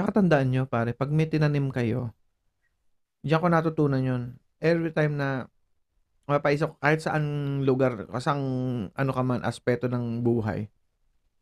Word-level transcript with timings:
Tsaka 0.00 0.16
tandaan 0.16 0.48
nyo, 0.48 0.64
pare, 0.64 0.96
pag 0.96 1.12
may 1.12 1.28
tinanim 1.28 1.68
kayo, 1.68 2.08
diyan 3.20 3.36
ko 3.36 3.48
natutunan 3.52 4.00
yun. 4.00 4.22
Every 4.56 4.96
time 4.96 5.20
na 5.20 5.44
mapaisip 6.24 6.72
ko, 6.72 6.76
kahit 6.80 7.04
saan 7.04 7.24
lugar, 7.68 8.08
kasang 8.08 8.40
ano 8.96 9.10
ka 9.12 9.20
man, 9.20 9.44
aspeto 9.44 9.92
ng 9.92 10.24
buhay, 10.24 10.72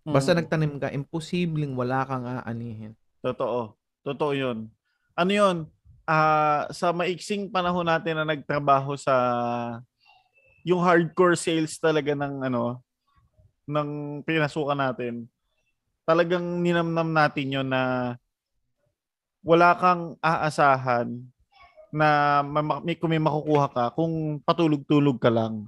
basta 0.02 0.34
Mm. 0.34 0.38
nagtanim 0.42 0.74
ka, 0.82 0.90
imposibleng 0.90 1.79
wala 1.79 2.02
kang 2.02 2.26
aanihin. 2.26 2.98
Totoo. 3.22 3.79
Totoo 4.02 4.34
yun. 4.34 4.66
Ano 5.14 5.30
yun? 5.30 5.56
Ah, 6.02 6.66
sa 6.75 6.90
maiksing 6.90 7.54
panahon 7.54 7.86
natin 7.86 8.18
na 8.18 8.27
nagtrabaho 8.27 8.98
sa 8.98 9.14
yung 10.66 10.82
hardcore 10.82 11.38
sales 11.38 11.79
talaga 11.79 12.11
ng 12.11 12.43
ano 12.43 12.82
ng 13.70 14.18
pinasukan 14.27 14.75
natin. 14.82 15.30
Talagang 16.02 16.43
ninamnam 16.59 17.06
natin 17.14 17.54
yun 17.54 17.68
na 17.70 18.16
wala 19.48 19.72
kang 19.80 20.20
aasahan 20.20 21.08
na 21.89 22.40
ma- 22.44 22.84
may, 22.84 23.00
kung 23.00 23.08
may 23.08 23.22
makukuha 23.22 23.72
ka 23.72 23.84
kung 23.96 24.44
patulog-tulog 24.44 25.16
ka 25.16 25.32
lang. 25.32 25.64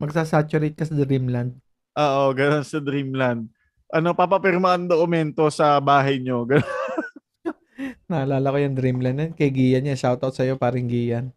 Magsasaturate 0.00 0.72
ka 0.72 0.88
sa 0.88 0.96
dreamland. 0.96 1.52
Oo, 1.98 2.30
ganun 2.30 2.62
sa 2.62 2.78
Dreamland. 2.78 3.50
Ano, 3.90 4.14
papapirma 4.14 4.78
ang 4.78 4.86
dokumento 4.86 5.50
sa 5.50 5.82
bahay 5.82 6.22
nyo. 6.22 6.46
Naalala 8.10 8.54
ko 8.54 8.58
yung 8.62 8.78
dreamland 8.78 9.18
yan. 9.18 9.32
Kay 9.34 9.50
Gian 9.50 9.90
yan. 9.90 9.98
Shoutout 9.98 10.30
sa'yo, 10.30 10.54
paring 10.54 10.86
Gian. 10.86 11.34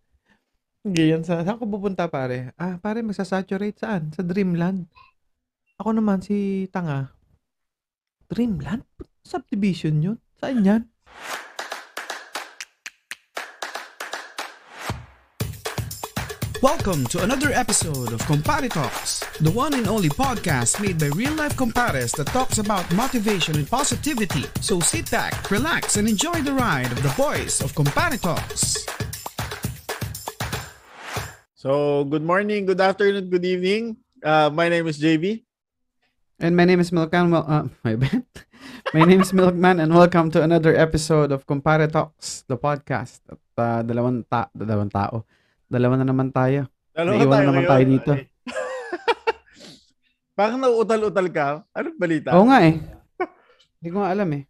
Gian, 0.85 1.25
sa, 1.25 1.41
saan 1.41 1.57
ko 1.57 1.66
pupunta, 1.66 2.05
pare? 2.05 2.53
Ah, 2.61 2.77
pare, 2.77 3.02
magsasaturate 3.02 3.81
saan? 3.81 4.13
Sa 4.13 4.21
dreamland. 4.21 4.85
Ako 5.81 5.97
naman, 5.97 6.21
si 6.21 6.69
Tanga. 6.69 7.09
Dreamland? 8.30 8.85
Subdivision 9.25 9.97
yun? 9.97 10.17
Saan 10.38 10.61
yan? 10.61 10.91
Welcome 16.61 17.05
to 17.08 17.23
another 17.23 17.49
episode 17.52 18.13
of 18.13 18.23
Compare 18.27 18.69
Talks, 18.69 19.21
the 19.39 19.49
one 19.49 19.73
and 19.73 19.88
only 19.88 20.09
podcast 20.09 20.80
made 20.80 20.99
by 20.99 21.08
real 21.08 21.33
life 21.33 21.58
compares 21.58 22.11
that 22.13 22.27
talks 22.27 22.59
about 22.59 22.86
motivation 22.94 23.55
and 23.55 23.67
positivity. 23.67 24.45
So 24.61 24.80
sit 24.80 25.09
back, 25.09 25.49
relax, 25.49 25.97
and 25.97 26.08
enjoy 26.08 26.41
the 26.41 26.53
ride 26.53 26.91
of 26.91 27.02
the 27.02 27.09
voice 27.17 27.61
of 27.61 27.73
Compare 27.73 28.17
Talks. 28.17 28.86
So, 31.55 32.03
good 32.05 32.21
morning, 32.21 32.67
good 32.67 32.80
afternoon, 32.80 33.30
good 33.31 33.45
evening. 33.45 33.97
Uh, 34.23 34.52
my 34.53 34.69
name 34.69 34.86
is 34.86 34.99
JV. 35.02 35.43
And 36.42 36.58
my 36.58 36.66
name 36.66 36.81
is 36.81 36.89
Milkman. 36.89 37.30
Well, 37.30 37.45
uh, 37.45 37.70
my 37.86 37.94
bad. 37.94 38.25
my 38.97 39.06
name 39.06 39.22
is 39.22 39.30
Milkman, 39.30 39.78
and 39.78 39.94
welcome 39.94 40.34
to 40.34 40.42
another 40.42 40.73
episode 40.73 41.30
of 41.30 41.45
Compare 41.45 41.86
Talks, 41.86 42.42
the 42.50 42.58
podcast. 42.58 43.22
At 43.30 43.38
uh, 43.61 43.81
dalawang, 43.86 44.25
ta- 44.25 44.50
dalawang 44.50 44.89
tao. 44.89 45.22
Dalawa 45.70 46.02
na 46.02 46.09
naman 46.09 46.33
tayo. 46.33 46.66
Dalawa 46.98 47.14
Naiwan 47.14 47.30
tayo 47.30 47.45
naman 47.45 47.61
ngayon. 47.61 47.70
tayo 47.70 47.83
dito. 47.86 48.11
Parang 50.42 50.58
nauutal-utal 50.58 51.28
ka. 51.30 51.48
Anong 51.78 51.98
balita? 52.02 52.33
Oo 52.33 52.50
nga 52.50 52.66
eh. 52.66 52.81
Hindi 53.78 53.89
ko 53.94 53.98
nga 54.02 54.09
alam 54.09 54.30
eh. 54.33 54.44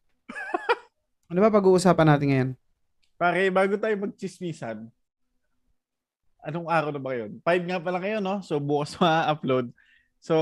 Ano 1.27 1.39
ba 1.43 1.51
pag-uusapan 1.51 2.07
natin 2.07 2.27
ngayon? 2.31 2.49
Pare, 3.19 3.51
bago 3.51 3.75
tayo 3.75 3.95
magchismisan, 3.99 4.87
anong 6.39 6.67
araw 6.71 6.95
na 6.95 7.03
ba 7.03 7.19
yun? 7.19 7.35
Five 7.43 7.67
nga 7.67 7.83
pala 7.83 7.99
kayo, 7.99 8.23
no? 8.23 8.39
So, 8.39 8.63
bukas 8.63 8.95
ma-upload. 9.03 9.75
So, 10.23 10.39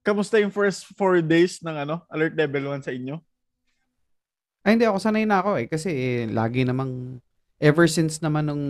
kamusta 0.00 0.40
yung 0.40 0.52
first 0.52 0.88
four 0.96 1.20
days 1.20 1.60
ng 1.60 1.76
ano, 1.86 2.04
alert 2.08 2.34
level 2.36 2.72
1 2.72 2.86
sa 2.86 2.92
inyo? 2.92 3.20
Ay 4.60 4.76
hindi, 4.76 4.84
ako 4.84 4.98
sanay 5.00 5.24
na 5.24 5.40
ako 5.40 5.56
eh. 5.60 5.66
Kasi 5.68 5.88
eh, 5.90 6.22
lagi 6.28 6.64
namang, 6.68 7.20
ever 7.60 7.88
since 7.88 8.20
naman 8.20 8.48
nung 8.48 8.64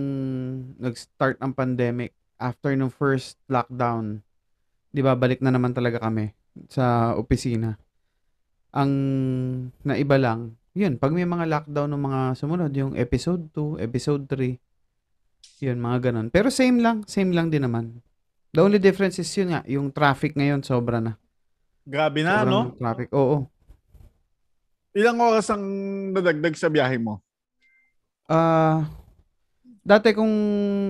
nag-start 0.78 1.38
ang 1.42 1.54
pandemic, 1.54 2.14
after 2.40 2.74
nung 2.74 2.90
first 2.90 3.38
lockdown, 3.46 4.22
di 4.90 5.02
ba, 5.02 5.14
balik 5.14 5.38
na 5.44 5.54
naman 5.54 5.70
talaga 5.76 6.02
kami 6.02 6.34
sa 6.66 7.14
opisina. 7.14 7.78
Ang 8.74 8.92
naiba 9.86 10.18
lang, 10.18 10.58
yun, 10.74 10.98
pag 10.98 11.10
may 11.10 11.26
mga 11.26 11.46
lockdown 11.46 11.90
ng 11.92 12.02
mga 12.02 12.20
sumunod, 12.38 12.72
yung 12.74 12.92
episode 12.94 13.50
2, 13.54 13.82
episode 13.82 14.24
3, 14.26 14.58
yun, 15.60 15.78
mga 15.78 16.10
ganun. 16.10 16.32
Pero 16.32 16.48
same 16.48 16.80
lang, 16.80 17.04
same 17.04 17.36
lang 17.36 17.52
din 17.52 17.68
naman. 17.68 18.00
The 18.56 18.64
only 18.64 18.80
difference 18.82 19.20
is 19.20 19.30
yun 19.36 19.52
nga, 19.54 19.62
yung 19.68 19.92
traffic 19.92 20.34
ngayon, 20.34 20.64
sobra 20.64 20.98
na. 20.98 21.19
Grabe 21.90 22.22
na, 22.22 22.40
Sobrang 22.40 22.70
no? 22.70 22.78
Traffic, 22.78 23.10
oo. 23.10 23.50
Ilang 24.94 25.18
oras 25.18 25.50
ang 25.50 25.62
nadagdag 26.14 26.54
sa 26.54 26.70
biyahe 26.70 27.02
mo? 27.02 27.18
Ah, 28.26 28.86
dati 29.82 30.14
kung 30.14 30.30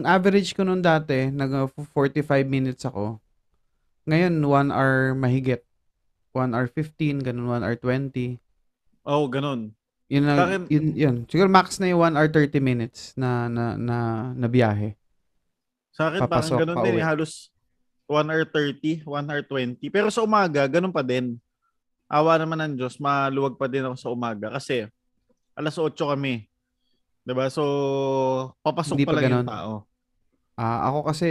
average 0.04 0.52
ko 0.52 0.60
noon 0.60 0.84
dati, 0.84 1.32
nag 1.32 1.48
uh, 1.48 1.68
45 1.96 2.20
minutes 2.44 2.84
ako. 2.84 3.16
Ngayon 4.04 4.34
1 4.36 4.44
hour 4.68 5.16
mahigit. 5.16 5.64
1 6.32 6.52
hour 6.52 6.68
15, 6.68 7.24
ganun 7.24 7.48
1 7.48 7.64
hour 7.64 7.76
20. 7.76 8.36
Oh, 9.02 9.24
ganun. 9.26 9.72
Yun 10.06 10.26
Sa 10.26 10.44
akin- 10.44 10.68
yun, 10.68 10.86
yun. 10.92 11.16
Siguro 11.24 11.48
max 11.48 11.80
na 11.80 11.88
yung 11.88 12.04
1 12.04 12.16
hour 12.16 12.28
30 12.28 12.60
minutes 12.60 13.16
na 13.16 13.48
na 13.48 13.72
na, 13.74 13.96
na 14.32 14.46
biyahe. 14.46 15.00
Sa 15.90 16.08
akin, 16.08 16.20
Papasok, 16.20 16.60
parang 16.60 16.60
ganun 16.66 16.76
din. 16.84 16.92
pauwi. 16.92 17.00
eh, 17.00 17.06
Halos 17.06 17.49
1 18.10 18.26
hour 18.26 18.42
30, 18.42 19.06
1 19.06 19.30
hour 19.30 19.42
20. 19.46 19.86
Pero 19.86 20.10
sa 20.10 20.26
umaga, 20.26 20.66
ganun 20.66 20.90
pa 20.90 21.06
din. 21.06 21.38
Awa 22.10 22.34
naman 22.42 22.58
ng 22.58 22.74
Diyos, 22.74 22.98
maluwag 22.98 23.54
pa 23.54 23.70
din 23.70 23.86
ako 23.86 23.94
sa 23.94 24.10
umaga. 24.10 24.50
Kasi, 24.50 24.90
alas 25.54 25.78
8 25.78 26.10
kami. 26.10 26.50
'Di 27.22 27.32
ba 27.36 27.46
So, 27.46 27.62
papasok 28.66 28.98
Hindi 28.98 29.06
pa 29.06 29.14
pa 29.14 29.14
lang 29.14 29.22
yung 29.22 29.30
ganun. 29.30 29.46
tao. 29.46 29.72
Ah, 30.58 30.90
ako 30.90 31.06
kasi 31.14 31.30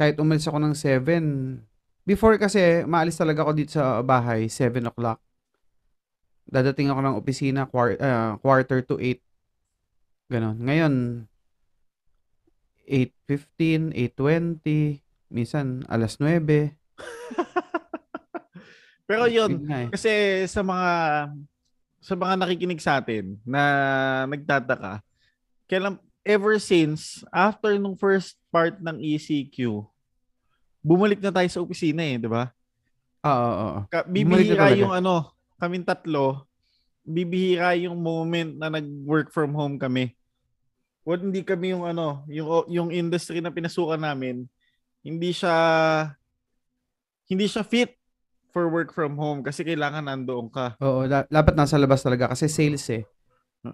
kahit 0.00 0.16
umalis 0.16 0.48
ako 0.48 0.58
ng 0.64 0.72
7, 0.72 1.60
before 2.08 2.40
kasi 2.40 2.88
maalis 2.88 3.20
talaga 3.20 3.44
ako 3.44 3.52
dito 3.52 3.76
sa 3.76 4.00
bahay 4.00 4.48
7 4.48 4.88
o'clock. 4.88 5.20
Dadating 6.48 6.88
ako 6.88 7.00
ng 7.04 7.18
opisina 7.20 7.68
quar- 7.68 8.00
ah, 8.00 8.40
quarter 8.40 8.80
to 8.80 8.96
8. 8.96 9.20
Ganon. 10.32 10.56
Ngayon 10.56 10.94
8:15, 12.88 13.92
8:20, 13.94 14.98
minsan 15.30 15.86
alas 15.86 16.18
9. 16.18 16.44
Pero 19.10 19.26
yun, 19.26 19.66
eh. 19.66 19.88
kasi 19.90 20.44
sa 20.46 20.62
mga 20.62 20.90
sa 22.00 22.14
mga 22.14 22.34
nakikinig 22.38 22.78
sa 22.78 23.02
atin 23.02 23.38
na 23.42 23.62
nagtataka, 24.30 25.02
kailan 25.66 25.98
ever 26.22 26.60
since 26.60 27.24
after 27.32 27.74
nung 27.80 27.98
first 27.98 28.36
part 28.54 28.78
ng 28.78 28.96
ECQ, 29.00 29.82
bumalik 30.80 31.18
na 31.20 31.32
tayo 31.32 31.48
sa 31.48 31.62
opisina 31.62 32.04
eh, 32.04 32.20
di 32.20 32.28
ba? 32.28 32.52
Oo, 33.24 33.50
oo. 33.52 33.78
Ka- 33.92 34.08
Bibihira 34.08 34.72
yung 34.76 34.94
ano, 34.94 35.32
kaming 35.60 35.84
tatlo, 35.84 36.48
bibihira 37.04 37.76
yung 37.76 38.00
moment 38.00 38.56
na 38.56 38.72
nag-work 38.72 39.28
from 39.34 39.52
home 39.52 39.76
kami. 39.76 40.16
Well, 41.04 41.20
hindi 41.20 41.44
kami 41.44 41.72
yung 41.76 41.84
ano, 41.84 42.24
yung 42.28 42.48
yung 42.68 42.88
industry 42.92 43.40
na 43.40 43.52
pinasukan 43.52 44.00
namin, 44.00 44.48
hindi 45.00 45.32
siya 45.32 45.56
hindi 47.30 47.46
siya 47.46 47.62
fit 47.64 47.94
for 48.50 48.66
work 48.66 48.90
from 48.90 49.14
home 49.14 49.46
kasi 49.46 49.62
kailangan 49.62 50.10
nandoon 50.10 50.50
ka. 50.50 50.74
Oo, 50.82 51.06
da- 51.06 51.30
dapat 51.30 51.54
nasa 51.54 51.78
labas 51.78 52.02
talaga 52.02 52.34
kasi 52.34 52.50
sales 52.50 52.82
eh. 52.90 53.06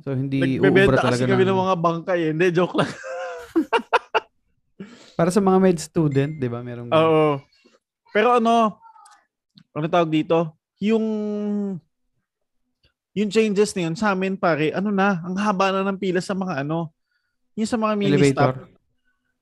So 0.05 0.13
hindi 0.13 0.61
uubra 0.61 0.99
Nagbebenta 0.99 1.01
talaga 1.01 1.25
kasi 1.25 1.33
kami 1.33 1.45
ng 1.47 1.51
ng, 1.55 1.61
mga 1.65 1.77
bangkay 1.81 2.19
eh. 2.21 2.31
Hindi, 2.37 2.47
joke 2.53 2.77
lang. 2.77 2.91
para 5.19 5.33
sa 5.33 5.41
mga 5.41 5.59
med 5.63 5.79
student, 5.81 6.33
'di 6.37 6.49
ba? 6.53 6.61
Merong 6.61 6.93
Oo. 6.93 7.41
Pero 8.13 8.37
ano, 8.37 8.77
ano 9.73 9.87
tawag 9.89 10.13
dito? 10.13 10.53
Yung 10.85 11.07
yung 13.17 13.33
changes 13.33 13.73
na 13.73 13.89
yun 13.89 13.97
sa 13.97 14.13
amin 14.13 14.37
pare, 14.37 14.77
ano 14.77 14.93
na, 14.93 15.25
ang 15.25 15.33
haba 15.41 15.73
na 15.73 15.89
ng 15.89 15.97
pila 15.97 16.21
sa 16.21 16.37
mga 16.37 16.69
ano, 16.69 16.93
yung 17.57 17.65
sa 17.65 17.81
mga 17.81 17.97
mini 17.97 18.13
elevator. 18.13 18.61
stop. 18.61 18.76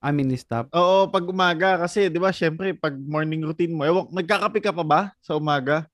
Ah, 0.05 0.13
mini 0.13 0.37
stop. 0.37 0.69
Oo, 0.69 1.09
pag 1.09 1.25
umaga 1.25 1.81
kasi 1.81 2.13
'di 2.13 2.21
ba, 2.21 2.29
syempre 2.29 2.77
pag 2.77 2.93
morning 2.93 3.41
routine 3.41 3.73
mo, 3.73 3.81
ewan, 3.81 4.05
nagkakape 4.13 4.61
ka 4.61 4.69
pa 4.69 4.85
ba 4.85 5.01
sa 5.17 5.33
umaga? 5.33 5.89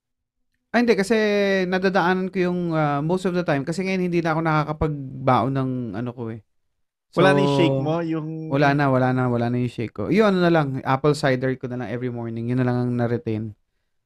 Ah, 0.76 0.84
hindi 0.84 1.00
kasi 1.00 1.16
nadadaanan 1.64 2.28
ko 2.28 2.52
yung 2.52 2.76
ah, 2.76 3.00
most 3.00 3.24
of 3.24 3.32
the 3.32 3.44
time 3.48 3.64
kasi 3.64 3.88
ngayon 3.88 4.12
hindi 4.12 4.20
na 4.20 4.36
ako 4.36 4.40
nakakapagbaon 4.44 5.54
ng 5.56 5.72
ano 5.96 6.12
ko 6.12 6.28
eh. 6.28 6.44
Wala 7.16 7.32
na 7.32 7.40
So, 7.40 7.44
yung 7.44 7.56
shake 7.56 7.80
mo, 7.80 7.96
yung 8.04 8.28
Wala 8.52 8.76
na, 8.76 8.92
wala 8.92 9.08
na, 9.16 9.24
wala 9.32 9.48
na 9.48 9.64
yung 9.64 9.72
shake 9.72 9.96
ko. 9.96 10.08
Yun, 10.12 10.32
ano 10.32 10.40
na 10.44 10.52
lang, 10.52 10.80
apple 10.84 11.16
cider 11.16 11.56
ko 11.56 11.72
na 11.72 11.80
lang 11.80 11.88
every 11.92 12.12
morning. 12.12 12.52
Yun 12.52 12.60
na 12.60 12.68
lang 12.68 12.78
ang 12.84 12.92
na-retain. 12.96 13.56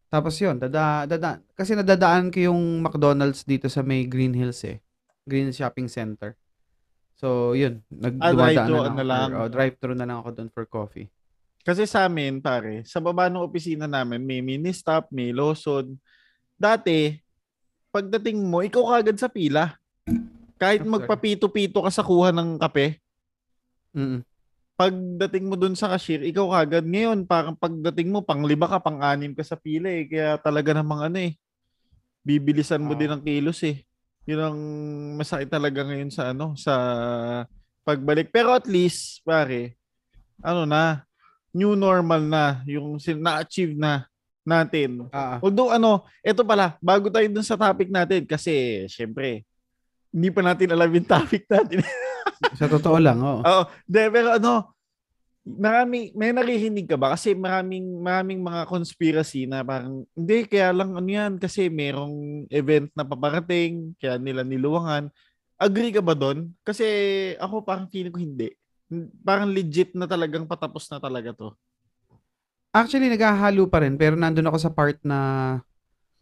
Tapos 0.10 0.38
yun, 0.38 0.58
dada, 0.62 1.06
dada, 1.10 1.42
kasi 1.58 1.74
nadadaan 1.74 2.30
ko 2.30 2.50
yung 2.50 2.82
McDonald's 2.82 3.46
dito 3.46 3.70
sa 3.70 3.82
may 3.82 4.06
Green 4.06 4.38
Hills 4.38 4.62
eh. 4.66 4.82
Green 5.26 5.50
Shopping 5.50 5.90
Center. 5.90 6.38
So, 7.16 7.56
yun. 7.56 7.80
Ah, 8.20 8.36
Nagdumadaan 8.36 8.36
drive-thru 8.36 8.76
na 8.76 8.84
lang, 8.84 8.92
na 8.92 8.92
ako 8.92 9.04
lang. 9.08 9.30
For, 9.32 9.40
oh, 9.40 9.52
drive-thru 9.52 9.94
na 9.96 10.06
lang 10.06 10.18
ako 10.20 10.30
doon 10.36 10.50
for 10.52 10.66
coffee. 10.68 11.08
Kasi 11.66 11.88
sa 11.90 12.06
amin, 12.06 12.44
pare, 12.44 12.86
sa 12.86 13.02
baba 13.02 13.26
ng 13.26 13.42
opisina 13.42 13.90
namin, 13.90 14.22
may 14.22 14.44
mini 14.44 14.70
stop, 14.70 15.10
may 15.10 15.34
Lawson. 15.34 15.98
Dati, 16.54 17.18
pagdating 17.90 18.38
mo, 18.38 18.62
ikaw 18.62 19.00
kagad 19.00 19.18
sa 19.18 19.32
pila. 19.32 19.74
Kahit 20.62 20.86
magpapito-pito 20.86 21.82
ka 21.82 21.92
sa 21.92 22.06
kuha 22.06 22.30
ng 22.36 22.62
kape, 22.62 23.00
Mm. 23.96 24.28
pagdating 24.76 25.48
mo 25.48 25.56
dun 25.56 25.72
sa 25.72 25.88
cashier, 25.88 26.20
ikaw 26.20 26.52
kagad. 26.52 26.84
Ngayon, 26.84 27.24
parang 27.24 27.56
pagdating 27.56 28.12
mo, 28.12 28.20
pang 28.20 28.44
lima 28.44 28.68
ka, 28.68 28.84
pang 28.84 29.00
anim 29.00 29.32
ka 29.32 29.40
sa 29.40 29.56
pila 29.56 29.88
eh. 29.88 30.04
Kaya 30.04 30.36
talaga 30.36 30.76
namang 30.76 31.08
ano 31.08 31.18
eh, 31.24 31.40
bibilisan 32.20 32.84
mo 32.84 32.92
Oo. 32.92 33.00
din 33.00 33.08
ang 33.08 33.24
kilos 33.24 33.64
eh. 33.64 33.88
Yun 34.26 34.42
ang 34.42 34.60
masakit 35.22 35.50
talaga 35.50 35.86
ngayon 35.86 36.10
sa 36.10 36.34
ano, 36.34 36.58
sa 36.58 36.74
pagbalik. 37.86 38.34
Pero 38.34 38.52
at 38.58 38.66
least, 38.66 39.22
pare, 39.22 39.78
ano 40.42 40.66
na, 40.66 41.06
new 41.54 41.78
normal 41.78 42.26
na, 42.26 42.66
yung 42.66 42.98
sin- 42.98 43.22
na-achieve 43.22 43.78
na 43.78 44.10
natin. 44.44 45.08
Ah. 45.14 45.38
Although 45.40 45.72
ano, 45.72 46.04
eto 46.22 46.44
pala, 46.44 46.78
bago 46.82 47.08
tayo 47.10 47.26
dun 47.30 47.46
sa 47.46 47.58
topic 47.58 47.90
natin, 47.90 48.26
kasi 48.28 48.86
syempre, 48.90 49.46
hindi 50.10 50.30
pa 50.34 50.42
natin 50.44 50.74
alam 50.74 50.90
yung 50.90 51.08
topic 51.08 51.46
natin. 51.48 51.86
Sa 52.60 52.68
totoo 52.68 52.98
lang, 53.00 53.22
oo. 53.22 53.42
Oo. 53.50 53.64
De, 53.88 54.10
pero 54.12 54.36
ano, 54.36 54.75
marami, 55.46 56.10
may 56.18 56.34
naririnig 56.34 56.90
ka 56.90 56.98
ba? 56.98 57.14
Kasi 57.14 57.38
maraming, 57.38 58.02
maraming 58.02 58.42
mga 58.42 58.66
conspiracy 58.66 59.46
na 59.46 59.62
parang, 59.62 60.02
hindi, 60.18 60.50
kaya 60.50 60.74
lang 60.74 60.98
ano 60.98 61.06
yan, 61.06 61.38
kasi 61.38 61.70
merong 61.70 62.50
event 62.50 62.90
na 62.98 63.06
paparating, 63.06 63.94
kaya 64.02 64.18
nila 64.18 64.42
niluwangan. 64.42 65.14
Agree 65.56 65.94
ka 65.94 66.02
ba 66.02 66.18
doon? 66.18 66.52
Kasi 66.66 66.84
ako 67.38 67.62
parang 67.62 67.88
feeling 67.88 68.12
ko 68.12 68.20
hindi. 68.20 68.52
Parang 69.22 69.54
legit 69.54 69.94
na 69.94 70.10
talagang 70.10 70.50
patapos 70.50 70.90
na 70.90 70.98
talaga 70.98 71.32
to. 71.32 71.54
Actually, 72.76 73.08
naghahalo 73.08 73.72
pa 73.72 73.80
rin, 73.86 73.96
pero 73.96 74.20
nandun 74.20 74.52
ako 74.52 74.58
sa 74.60 74.74
part 74.74 75.00
na 75.06 75.18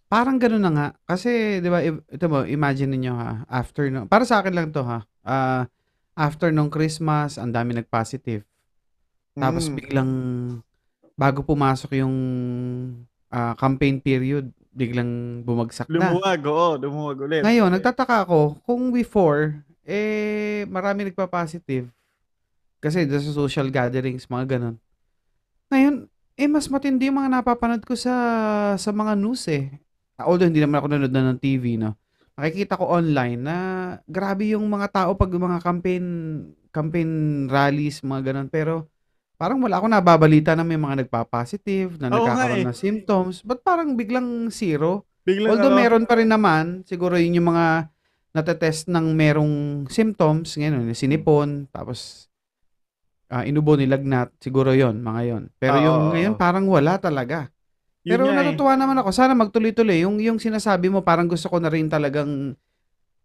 parang 0.06 0.38
ganun 0.38 0.62
na 0.62 0.69
nga. 0.69 0.88
Kasi, 1.10 1.58
di 1.64 1.69
ba, 1.72 1.81
ito 1.81 2.26
mo, 2.30 2.46
imagine 2.46 2.94
niyo 2.94 3.18
ha, 3.18 3.42
after 3.50 3.90
no, 3.90 4.06
para 4.06 4.22
sa 4.28 4.44
akin 4.44 4.54
lang 4.54 4.69
to 4.69 4.86
ha, 4.86 5.02
ah, 5.26 5.66
after 6.14 6.54
nung 6.54 6.69
Christmas, 6.69 7.42
ang 7.42 7.50
dami 7.50 7.74
nag-positive. 7.74 8.46
Tapos 9.33 9.65
Mm. 9.69 9.75
biglang, 9.75 10.12
bago 11.13 11.41
pumasok 11.41 12.01
yung 12.01 12.15
ah, 13.33 13.57
campaign 13.57 13.97
period, 13.97 14.45
biglang 14.69 15.41
bumagsak 15.41 15.89
na. 15.89 16.13
Lumuwag, 16.13 16.41
oo, 16.45 16.77
lumuwag 16.77 17.18
ulit. 17.18 17.41
Ngayon, 17.41 17.74
nagtataka 17.74 18.30
ako, 18.30 18.62
kung 18.62 18.94
before, 18.94 19.57
eh, 19.85 20.65
marami 20.69 21.09
nagpa-positive. 21.09 21.89
Kasi 22.77 23.09
sa 23.09 23.33
social 23.33 23.74
gatherings, 23.74 24.30
mga 24.30 24.57
ganun. 24.57 24.75
Ngayon, 25.74 26.06
eh, 26.38 26.45
mas 26.45 26.69
matindi 26.69 27.09
yung 27.09 27.18
mga 27.18 27.41
napapanood 27.41 27.81
ko 27.81 27.97
sa 27.97 28.13
sa 28.77 28.89
mga 28.94 29.18
news 29.18 29.50
eh. 29.50 29.81
Although 30.21 30.45
hindi 30.45 30.62
naman 30.62 30.77
ako 30.77 30.88
nanonood 30.94 31.13
na 31.13 31.33
ng 31.33 31.41
TV, 31.41 31.81
no? 31.81 31.97
Nakikita 32.38 32.77
ko 32.77 32.85
online 32.89 33.38
na 33.41 33.57
grabe 34.06 34.53
yung 34.53 34.65
mga 34.69 34.94
tao 34.94 35.18
pag 35.18 35.30
mga 35.30 35.57
campaign 35.62 36.06
campaign 36.69 37.09
rallies, 37.50 38.01
mga 38.06 38.33
ganun. 38.33 38.50
Pero 38.50 38.93
parang 39.44 39.60
wala 39.60 39.75
ako 39.75 39.92
nababalita 39.92 40.56
na 40.56 40.63
may 40.63 40.80
mga 40.80 41.04
nagpa-positive, 41.04 42.00
na 42.00 42.07
Oo 42.07 42.24
nga 42.24 42.31
nagkakaroon 42.31 42.63
eh. 42.63 42.68
ng 42.72 42.80
symptoms. 42.80 43.44
Ba't 43.44 43.60
parang 43.60 44.00
biglang 44.00 44.48
zero? 44.48 45.04
Biglang 45.28 45.51
Although 45.51 45.75
ano, 45.75 45.84
meron 45.84 46.07
pa 46.07 46.16
rin 46.16 46.31
naman, 46.31 46.88
siguro 46.88 47.19
yun 47.19 47.44
yung 47.44 47.51
mga 47.51 47.92
natetest 48.31 48.88
ng 48.88 49.12
merong 49.12 49.84
symptoms, 49.92 50.56
ngayon, 50.56 50.95
sinipon, 50.95 51.68
tapos 51.75 52.31
ah, 53.28 53.44
inubo 53.44 53.75
nilagnat, 53.75 54.31
siguro 54.40 54.72
yon 54.72 55.04
mga 55.04 55.22
yon. 55.28 55.44
Pero 55.60 55.75
yung 55.84 56.00
oo, 56.07 56.12
ngayon, 56.16 56.34
parang 56.40 56.63
wala 56.72 56.95
talaga. 57.04 57.51
yun 58.07 58.16
Pero 58.16 58.24
nga 58.31 58.40
eh. 58.40 58.48
natutuwa 58.48 58.80
naman 58.80 58.95
ako, 59.04 59.12
sana 59.12 59.36
magtuloy-tuloy. 59.36 60.07
Yung, 60.07 60.24
yung 60.24 60.40
sinasabi 60.40 60.88
mo, 60.88 61.04
parang 61.04 61.28
gusto 61.28 61.51
ko 61.51 61.60
na 61.60 61.68
rin 61.68 61.92
talagang, 61.92 62.56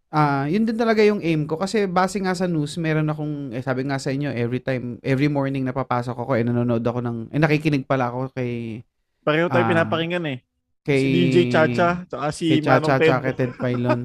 ah 0.08 0.48
yun 0.48 0.64
din 0.64 0.74
talaga 0.74 1.04
yung 1.04 1.20
aim 1.20 1.44
ko. 1.44 1.56
Kasi 1.56 1.84
base 1.84 2.16
nga 2.18 2.32
sa 2.32 2.46
news, 2.46 2.76
meron 2.76 3.08
akong, 3.08 3.52
eh, 3.52 3.60
sabi 3.60 3.84
nga 3.84 3.96
sa 3.96 4.08
inyo, 4.08 4.32
every 4.32 4.58
time, 4.58 4.96
every 5.00 5.28
morning 5.28 5.62
na 5.62 5.72
papasok 5.72 6.16
ako, 6.16 6.32
eh, 6.34 6.44
nanonood 6.44 6.80
ako 6.80 7.00
ng, 7.00 7.18
eh, 7.30 7.38
nakikinig 7.38 7.84
pala 7.84 8.08
ako 8.08 8.32
kay, 8.32 8.82
Pareho 9.20 9.52
tayo 9.52 9.64
ah, 9.64 9.70
pinapakinggan 9.70 10.24
eh. 10.24 10.38
kay, 10.80 11.00
si 11.00 11.08
DJ 11.12 11.36
Chacha, 11.52 11.88
tsaka 12.08 12.26
si 12.32 12.44
kay 12.48 12.60
Chacha, 12.64 12.96
Manong 12.96 13.04
tsaka 13.04 13.18
Ted. 13.20 13.24
kay 13.24 13.34
Ted 13.36 13.52
Pailon. 13.56 14.00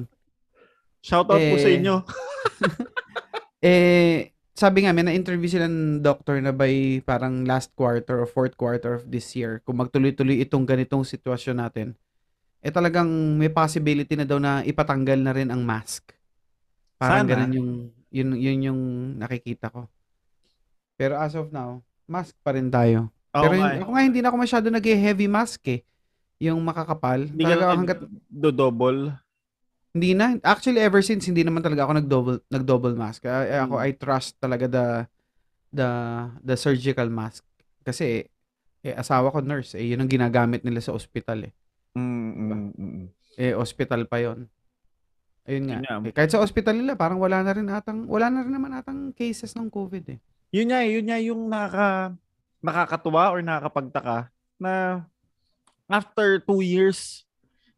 Shoutout 1.08 1.40
po 1.40 1.56
sa 1.56 1.68
Eh, 1.68 1.76
inyo. 1.80 1.96
Eh, 3.64 4.36
sabi 4.52 4.84
nga, 4.84 4.92
may 4.92 5.02
na-interview 5.02 5.48
sila 5.48 5.64
ng 5.64 6.04
doctor 6.04 6.36
na 6.36 6.52
by 6.52 7.00
parang 7.00 7.48
last 7.48 7.72
quarter 7.72 8.20
or 8.20 8.28
fourth 8.28 8.60
quarter 8.60 9.00
of 9.00 9.08
this 9.08 9.32
year, 9.32 9.64
kung 9.64 9.80
magtuloy-tuloy 9.80 10.44
itong 10.44 10.68
ganitong 10.68 11.00
sitwasyon 11.00 11.64
natin, 11.64 11.96
eh 12.64 12.72
talagang 12.72 13.06
may 13.36 13.52
possibility 13.52 14.16
na 14.16 14.24
daw 14.24 14.40
na 14.40 14.64
ipatanggal 14.64 15.20
na 15.20 15.36
rin 15.36 15.52
ang 15.52 15.60
mask. 15.60 16.16
Parang 16.96 17.28
Sana. 17.28 17.30
ganun 17.36 17.52
yung, 17.52 17.70
yun, 18.08 18.28
yun 18.34 18.58
yung 18.64 18.80
nakikita 19.20 19.68
ko. 19.68 19.84
Pero 20.96 21.20
as 21.20 21.36
of 21.36 21.52
now, 21.52 21.84
mask 22.06 22.32
pa 22.40 22.56
rin 22.56 22.72
tayo. 22.72 23.12
Oo 23.36 23.42
Pero 23.44 23.54
yun- 23.54 23.68
eh. 23.68 23.80
ako 23.82 23.90
nga 23.92 24.02
hindi 24.02 24.20
na 24.22 24.28
ako 24.30 24.38
masyado 24.40 24.66
nag-heavy 24.70 25.28
mask 25.28 25.60
eh. 25.68 25.84
Yung 26.40 26.62
makakapal. 26.62 27.28
Hindi 27.28 27.44
ka 27.44 27.50
Talaga 27.50 27.64
na 27.66 27.72
hanggat, 27.76 27.98
do-double. 28.26 29.00
hindi 29.94 30.10
na. 30.10 30.34
Actually, 30.42 30.80
ever 30.82 30.98
since, 31.00 31.28
hindi 31.28 31.44
naman 31.44 31.62
talaga 31.62 31.84
ako 31.84 31.92
nag-double, 31.94 32.38
nag-double 32.48 32.94
mask. 32.96 33.28
Ah, 33.28 33.44
eh, 33.44 33.60
ako. 33.60 33.74
I 33.78 33.92
trust 33.92 34.40
talaga 34.40 34.66
the, 34.66 34.86
the, 35.70 35.88
the 36.42 36.56
surgical 36.56 37.06
mask. 37.06 37.44
Kasi, 37.82 38.26
eh, 38.80 38.94
asawa 38.94 39.30
ko 39.30 39.38
nurse, 39.38 39.76
eh, 39.76 39.86
yun 39.86 40.00
ang 40.00 40.10
ginagamit 40.10 40.64
nila 40.64 40.80
sa 40.80 40.90
ospital, 40.90 41.46
eh. 41.46 41.52
Mm, 41.94 42.30
mm, 42.34 42.70
mm. 42.74 43.04
Eh, 43.38 43.54
hospital 43.54 44.06
pa 44.06 44.18
yon 44.22 44.46
Ayun 45.44 45.64
nga. 45.68 45.76
Yun 45.76 45.84
nga. 45.84 45.94
Eh, 46.08 46.12
kahit 46.14 46.30
sa 46.32 46.40
ospital 46.40 46.74
nila, 46.80 46.96
parang 46.96 47.20
wala 47.20 47.44
na 47.44 47.52
rin 47.52 47.68
atang, 47.68 48.08
wala 48.08 48.32
na 48.32 48.40
rin 48.42 48.54
naman 48.54 48.72
atang 48.72 49.12
cases 49.12 49.52
ng 49.52 49.68
COVID, 49.68 50.16
eh. 50.16 50.18
Yun 50.54 50.72
nga, 50.72 50.80
eh, 50.80 50.90
yun 50.96 51.06
nga 51.06 51.18
yung 51.20 51.42
nakaka, 51.50 52.16
nakakatuwa 52.64 53.22
or 53.34 53.40
nakakapagtaka 53.44 54.32
na 54.56 55.04
after 55.84 56.40
two 56.40 56.64
years, 56.64 57.28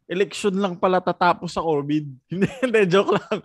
election 0.07 0.55
lang 0.55 0.79
pala 0.79 1.03
tatapos 1.03 1.51
sa 1.51 1.59
COVID. 1.59 2.05
Hindi, 2.63 2.81
joke 2.87 3.19
lang. 3.19 3.37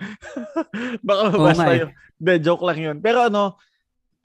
Baka 1.07 1.23
Oo 1.35 1.43
basta 1.43 1.71
eh. 1.75 1.79
yun. 1.83 1.91
Hindi, 2.23 2.35
joke 2.47 2.65
lang 2.65 2.79
yun. 2.79 2.97
Pero 3.03 3.27
ano, 3.27 3.59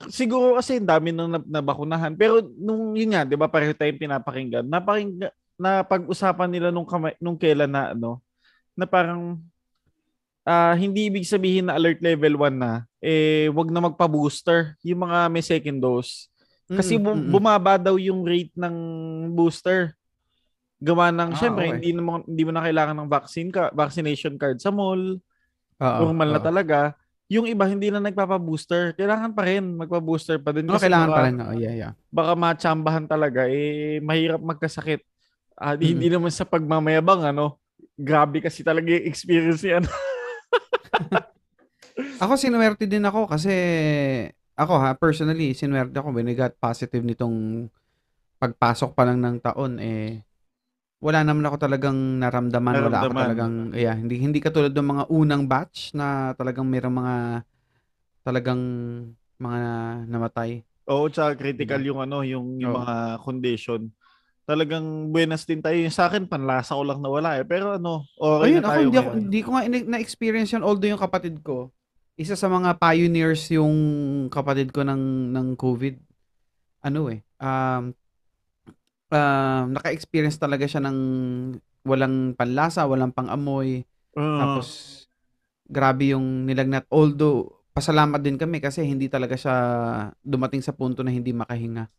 siguro 0.06 0.54
kasi 0.54 0.78
ang 0.78 0.86
dami 0.86 1.10
nang 1.10 1.34
nab- 1.34 1.50
nabakunahan. 1.50 2.14
Pero 2.14 2.38
nung 2.54 2.94
yun 2.94 3.10
nga, 3.10 3.26
di 3.26 3.34
ba 3.34 3.50
pareho 3.50 3.74
tayong 3.74 3.98
pinapakinggan, 3.98 4.64
napakinggan, 4.70 5.34
na 5.58 5.82
pag-usapan 5.82 6.48
nila 6.48 6.68
nung, 6.70 6.86
kamay, 6.86 7.18
nung 7.18 7.36
kailan 7.36 7.68
na 7.68 7.92
ano, 7.92 8.22
na 8.78 8.86
parang 8.86 9.42
ah, 10.48 10.72
hindi 10.72 11.12
ibig 11.12 11.28
sabihin 11.28 11.68
na 11.68 11.76
alert 11.76 12.00
level 12.00 12.40
1 12.40 12.56
na, 12.56 12.88
eh, 13.04 13.52
wag 13.52 13.68
na 13.68 13.84
magpa-booster 13.84 14.78
yung 14.80 15.04
mga 15.04 15.28
may 15.28 15.44
second 15.44 15.76
dose. 15.76 16.32
Kasi 16.64 16.96
Mm, 16.96 17.02
bu- 17.04 17.16
mm, 17.16 17.24
mm. 17.28 17.32
bumaba 17.32 17.74
daw 17.76 18.00
yung 18.00 18.24
rate 18.24 18.52
ng 18.56 18.76
booster. 19.36 19.92
Gawa 20.80 21.10
ng, 21.12 21.34
Ah, 21.34 21.36
syempre, 21.36 21.68
okay. 21.68 21.74
hindi, 21.76 21.90
naman, 21.92 22.24
hindi 22.24 22.42
mo 22.48 22.52
na 22.54 22.64
kailangan 22.64 22.96
ng 22.96 23.10
vaccine 23.10 23.50
ka, 23.52 23.74
vaccination 23.74 24.40
card 24.40 24.56
sa 24.62 24.72
mall. 24.72 25.20
Oo, 25.78 25.98
normal 26.06 26.28
na 26.32 26.40
oo. 26.40 26.46
talaga. 26.48 26.78
Yung 27.28 27.44
iba, 27.44 27.68
hindi 27.68 27.92
na 27.92 28.00
nagpapa-booster. 28.00 28.96
Kailangan 28.96 29.36
pa 29.36 29.42
rin 29.44 29.76
magpa-booster 29.76 30.40
pa 30.40 30.48
din. 30.56 30.64
Kasi 30.64 30.88
kailangan 30.88 31.08
baka, 31.12 31.16
pa 31.16 31.24
rin. 31.28 31.36
Oh, 31.44 31.54
yeah, 31.56 31.74
yeah. 31.76 31.92
baka 32.08 32.32
matsambahan 32.32 33.04
talaga. 33.04 33.44
Eh, 33.52 34.00
mahirap 34.00 34.40
magkasakit. 34.40 35.04
Ah, 35.58 35.74
di- 35.74 35.90
Mm. 35.90 35.92
Hindi 35.98 36.08
naman 36.14 36.30
sa 36.30 36.46
pagmamayabang, 36.46 37.34
ano. 37.34 37.58
Grabe 37.98 38.38
kasi 38.38 38.62
talaga 38.62 38.94
yung 38.94 39.06
experience 39.10 39.66
niya. 39.66 39.82
Ano. 39.82 39.90
Ako 42.22 42.38
sinuwerte 42.38 42.86
din 42.86 43.02
ako 43.02 43.26
kasi 43.26 43.50
ako 44.54 44.74
ha, 44.78 44.94
personally, 44.94 45.54
sinuwerte 45.54 45.98
ako 45.98 46.14
when 46.14 46.30
I 46.30 46.34
got 46.34 46.54
positive 46.58 47.02
nitong 47.02 47.66
pagpasok 48.38 48.94
pa 48.94 49.02
lang 49.02 49.18
ng 49.18 49.42
taon 49.42 49.82
eh 49.82 50.22
wala 50.98 51.22
naman 51.22 51.46
ako 51.46 51.62
talagang 51.62 52.18
naramdaman, 52.18 52.74
wala 52.74 53.02
ako 53.02 53.14
Naramdaman. 53.14 53.22
talagang 53.22 53.54
yeah, 53.74 53.94
hindi 53.94 54.18
hindi 54.18 54.38
katulad 54.42 54.74
ng 54.74 54.88
mga 54.94 55.04
unang 55.10 55.42
batch 55.46 55.94
na 55.94 56.34
talagang 56.34 56.66
mayroong 56.66 56.96
mga 56.98 57.16
talagang 58.26 58.62
mga 59.38 59.60
namatay. 60.10 60.50
Oo, 60.90 61.06
tsaka 61.06 61.38
critical 61.38 61.78
Diba? 61.78 61.88
yung 61.94 61.98
ano, 62.02 62.26
yung, 62.26 62.46
yung 62.58 62.74
Oo. 62.74 62.78
mga 62.82 62.94
condition. 63.22 63.80
Talagang 64.48 65.12
buenas 65.12 65.44
din 65.44 65.60
tayo. 65.60 65.76
Yung 65.76 65.92
sa 65.92 66.08
akin, 66.08 66.24
panlasa 66.24 66.72
ko 66.72 66.80
lang 66.80 67.04
nawala 67.04 67.36
eh. 67.36 67.44
Pero 67.44 67.76
ano, 67.76 68.08
okay 68.16 68.56
Ayun, 68.56 68.64
na 68.64 68.68
ako 68.72 68.72
tayo 68.72 68.84
hindi, 68.88 68.96
ako, 68.96 69.10
hindi 69.12 69.40
ko 69.44 69.48
nga 69.52 69.62
na-experience 69.68 70.50
yun 70.56 70.64
although 70.64 70.88
yung 70.88 71.04
kapatid 71.04 71.44
ko, 71.44 71.68
isa 72.16 72.32
sa 72.32 72.48
mga 72.48 72.80
pioneers 72.80 73.44
yung 73.52 73.76
kapatid 74.32 74.72
ko 74.72 74.88
ng 74.88 75.36
ng 75.36 75.48
COVID. 75.52 76.00
Ano 76.80 77.12
eh, 77.12 77.20
um, 77.36 77.92
um, 79.12 79.64
naka-experience 79.76 80.40
talaga 80.40 80.64
siya 80.64 80.80
ng 80.80 80.98
walang 81.84 82.32
panlasa, 82.32 82.88
walang 82.88 83.12
pangamoy, 83.12 83.84
Oo. 84.16 84.38
tapos 84.40 84.68
grabe 85.68 86.16
yung 86.16 86.48
nilagnat. 86.48 86.88
Although, 86.88 87.68
pasalamat 87.76 88.18
din 88.24 88.40
kami 88.40 88.58
kasi 88.64 88.82
hindi 88.82 89.06
talaga 89.12 89.36
siya 89.36 89.54
dumating 90.24 90.64
sa 90.64 90.72
punto 90.72 91.04
na 91.04 91.12
hindi 91.12 91.36
makahinga. 91.36 91.92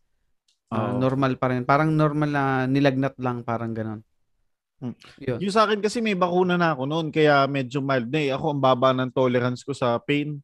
Ah, 0.70 0.94
Oo. 0.94 1.02
normal 1.02 1.34
pa 1.34 1.50
rin. 1.50 1.66
Parang 1.66 1.90
normal 1.90 2.30
na 2.30 2.44
nilagnat 2.70 3.18
lang, 3.18 3.42
parang 3.42 3.74
ganon. 3.74 4.00
Yun. 5.20 5.38
Yung 5.44 5.52
sa 5.52 5.68
akin 5.68 5.84
kasi 5.84 6.00
may 6.00 6.16
bakuna 6.16 6.56
na 6.56 6.72
ako 6.72 6.88
noon 6.88 7.06
kaya 7.12 7.44
medyo 7.44 7.84
mild 7.84 8.08
na 8.08 8.20
eh. 8.22 8.30
Ako 8.32 8.56
ang 8.56 8.62
baba 8.64 8.96
ng 8.96 9.12
tolerance 9.12 9.60
ko 9.60 9.76
sa 9.76 10.00
pain. 10.00 10.40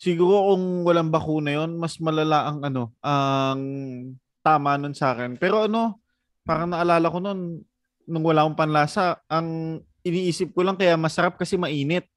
Siguro 0.00 0.54
kung 0.54 0.86
walang 0.88 1.12
bakuna 1.12 1.52
yon 1.52 1.76
mas 1.76 2.00
malala 2.00 2.48
ang 2.48 2.58
ano, 2.64 2.96
ang 3.04 3.60
tama 4.40 4.80
nun 4.80 4.96
sa 4.96 5.12
akin. 5.12 5.36
Pero 5.36 5.68
ano, 5.68 6.00
parang 6.46 6.72
naalala 6.72 7.12
ko 7.12 7.18
noon, 7.20 7.60
nung 8.08 8.24
wala 8.24 8.44
akong 8.44 8.58
panlasa, 8.58 9.20
ang 9.28 9.80
iniisip 10.04 10.52
ko 10.56 10.64
lang 10.64 10.80
kaya 10.80 10.96
masarap 10.96 11.36
kasi 11.36 11.60
mainit. 11.60 12.08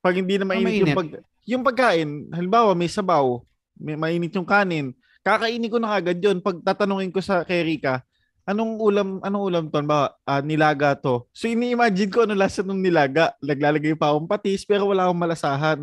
Pag 0.00 0.18
hindi 0.18 0.40
na 0.40 0.46
mainit, 0.48 0.64
mainit? 0.66 0.82
yung 0.82 0.96
pag 0.96 1.08
yung 1.42 1.62
pagkain, 1.66 2.10
halimbawa 2.32 2.72
may 2.72 2.88
sabaw, 2.88 3.42
may 3.76 3.96
mainit 3.98 4.32
yung 4.34 4.46
kanin, 4.46 4.94
kakainin 5.22 5.70
ko 5.70 5.78
na 5.78 5.94
agad 5.94 6.18
yun. 6.18 6.38
Pag 6.38 6.60
tatanungin 6.62 7.10
ko 7.10 7.22
sa 7.22 7.42
kay 7.42 7.62
Rika, 7.62 8.02
anong 8.42 8.78
ulam, 8.78 9.08
anong 9.22 9.44
ulam 9.46 9.64
to? 9.70 9.78
Ba, 9.82 10.14
ah, 10.22 10.42
nilaga 10.42 10.94
to. 10.94 11.26
So 11.30 11.46
ini-imagine 11.46 12.10
ko 12.10 12.26
ano 12.26 12.34
lasa 12.34 12.60
nung 12.62 12.82
nilaga. 12.82 13.34
Naglalagay 13.38 13.94
pa 13.94 14.10
akong 14.10 14.26
patis 14.26 14.66
pero 14.66 14.90
wala 14.90 15.06
akong 15.06 15.22
malasahan. 15.22 15.80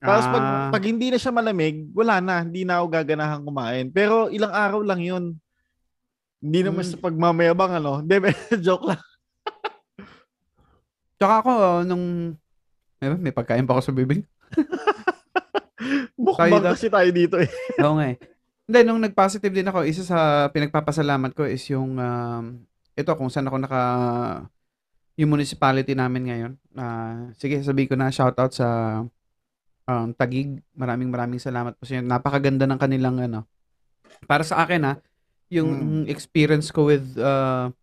Tapos 0.00 0.24
pag, 0.32 0.44
Ah. 0.46 0.70
pag 0.72 0.84
hindi 0.88 1.12
na 1.12 1.20
siya 1.20 1.28
malamig, 1.28 1.92
wala 1.92 2.24
na. 2.24 2.40
Hindi 2.40 2.64
na 2.64 2.80
ako 2.80 2.86
gaganahan 2.88 3.44
kumain. 3.44 3.86
Pero 3.92 4.32
ilang 4.32 4.54
araw 4.54 4.80
lang 4.80 5.04
yun. 5.04 5.24
Hindi 6.40 6.60
naman 6.64 6.88
Mm. 6.88 6.90
sa 6.90 6.96
pagmamayabang 6.96 7.72
ano. 7.76 8.00
Hindi, 8.00 8.16
joke 8.64 8.88
lang. 8.88 9.02
Tsaka 11.20 11.44
ako, 11.44 11.52
nung, 11.84 12.32
may, 12.96 13.28
may 13.28 13.34
pagkain 13.34 13.68
pa 13.68 13.76
ako 13.76 13.82
sa 13.84 13.92
bibig. 13.92 14.24
Mukbang 16.16 16.64
kasi 16.64 16.92
tayo 16.92 17.08
dito 17.10 17.36
eh. 17.40 17.48
Oo 17.84 17.96
nga 17.96 18.12
eh. 18.12 18.16
Hindi, 18.70 18.78
nung 18.86 19.02
nag-positive 19.02 19.50
din 19.50 19.66
ako, 19.66 19.82
isa 19.82 20.06
sa 20.06 20.46
pinagpapasalamat 20.54 21.34
ko 21.34 21.42
is 21.42 21.64
yung, 21.72 21.98
um, 21.98 22.62
ito 22.94 23.10
kung 23.18 23.26
saan 23.32 23.48
ako 23.50 23.56
naka, 23.58 23.82
yung 25.18 25.34
municipality 25.34 25.92
namin 25.98 26.22
ngayon. 26.30 26.52
Ah, 26.78 27.34
sige, 27.34 27.58
sabihin 27.66 27.90
ko 27.90 27.96
na 27.98 28.14
shoutout 28.14 28.54
sa 28.54 28.68
um, 29.90 30.08
Tagig. 30.14 30.62
Maraming 30.72 31.10
maraming 31.10 31.42
salamat 31.42 31.74
po 31.76 31.82
sa 31.84 31.98
inyo. 31.98 32.06
Napakaganda 32.06 32.64
ng 32.64 32.80
kanilang 32.80 33.18
ano. 33.18 33.44
Para 34.24 34.46
sa 34.46 34.62
akin 34.62 34.86
ha, 34.86 34.94
yung 35.50 36.06
experience 36.06 36.70
ko 36.70 36.86
with 36.86 37.18
uh, 37.18 37.74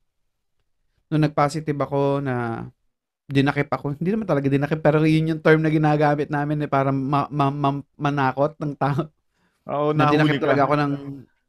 nung 1.11 1.23
nag-positive 1.23 1.75
ako 1.75 2.23
na 2.23 2.67
dinakip 3.27 3.67
ako. 3.67 3.99
Hindi 3.99 4.15
naman 4.15 4.27
talaga 4.27 4.47
dinakip, 4.47 4.79
pero 4.79 5.03
yun 5.03 5.35
yung 5.35 5.43
term 5.43 5.59
na 5.59 5.71
ginagamit 5.71 6.31
namin 6.31 6.63
eh, 6.63 6.69
para 6.71 6.95
ma- 6.95 7.27
ma- 7.27 7.53
ma- 7.53 7.87
manakot 7.99 8.55
ng 8.57 8.73
tao. 8.79 9.11
Oo, 9.67 9.91
na 9.91 10.07
dinakip 10.07 10.39
talaga 10.39 10.63
ako 10.63 10.75
ng 10.79 10.93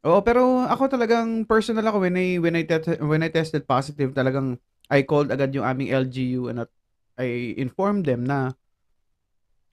Oo, 0.06 0.22
pero 0.22 0.62
ako 0.62 0.94
talagang 0.94 1.42
personal 1.42 1.82
ako. 1.90 2.06
When 2.06 2.14
I 2.14 2.38
when 2.38 2.54
I 2.54 2.62
te- 2.62 3.02
when 3.02 3.26
I 3.26 3.34
tested 3.34 3.66
positive, 3.66 4.14
talagang 4.14 4.62
I 4.86 5.02
called 5.02 5.34
agad 5.34 5.50
yung 5.50 5.66
aming 5.66 5.90
LGU 5.90 6.46
and 6.46 6.62
at 6.62 6.70
I 7.18 7.58
informed 7.58 8.06
them 8.06 8.22
na 8.22 8.54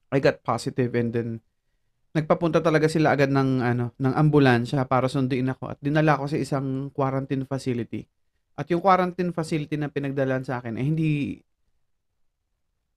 I 0.10 0.18
got 0.18 0.42
positive. 0.42 0.98
And 0.98 1.14
then 1.14 1.30
nagpapunta 2.18 2.64
talaga 2.64 2.90
sila 2.90 3.14
agad 3.14 3.30
ng 3.30 3.62
ano 3.62 3.86
ng 4.02 4.14
ambulansya 4.18 4.90
para 4.90 5.06
sunduin 5.06 5.54
ako. 5.54 5.78
At 5.78 5.80
dinala 5.80 6.18
ko 6.18 6.26
sa 6.26 6.42
isang 6.42 6.90
quarantine 6.90 7.46
facility. 7.46 8.10
At 8.58 8.66
yung 8.74 8.82
quarantine 8.82 9.30
facility 9.30 9.78
na 9.78 9.94
pinagdalan 9.94 10.42
sa 10.42 10.58
akin 10.58 10.80
eh 10.80 10.86
hindi 10.86 11.38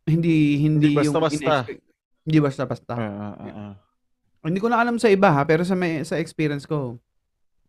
hindi 0.09 0.59
hindi, 0.65 0.97
Hindi 0.97 1.07
yung 1.07 1.17
basta-basta. 1.17 1.55
Hindi 2.25 2.39
basta-basta. 2.41 2.95
Ah, 2.97 3.13
ah, 3.13 3.35
ah, 3.37 3.53
ah. 3.53 3.75
Hindi 4.45 4.61
ko 4.63 4.69
na 4.73 4.81
alam 4.81 4.97
sa 4.97 5.13
iba 5.13 5.29
ha, 5.29 5.45
pero 5.45 5.63
sa 5.63 5.77
may, 5.77 6.01
sa 6.09 6.17
experience 6.17 6.65
ko, 6.65 6.97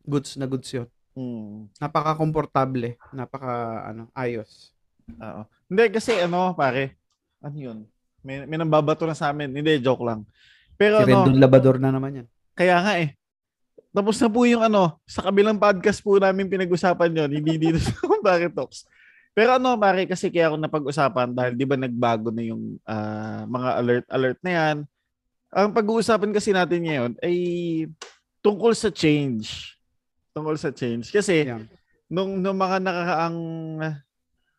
goods 0.07 0.39
na 0.39 0.47
goods 0.47 0.71
yun. 0.71 0.87
Hmm. 1.17 1.67
Napaka-komportable, 1.77 2.95
napaka 3.11 3.83
ano, 3.91 4.07
ayos. 4.15 4.71
Oo. 5.19 5.43
Hindi, 5.67 5.83
kasi 5.91 6.15
ano, 6.21 6.55
pare, 6.55 6.95
ano 7.43 7.57
yun? 7.57 7.77
May, 8.23 8.47
may 8.47 8.57
nambabato 8.59 9.03
na 9.07 9.15
sa 9.17 9.31
amin. 9.31 9.51
Hindi, 9.51 9.79
joke 9.79 10.03
lang. 10.03 10.23
Pero 10.79 11.03
Si 11.03 11.11
ano, 11.11 11.27
Rendon 11.27 11.39
Labador 11.39 11.75
na 11.79 11.91
naman 11.91 12.23
yan. 12.23 12.27
kaya 12.55 12.79
nga 12.79 12.93
eh. 12.99 13.15
Tapos 13.89 14.21
na 14.21 14.29
po 14.29 14.45
yung 14.45 14.61
ano, 14.61 15.01
sa 15.03 15.25
kabilang 15.25 15.57
podcast 15.57 15.99
po 15.99 16.21
namin 16.21 16.47
pinag-usapan 16.47 17.25
yon 17.25 17.31
hindi 17.41 17.57
dito 17.57 17.81
sa 17.83 17.91
Kumpare 17.97 18.47
Talks. 18.53 18.85
Pero 19.39 19.55
ano, 19.55 19.79
pare, 19.79 20.03
kasi 20.03 20.27
kaya 20.27 20.51
ako 20.51 20.59
napag-usapan 20.59 21.31
dahil 21.31 21.55
di 21.55 21.63
ba 21.63 21.79
nagbago 21.79 22.27
na 22.27 22.43
yung 22.43 22.75
ah, 22.83 23.47
mga 23.47 23.69
alert-alert 23.79 24.39
na 24.43 24.51
yan. 24.51 24.77
Ang 25.55 25.71
pag-uusapan 25.71 26.35
kasi 26.35 26.51
natin 26.51 26.83
ngayon 26.83 27.11
ay 27.23 27.35
tungkol 28.43 28.75
sa 28.75 28.91
change. 28.91 29.79
Tungkol 30.35 30.59
sa 30.59 30.75
change. 30.75 31.07
Kasi 31.15 31.47
Yan. 31.47 31.71
nung, 32.11 32.35
nung 32.35 32.59
mga 32.59 32.83
nakakaang 32.83 33.39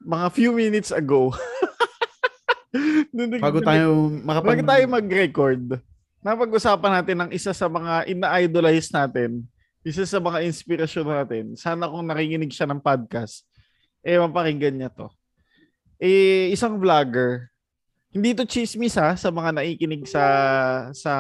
mga 0.01 0.27
few 0.33 0.57
minutes 0.57 0.97
ago, 0.97 1.29
nung 3.13 3.37
Bago 3.37 3.61
tayo 3.61 4.09
makapag... 4.25 4.65
Bago 4.65 4.65
tayo 4.65 4.85
mag-record, 4.89 5.63
napag-usapan 6.25 6.93
natin 7.05 7.17
ng 7.21 7.31
isa 7.37 7.53
sa 7.53 7.69
mga 7.69 8.09
ina-idolize 8.09 8.89
natin, 8.89 9.45
isa 9.85 10.09
sa 10.09 10.17
mga 10.17 10.41
inspirasyon 10.49 11.05
natin. 11.05 11.45
Sana 11.53 11.85
kung 11.85 12.09
nakikinig 12.09 12.49
siya 12.49 12.65
ng 12.65 12.81
podcast, 12.81 13.45
eh 14.01 14.17
mapakinggan 14.17 14.75
niya 14.77 14.91
to. 14.93 15.09
Eh, 16.01 16.49
isang 16.51 16.81
vlogger, 16.81 17.53
hindi 18.11 18.35
to 18.35 18.49
chismis 18.49 18.97
ha, 18.97 19.15
sa 19.15 19.29
mga 19.31 19.61
nakikinig 19.61 20.09
sa 20.09 20.25
sa 20.97 21.13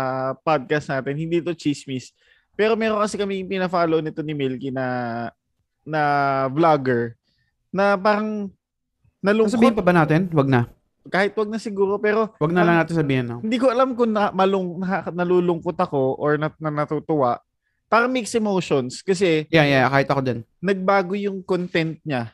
podcast 0.42 0.90
natin, 0.90 1.14
hindi 1.14 1.38
to 1.38 1.54
chismis. 1.54 2.10
Pero 2.56 2.75
meron 2.75 3.00
kasi 3.00 3.14
kami 3.14 3.46
pina-follow 3.46 4.02
nito 4.02 4.20
ni 4.20 4.34
Milky 4.34 4.72
na 4.72 5.28
na 5.87 6.02
vlogger 6.50 7.16
na 7.70 7.94
parang 7.96 8.50
nalungkot 9.22 9.54
Sabihin 9.56 9.76
pa 9.78 9.84
ba 9.84 9.94
natin? 9.94 10.28
Wag 10.32 10.49
na. 10.50 10.66
kahit 11.08 11.32
wag 11.32 11.49
na 11.49 11.56
siguro 11.56 11.96
pero 11.96 12.37
Wag 12.37 12.52
na 12.52 12.60
lang 12.60 12.76
natin 12.76 12.96
sabihin. 12.96 13.25
No? 13.25 13.40
hindi 13.40 13.56
ko 13.56 13.72
alam 13.72 13.96
kung 13.96 14.12
na, 14.12 14.28
malung, 14.30 14.80
na, 14.84 15.08
nalulungkot 15.08 15.76
ako 15.80 16.20
or 16.20 16.37
na, 16.37 16.52
na 16.60 16.84
natutuwa. 16.84 17.40
Parang 17.88 18.12
mixed 18.12 18.37
emotions 18.37 19.00
kasi 19.00 19.49
Yeah, 19.49 19.64
yeah, 19.64 19.88
kahit 19.88 20.08
ako 20.12 20.20
din. 20.20 20.38
nagbago 20.60 21.16
yung 21.16 21.40
content 21.40 21.96
niya. 22.04 22.32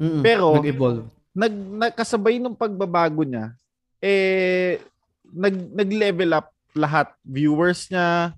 Mm-mm, 0.00 0.24
Pero- 0.24 0.56
Nag-evolve. 0.56 1.04
Nag, 1.30 1.52
nagkasabay 1.54 2.42
ng 2.42 2.56
pagbabago 2.58 3.22
niya, 3.22 3.54
eh, 4.02 4.82
nag, 5.30 5.54
nag-level 5.76 6.30
up 6.34 6.50
lahat. 6.74 7.12
Viewers 7.22 7.86
niya, 7.86 8.34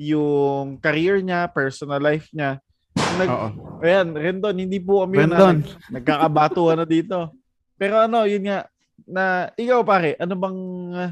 yung 0.00 0.80
career 0.80 1.22
niya, 1.22 1.46
personal 1.46 2.02
life 2.02 2.26
niya. 2.34 2.58
Nag, 2.96 3.28
Oo. 3.30 3.48
Ayan, 3.84 4.08
Rendon, 4.10 4.56
hindi 4.58 4.82
po 4.82 5.06
kami 5.06 5.22
na 5.22 5.22
Rendon. 5.22 5.56
nag- 5.62 5.78
nagkakabatuhan 6.00 6.80
na 6.82 6.86
dito. 6.88 7.30
Pero 7.78 8.00
ano, 8.00 8.26
yun 8.26 8.42
nga, 8.42 8.66
na 9.06 9.50
ikaw 9.54 9.82
pare, 9.86 10.18
ano 10.18 10.34
bang, 10.34 10.58
uh, 10.94 11.10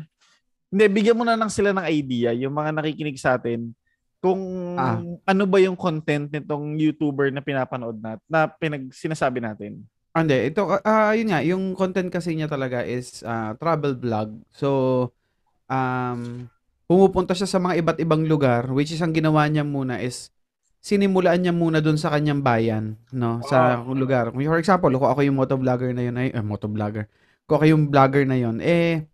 hindi, 0.71 0.85
bigyan 0.87 1.19
mo 1.19 1.25
na 1.27 1.39
lang 1.39 1.51
sila 1.51 1.71
ng 1.75 1.87
idea, 1.87 2.31
yung 2.35 2.55
mga 2.55 2.71
nakikinig 2.75 3.19
sa 3.19 3.35
atin, 3.39 3.71
kung 4.21 4.41
Ah. 4.77 5.01
ano 5.25 5.45
ba 5.49 5.59
yung 5.59 5.77
content 5.77 6.29
nitong 6.29 6.77
YouTuber 6.77 7.33
na 7.33 7.41
pinapanood 7.41 7.97
nat, 7.99 8.21
na 8.29 8.47
pinag 8.47 8.93
sinasabi 8.93 9.41
natin. 9.41 9.85
Hindi, 10.13 10.53
ito, 10.53 10.67
ah 10.85 11.15
yun 11.17 11.31
nga, 11.33 11.41
yung 11.41 11.73
content 11.73 12.11
kasi 12.13 12.37
niya 12.37 12.51
talaga 12.51 12.85
is 12.85 13.25
ah, 13.25 13.57
travel 13.57 13.97
vlog. 13.97 14.37
So, 14.53 14.69
um, 15.71 16.51
pumupunta 16.85 17.33
siya 17.33 17.47
sa 17.47 17.63
mga 17.63 17.79
iba't 17.81 17.99
ibang 18.03 18.27
lugar, 18.27 18.67
which 18.75 18.91
is 18.91 19.01
ang 19.01 19.15
ginawa 19.15 19.47
niya 19.47 19.63
muna 19.63 20.03
is, 20.03 20.35
sinimulaan 20.83 21.41
niya 21.47 21.55
muna 21.55 21.79
dun 21.79 21.95
sa 21.95 22.11
kanyang 22.11 22.43
bayan, 22.43 22.99
no? 23.15 23.39
Sa 23.47 23.85
lugar. 23.95 24.35
Kung 24.35 24.43
For 24.43 24.59
example, 24.59 24.91
kung 24.99 25.07
ako 25.13 25.21
yung 25.23 25.39
motovlogger 25.39 25.95
na 25.95 26.03
yun, 26.11 26.19
ay, 26.19 26.35
eh, 26.35 26.43
motovlogger. 26.43 27.07
Kung 27.47 27.63
ako 27.63 27.67
yung 27.71 27.83
vlogger 27.95 28.25
na 28.27 28.35
yun, 28.35 28.59
eh, 28.59 29.07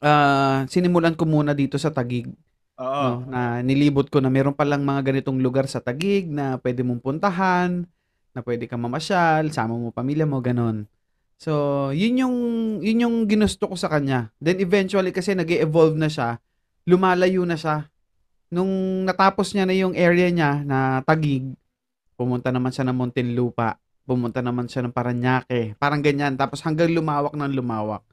ah, 0.00 0.64
sinimulan 0.66 1.12
ko 1.12 1.28
muna 1.28 1.52
dito 1.52 1.76
sa 1.76 1.92
Tagig. 1.92 2.32
Oo. 2.76 3.24
no, 3.24 3.32
na 3.32 3.64
nilibot 3.64 4.04
ko 4.12 4.20
na 4.20 4.28
meron 4.28 4.52
palang 4.52 4.84
mga 4.84 5.12
ganitong 5.12 5.40
lugar 5.40 5.64
sa 5.64 5.80
Tagig 5.80 6.28
na 6.28 6.60
pwede 6.60 6.84
mong 6.84 7.00
puntahan, 7.00 7.88
na 8.36 8.40
pwede 8.44 8.68
kang 8.68 8.84
mamasyal, 8.84 9.48
sama 9.48 9.72
mo 9.72 9.88
pamilya 9.88 10.28
mo, 10.28 10.44
ganon. 10.44 10.84
So, 11.40 11.88
yun 11.92 12.20
yung, 12.20 12.36
yun 12.84 13.02
yung 13.08 13.16
ginusto 13.24 13.68
ko 13.68 13.76
sa 13.76 13.88
kanya. 13.88 14.32
Then 14.40 14.60
eventually 14.60 15.12
kasi 15.12 15.32
nag 15.32 15.48
evolve 15.48 15.96
na 15.96 16.12
siya, 16.12 16.36
lumalayo 16.84 17.48
na 17.48 17.56
siya. 17.56 17.88
Nung 18.52 19.04
natapos 19.08 19.56
niya 19.56 19.64
na 19.64 19.74
yung 19.76 19.96
area 19.96 20.28
niya 20.28 20.60
na 20.64 21.00
Tagig, 21.00 21.56
pumunta 22.16 22.52
naman 22.52 22.72
siya 22.72 22.88
ng 22.88 22.96
Muntinlupa, 22.96 23.80
pumunta 24.04 24.44
naman 24.44 24.68
siya 24.68 24.84
ng 24.84 24.92
Paranaque, 24.92 25.76
parang 25.80 26.04
ganyan. 26.04 26.36
Tapos 26.36 26.60
hanggang 26.60 26.92
lumawak 26.92 27.32
ng 27.32 27.52
lumawak. 27.56 28.04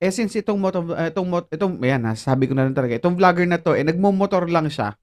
Eh 0.00 0.08
since 0.08 0.32
itong 0.40 0.56
moto, 0.56 0.80
eh, 0.96 1.12
itong 1.12 1.28
mot, 1.28 1.44
itong 1.52 1.76
ayan 1.84 2.00
na, 2.00 2.16
sabi 2.16 2.48
ko 2.48 2.56
na 2.56 2.64
rin 2.64 2.72
talaga, 2.72 2.96
itong 2.96 3.20
vlogger 3.20 3.44
na 3.44 3.60
to, 3.60 3.76
eh 3.76 3.84
nagmo-motor 3.84 4.48
lang 4.48 4.72
siya. 4.72 4.96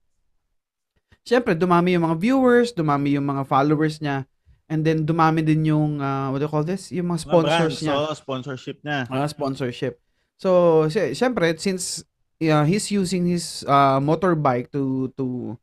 Siyempre, 1.22 1.54
dumami 1.54 1.94
yung 1.94 2.10
mga 2.10 2.18
viewers, 2.18 2.74
dumami 2.74 3.14
yung 3.14 3.30
mga 3.30 3.46
followers 3.46 4.02
niya, 4.02 4.26
and 4.66 4.82
then 4.82 5.06
dumami 5.06 5.46
din 5.46 5.70
yung, 5.70 6.02
ah, 6.02 6.34
what 6.34 6.42
do 6.42 6.50
you 6.50 6.52
call 6.52 6.66
this? 6.66 6.90
Yung 6.90 7.14
mga 7.14 7.30
sponsors 7.30 7.46
Mga 7.46 7.62
brands, 7.62 7.80
niya. 7.86 7.94
oo, 7.94 8.12
sponsorship 8.18 8.78
niya. 8.82 9.00
Ah, 9.06 9.28
sponsorship. 9.30 9.94
So, 10.42 10.50
si- 10.90 11.14
siyempre, 11.14 11.54
since 11.62 12.02
yeah, 12.42 12.66
he's 12.66 12.90
using 12.90 13.30
his 13.30 13.66
uh, 13.66 13.98
motorbike 14.02 14.70
to 14.74 15.10
to 15.18 15.58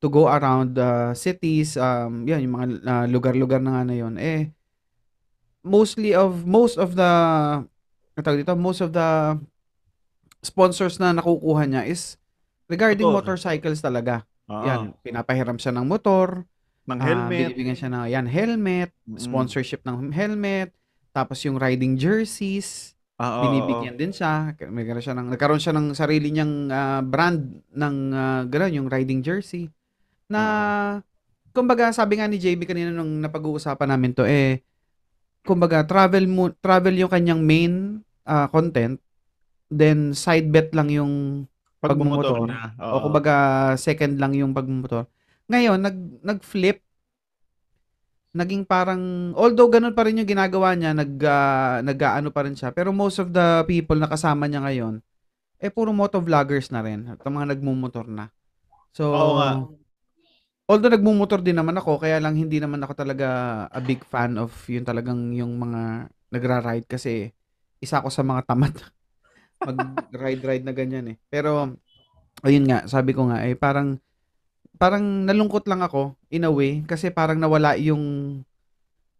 to 0.00 0.06
go 0.10 0.26
around 0.26 0.74
the 0.74 1.14
cities, 1.14 1.76
um, 1.78 2.26
yan, 2.26 2.42
yung 2.42 2.54
mga 2.58 2.66
uh, 2.82 3.06
lugar-lugar 3.06 3.60
na 3.62 3.78
nga 3.78 3.82
na 3.86 3.94
yun, 3.94 4.14
eh, 4.16 4.50
mostly 5.60 6.16
of, 6.16 6.48
most 6.48 6.80
of 6.80 6.96
the, 6.96 7.12
tawag 8.22 8.42
dito, 8.42 8.54
most 8.54 8.80
of 8.80 8.90
the 8.90 9.36
sponsors 10.40 10.96
na 10.96 11.12
nakukuha 11.12 11.68
niya 11.68 11.82
is 11.84 12.16
regarding 12.66 13.08
Motor. 13.08 13.36
motorcycles 13.36 13.80
talaga. 13.82 14.24
Oo. 14.48 14.64
Yan, 14.64 14.80
pinapahiram 15.04 15.58
siya 15.60 15.74
ng 15.76 15.86
motor, 15.86 16.46
ng 16.88 16.98
ah, 16.98 17.04
helmet. 17.04 17.52
binibigyan 17.52 17.76
siya 17.76 17.90
ng, 17.92 18.02
yan, 18.08 18.26
helmet, 18.26 18.90
Mm. 19.04 19.18
sponsorship 19.18 19.82
ng 19.82 20.14
helmet, 20.14 20.70
tapos 21.10 21.42
yung 21.42 21.58
riding 21.58 21.98
jerseys, 21.98 22.94
Ah, 23.20 23.44
binibigyan 23.44 24.00
din 24.00 24.16
siya. 24.16 24.56
May 24.72 24.88
gano'n 24.88 25.04
siya 25.04 25.12
ng, 25.12 25.28
nagkaroon 25.28 25.60
siya 25.60 25.76
ng 25.76 25.92
sarili 25.92 26.32
niyang 26.32 26.72
ah, 26.72 27.04
brand 27.04 27.60
ng 27.68 27.96
uh, 28.16 28.42
gano'n, 28.48 28.72
yung 28.80 28.88
riding 28.88 29.20
jersey. 29.20 29.68
Na, 30.24 30.40
kumbaga, 31.52 31.92
sabi 31.92 32.16
nga 32.16 32.24
ni 32.24 32.40
JB 32.40 32.64
kanina 32.64 32.88
nung 32.88 33.20
napag-uusapan 33.20 33.92
namin 33.92 34.16
to, 34.16 34.24
eh, 34.24 34.64
kumbaga, 35.44 35.84
travel 35.84 36.24
mo, 36.30 36.48
travel 36.64 36.96
yung 36.96 37.12
kanyang 37.12 37.44
main 37.44 38.00
ah, 38.26 38.48
content, 38.50 38.98
then 39.70 40.12
side 40.12 40.50
bet 40.50 40.74
lang 40.74 40.90
yung. 40.90 41.46
Pagmumotor 41.80 42.44
na. 42.44 42.76
o 42.76 43.08
kumbaga, 43.08 43.34
second 43.80 44.20
lang 44.20 44.36
yung 44.36 44.52
pagmumotor. 44.52 45.08
Ngayon, 45.48 45.80
nag, 45.80 45.96
nag-flip, 46.20 46.84
naging 48.36 48.62
parang, 48.68 49.32
although 49.34 49.66
ganun 49.66 49.96
pa 49.96 50.04
rin 50.06 50.20
yung 50.20 50.28
ginagawa 50.28 50.76
niya, 50.76 50.92
nag, 50.92 51.12
ah, 51.24 51.80
nag-ano 51.80 52.28
pa 52.30 52.44
rin 52.44 52.54
siya, 52.54 52.70
pero 52.70 52.92
most 52.92 53.18
of 53.18 53.32
the 53.32 53.64
people 53.64 53.96
na 53.96 54.06
kasama 54.06 54.44
niya 54.46 54.60
ngayon, 54.62 55.00
eh, 55.60 55.72
puro 55.72 55.90
motovloggers 55.92 56.70
na 56.70 56.80
rin, 56.80 57.10
at 57.10 57.20
mga 57.20 57.56
nagmumotor 57.56 58.06
na. 58.08 58.32
So, 58.94 59.12
Oo 59.12 59.32
nga. 59.38 59.50
although 60.70 60.92
nagmumotor 60.92 61.42
din 61.42 61.58
naman 61.58 61.74
ako, 61.80 62.00
kaya 62.00 62.22
lang 62.22 62.38
hindi 62.38 62.62
naman 62.62 62.80
ako 62.84 62.92
talaga 62.94 63.28
a 63.72 63.80
big 63.82 64.04
fan 64.06 64.38
of 64.38 64.52
yung 64.70 64.86
talagang 64.86 65.34
yung 65.34 65.58
mga 65.58 66.12
nagra-ride 66.30 66.86
kasi 66.86 67.34
isa 67.80 67.98
ako 67.98 68.12
sa 68.12 68.22
mga 68.22 68.44
tamad 68.44 68.76
mag-ride-ride 69.66 70.64
na 70.64 70.72
ganyan 70.72 71.06
eh. 71.12 71.16
Pero, 71.26 71.76
ayun 72.40 72.64
nga, 72.64 72.84
sabi 72.86 73.12
ko 73.12 73.28
nga, 73.28 73.44
eh, 73.44 73.52
parang, 73.52 74.00
parang 74.76 75.04
nalungkot 75.24 75.68
lang 75.68 75.80
ako, 75.80 76.16
in 76.28 76.44
a 76.44 76.52
way, 76.52 76.80
kasi 76.84 77.08
parang 77.08 77.36
nawala 77.36 77.76
yung, 77.76 78.00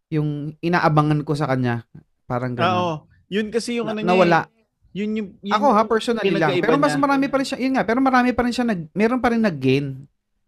yung 0.09 0.57
inaabangan 0.59 1.21
ko 1.23 1.37
sa 1.37 1.45
kanya. 1.45 1.85
Parang 2.25 2.53
Ah, 2.53 2.59
gano'n. 2.59 2.77
oo. 2.79 2.95
Yun 3.29 3.47
kasi 3.53 3.77
yung 3.77 3.87
Na- 3.87 3.95
ano 3.95 4.01
nawala. 4.03 4.49
eh. 4.49 4.65
Yun 4.91 5.11
yung, 5.15 5.29
yun 5.39 5.55
Ako 5.55 5.67
ha, 5.71 5.85
personally 5.85 6.33
lang. 6.33 6.57
Pero 6.59 6.75
mas 6.75 6.97
marami 6.97 7.29
pa 7.29 7.37
rin 7.39 7.47
siya, 7.47 7.59
yun 7.61 7.73
nga, 7.77 7.85
pero 7.85 8.01
marami 8.01 8.33
pa 8.33 8.43
rin 8.43 8.51
siya, 8.51 8.65
nag, 8.65 8.91
meron 8.91 9.21
pa 9.21 9.31
rin 9.31 9.39
nag-gain 9.39 9.87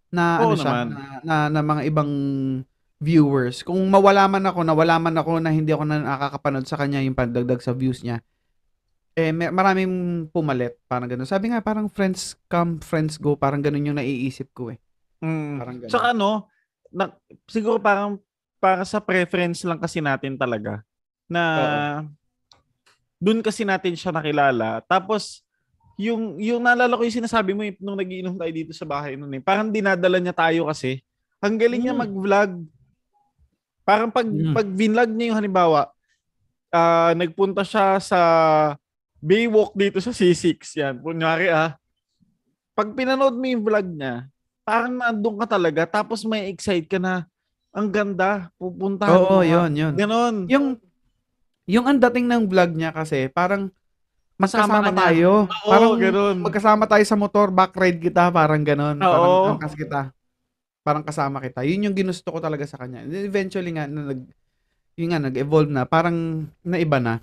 na, 0.09 0.41
Oo 0.43 0.51
ano 0.51 0.55
siya, 0.57 0.73
naman. 0.73 0.87
na, 0.89 1.05
na, 1.23 1.35
na 1.49 1.61
mga 1.63 1.83
ibang 1.87 2.11
viewers. 3.03 3.67
Kung 3.67 3.83
mawala 3.91 4.31
man 4.31 4.47
ako, 4.47 4.63
nawala 4.63 4.95
man 5.03 5.19
ako 5.19 5.43
na 5.43 5.51
hindi 5.51 5.75
ako 5.75 5.85
na 5.91 5.99
nakakapanood 5.99 6.67
sa 6.71 6.79
kanya 6.79 7.03
yung 7.03 7.19
pandagdag 7.19 7.59
sa 7.59 7.75
views 7.75 8.07
niya, 8.07 8.23
eh, 9.19 9.35
may, 9.35 9.51
maraming 9.51 10.25
pumalit. 10.31 10.79
Parang 10.87 11.11
ganun. 11.11 11.27
Sabi 11.27 11.51
nga, 11.51 11.61
parang 11.61 11.91
friends 11.91 12.39
come, 12.47 12.79
friends 12.81 13.19
go. 13.19 13.35
Parang 13.35 13.61
ganun 13.61 13.93
yung 13.93 13.99
naiisip 13.99 14.55
ko 14.55 14.71
eh. 14.73 14.79
Mm. 15.21 15.59
Parang 15.59 15.77
ganun. 15.83 15.91
Tsaka 15.91 16.07
ano, 16.15 16.31
na, 16.95 17.11
siguro 17.51 17.83
parang 17.83 18.23
para 18.63 18.87
sa 18.87 19.03
preference 19.03 19.67
lang 19.67 19.83
kasi 19.83 19.99
natin 19.99 20.39
talaga 20.39 20.87
na 21.27 21.43
dun 23.19 23.43
kasi 23.43 23.67
natin 23.67 23.99
siya 23.99 24.15
nakilala. 24.15 24.81
Tapos 24.87 25.43
yung 25.99 26.39
yung 26.41 26.63
naalala 26.63 26.97
ko 26.97 27.03
yung 27.05 27.19
sinasabi 27.21 27.53
mo 27.53 27.67
eh, 27.67 27.75
nung 27.83 27.99
nagiinom 27.99 28.39
tayo 28.39 28.53
dito 28.55 28.73
sa 28.73 28.87
bahay 28.87 29.19
noon 29.19 29.35
eh. 29.37 29.43
Parang 29.43 29.69
dinadala 29.69 30.23
niya 30.23 30.33
tayo 30.33 30.71
kasi. 30.71 31.03
Ang 31.43 31.59
galing 31.59 31.83
niya 31.85 31.95
Mm. 31.97 32.01
mag-vlog. 32.07 32.51
Parang 33.83 34.09
pag 34.09 34.27
Mm. 34.27 34.55
pag 34.55 34.69
vinlog 34.69 35.11
niya 35.11 35.27
yung 35.33 35.39
halimbawa, 35.39 35.91
ah 36.71 37.13
nagpunta 37.15 37.63
siya 37.63 37.99
sa 37.99 38.21
Baywalk 39.19 39.75
dito 39.75 39.99
sa 39.99 40.11
C6 40.11 40.59
yan. 40.75 40.99
Kunyari 40.99 41.47
ah. 41.47 41.79
Pag 42.73 42.91
pinanood 42.93 43.37
mo 43.37 43.47
yung 43.47 43.63
vlog 43.63 43.87
niya, 43.87 44.27
parang 44.63 44.97
nandun 44.97 45.39
ka 45.39 45.47
talaga 45.49 45.83
tapos 45.85 46.25
may 46.25 46.51
excite 46.51 46.89
ka 46.89 46.99
na 46.99 47.27
ang 47.71 47.89
ganda, 47.89 48.51
pupuntahan 48.57 49.15
Oo, 49.15 49.39
mo. 49.39 49.47
yun, 49.47 49.71
yun. 49.73 49.93
Ganon. 49.95 50.35
Yung, 50.45 50.67
yung 51.65 51.87
ang 51.87 51.97
dating 51.99 52.29
ng 52.29 52.45
vlog 52.45 52.73
niya 52.73 52.91
kasi, 52.91 53.31
parang 53.31 53.73
Kasama 54.37 54.77
magkasama 54.77 54.77
ka 54.77 54.91
niya. 54.91 55.01
tayo. 55.01 55.31
Oo, 55.47 55.71
parang 55.71 55.93
ganon. 55.97 56.37
magkasama 56.43 56.85
tayo 56.85 57.05
sa 57.07 57.17
motor, 57.17 57.49
back 57.49 57.73
ride 57.73 57.97
kita, 57.97 58.29
parang 58.29 58.61
ganon. 58.61 58.99
Parang 58.99 59.25
Oo. 59.25 59.47
angkas 59.57 59.73
kita. 59.73 60.13
Parang 60.83 61.07
kasama 61.07 61.39
kita. 61.39 61.63
Yun 61.63 61.91
yung 61.91 61.97
ginusto 61.97 62.29
ko 62.35 62.43
talaga 62.43 62.67
sa 62.67 62.79
kanya. 62.79 63.07
And 63.07 63.15
Eventually 63.15 63.71
nga, 63.71 63.87
na 63.87 64.11
nag, 64.15 64.21
yun 64.99 65.09
nga, 65.15 65.23
nag-evolve 65.23 65.71
na. 65.71 65.87
Parang 65.87 66.47
naiba 66.67 66.99
na. 66.99 67.23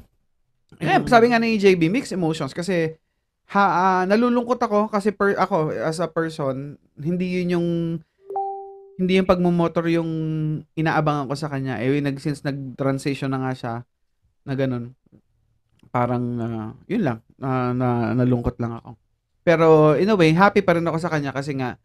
Eh, 0.79 0.95
Mm. 0.95 1.07
sabi 1.11 1.31
nga 1.31 1.39
ni 1.41 1.59
JB, 1.59 1.91
mixed 1.91 2.15
emotions. 2.15 2.55
Kasi, 2.55 2.95
ha, 3.51 3.65
ah, 3.67 4.03
nalulungkot 4.07 4.61
ako 4.61 4.87
kasi 4.87 5.11
per, 5.11 5.35
ako, 5.35 5.75
as 5.75 5.99
a 5.99 6.07
person, 6.07 6.79
hindi 6.95 7.41
yun 7.43 7.59
yung 7.59 7.69
hindi 8.99 9.15
yung 9.15 9.31
pagmumotor 9.31 9.87
yung 9.87 10.11
inaabangan 10.75 11.31
ko 11.31 11.35
sa 11.39 11.47
kanya. 11.47 11.79
Eh, 11.79 12.03
nag, 12.03 12.19
since 12.19 12.43
nag-transition 12.43 13.31
na 13.31 13.39
nga 13.47 13.53
siya, 13.55 13.73
na 14.43 14.53
ganun, 14.59 14.91
parang, 15.87 16.23
ah, 16.43 16.71
yun 16.85 17.07
lang, 17.07 17.19
ah, 17.39 17.71
na, 17.71 18.11
nalungkot 18.11 18.59
lang 18.59 18.75
ako. 18.75 18.99
Pero, 19.47 19.95
in 19.95 20.11
a 20.11 20.19
way, 20.19 20.35
happy 20.35 20.59
pa 20.59 20.75
rin 20.75 20.83
ako 20.83 20.99
sa 20.99 21.07
kanya 21.07 21.31
kasi 21.31 21.55
nga, 21.55 21.79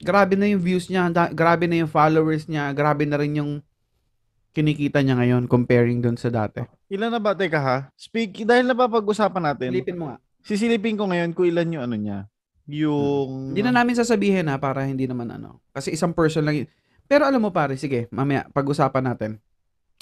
grabe 0.00 0.34
na 0.34 0.48
yung 0.48 0.60
views 0.60 0.88
niya, 0.88 1.12
da- 1.12 1.30
grabe 1.30 1.68
na 1.68 1.84
yung 1.84 1.90
followers 1.92 2.48
niya, 2.48 2.72
grabe 2.72 3.04
na 3.04 3.20
rin 3.20 3.36
yung 3.36 3.52
kinikita 4.50 4.98
niya 5.04 5.14
ngayon 5.14 5.46
comparing 5.46 6.02
doon 6.02 6.18
sa 6.18 6.32
dati. 6.32 6.64
Ilan 6.90 7.14
na 7.14 7.22
ba? 7.22 7.36
Teka 7.36 7.60
ha. 7.60 7.78
Speak, 7.94 8.42
dahil 8.42 8.66
napapag-usapan 8.66 9.54
natin, 9.54 9.70
Silipin 9.70 9.98
mo 10.00 10.10
nga. 10.10 10.16
sisilipin 10.42 10.98
ko 10.98 11.06
ngayon 11.06 11.30
kung 11.36 11.46
ilan 11.46 11.68
yung 11.70 11.84
ano 11.86 11.96
niya. 11.96 12.18
Yung... 12.66 13.54
Hindi 13.54 13.62
na 13.62 13.70
namin 13.70 13.94
sasabihin 13.94 14.50
ha, 14.50 14.58
para 14.58 14.82
hindi 14.82 15.06
naman 15.06 15.30
ano. 15.30 15.62
Kasi 15.70 15.94
isang 15.94 16.10
person 16.10 16.42
lang 16.42 16.64
yun. 16.64 16.68
Pero 17.06 17.26
alam 17.26 17.42
mo 17.42 17.50
pare, 17.50 17.78
sige, 17.78 18.10
mamaya, 18.10 18.46
pag-usapan 18.50 19.04
natin. 19.06 19.30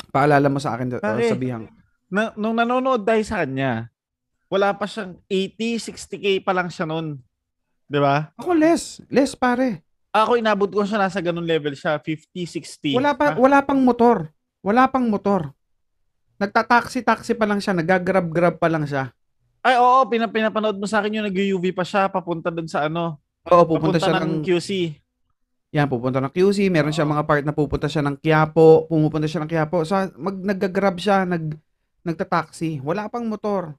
Paalala 0.08 0.48
mo 0.48 0.60
sa 0.60 0.76
akin, 0.76 0.96
uh, 0.96 1.00
Pare. 1.00 1.28
sabihan. 1.28 1.68
na, 2.08 2.32
nung 2.36 2.56
nanonood 2.56 3.04
tayo 3.04 3.20
sa 3.24 3.44
kanya, 3.44 3.92
wala 4.48 4.72
pa 4.72 4.88
siyang 4.88 5.20
80, 5.28 5.76
60k 5.92 6.40
pa 6.40 6.56
lang 6.56 6.72
siya 6.72 6.88
noon. 6.88 7.20
'Di 7.88 8.00
ba? 8.00 8.32
Ako 8.36 8.56
less. 8.56 9.00
Less 9.08 9.36
pare. 9.36 9.84
Ako 10.08 10.40
inabot 10.40 10.66
ko 10.66 10.82
siya 10.82 10.98
nasa 10.98 11.20
ganun 11.20 11.44
level 11.44 11.76
siya, 11.76 12.00
50, 12.00 12.48
60. 12.94 12.96
Wala 12.96 13.12
pa, 13.12 13.32
Ah, 13.32 13.36
wala 13.36 13.58
pang 13.60 13.78
motor. 13.78 14.32
Wala 14.64 14.88
pang 14.88 15.04
motor. 15.04 15.52
Nagta-taxi-taxi 16.38 17.34
pa 17.34 17.44
lang 17.44 17.58
siya, 17.58 17.74
nagagrab-grab 17.74 18.56
pa 18.56 18.70
lang 18.70 18.86
siya. 18.86 19.10
Ay, 19.60 19.76
oo, 19.76 20.06
pinap 20.06 20.30
pinapanood 20.30 20.78
mo 20.78 20.86
sa 20.86 21.02
akin 21.02 21.18
yung 21.18 21.26
nag-UV 21.28 21.74
pa 21.74 21.82
siya 21.82 22.06
papunta 22.08 22.48
doon 22.48 22.70
sa 22.70 22.86
ano, 22.86 23.18
Oo, 23.44 23.62
pupunta 23.66 23.98
papunta 23.98 23.98
siya 24.00 24.22
ng 24.22 24.32
ng, 24.38 24.44
QC. 24.46 24.70
yan, 25.74 25.86
pupunta 25.90 26.18
ng 26.22 26.32
QC, 26.32 26.70
meron 26.70 26.94
siya 26.94 27.04
mga 27.04 27.26
part 27.26 27.42
na 27.44 27.52
pupunta 27.52 27.90
siya 27.90 28.00
ng 28.00 28.16
Quiapo, 28.16 28.86
pumupunta 28.88 29.28
siya 29.28 29.42
ng 29.44 29.50
Quiapo. 29.50 29.82
So, 29.84 29.98
mag, 30.16 30.36
nagagrab 30.38 30.96
siya, 30.96 31.26
nag, 31.26 31.52
nagta-taxi. 32.00 32.80
Wala 32.80 33.10
pang 33.10 33.26
motor. 33.28 33.76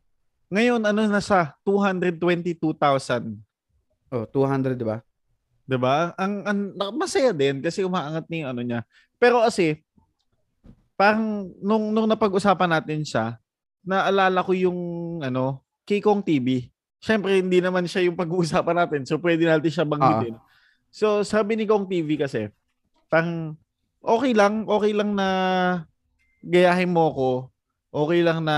Ngayon, 0.52 0.84
ano 0.84 1.00
na 1.08 1.24
sa 1.24 1.58
222,000. 1.63 3.39
Oh, 4.12 4.26
200, 4.28 4.76
di 4.76 4.86
ba? 4.86 5.00
'Di 5.69 5.77
ba? 5.77 6.17
Ang, 6.17 6.34
ang 6.49 6.60
masaya 6.97 7.29
din 7.29 7.62
kasi 7.62 7.86
umaangat 7.86 8.25
na 8.25 8.36
yung 8.41 8.49
ano 8.49 8.62
niya. 8.65 8.82
Pero 9.21 9.45
kasi 9.45 9.86
parang 10.97 11.45
nung 11.62 11.93
nung 11.93 12.10
napag-usapan 12.10 12.73
natin 12.73 13.05
siya, 13.05 13.38
naalala 13.86 14.41
ko 14.41 14.58
yung 14.58 14.79
ano, 15.21 15.62
Kikong 15.86 16.25
TV. 16.25 16.73
Siyempre 16.97 17.38
hindi 17.38 17.62
naman 17.62 17.86
siya 17.86 18.10
yung 18.10 18.17
pag-uusapan 18.17 18.82
natin. 18.82 19.01
So 19.05 19.21
pwede 19.21 19.45
natin 19.45 19.69
siya 19.69 19.86
banggitin. 19.86 20.41
So 20.89 21.21
sabi 21.21 21.53
ni 21.53 21.69
Kong 21.69 21.86
TV 21.86 22.17
kasi, 22.17 22.49
parang 23.05 23.53
okay 24.01 24.34
lang, 24.34 24.65
okay 24.65 24.89
lang 24.89 25.13
na 25.13 25.27
gayahin 26.41 26.89
mo 26.89 27.13
ko. 27.13 27.29
Okay 27.93 28.25
lang 28.25 28.41
na 28.41 28.58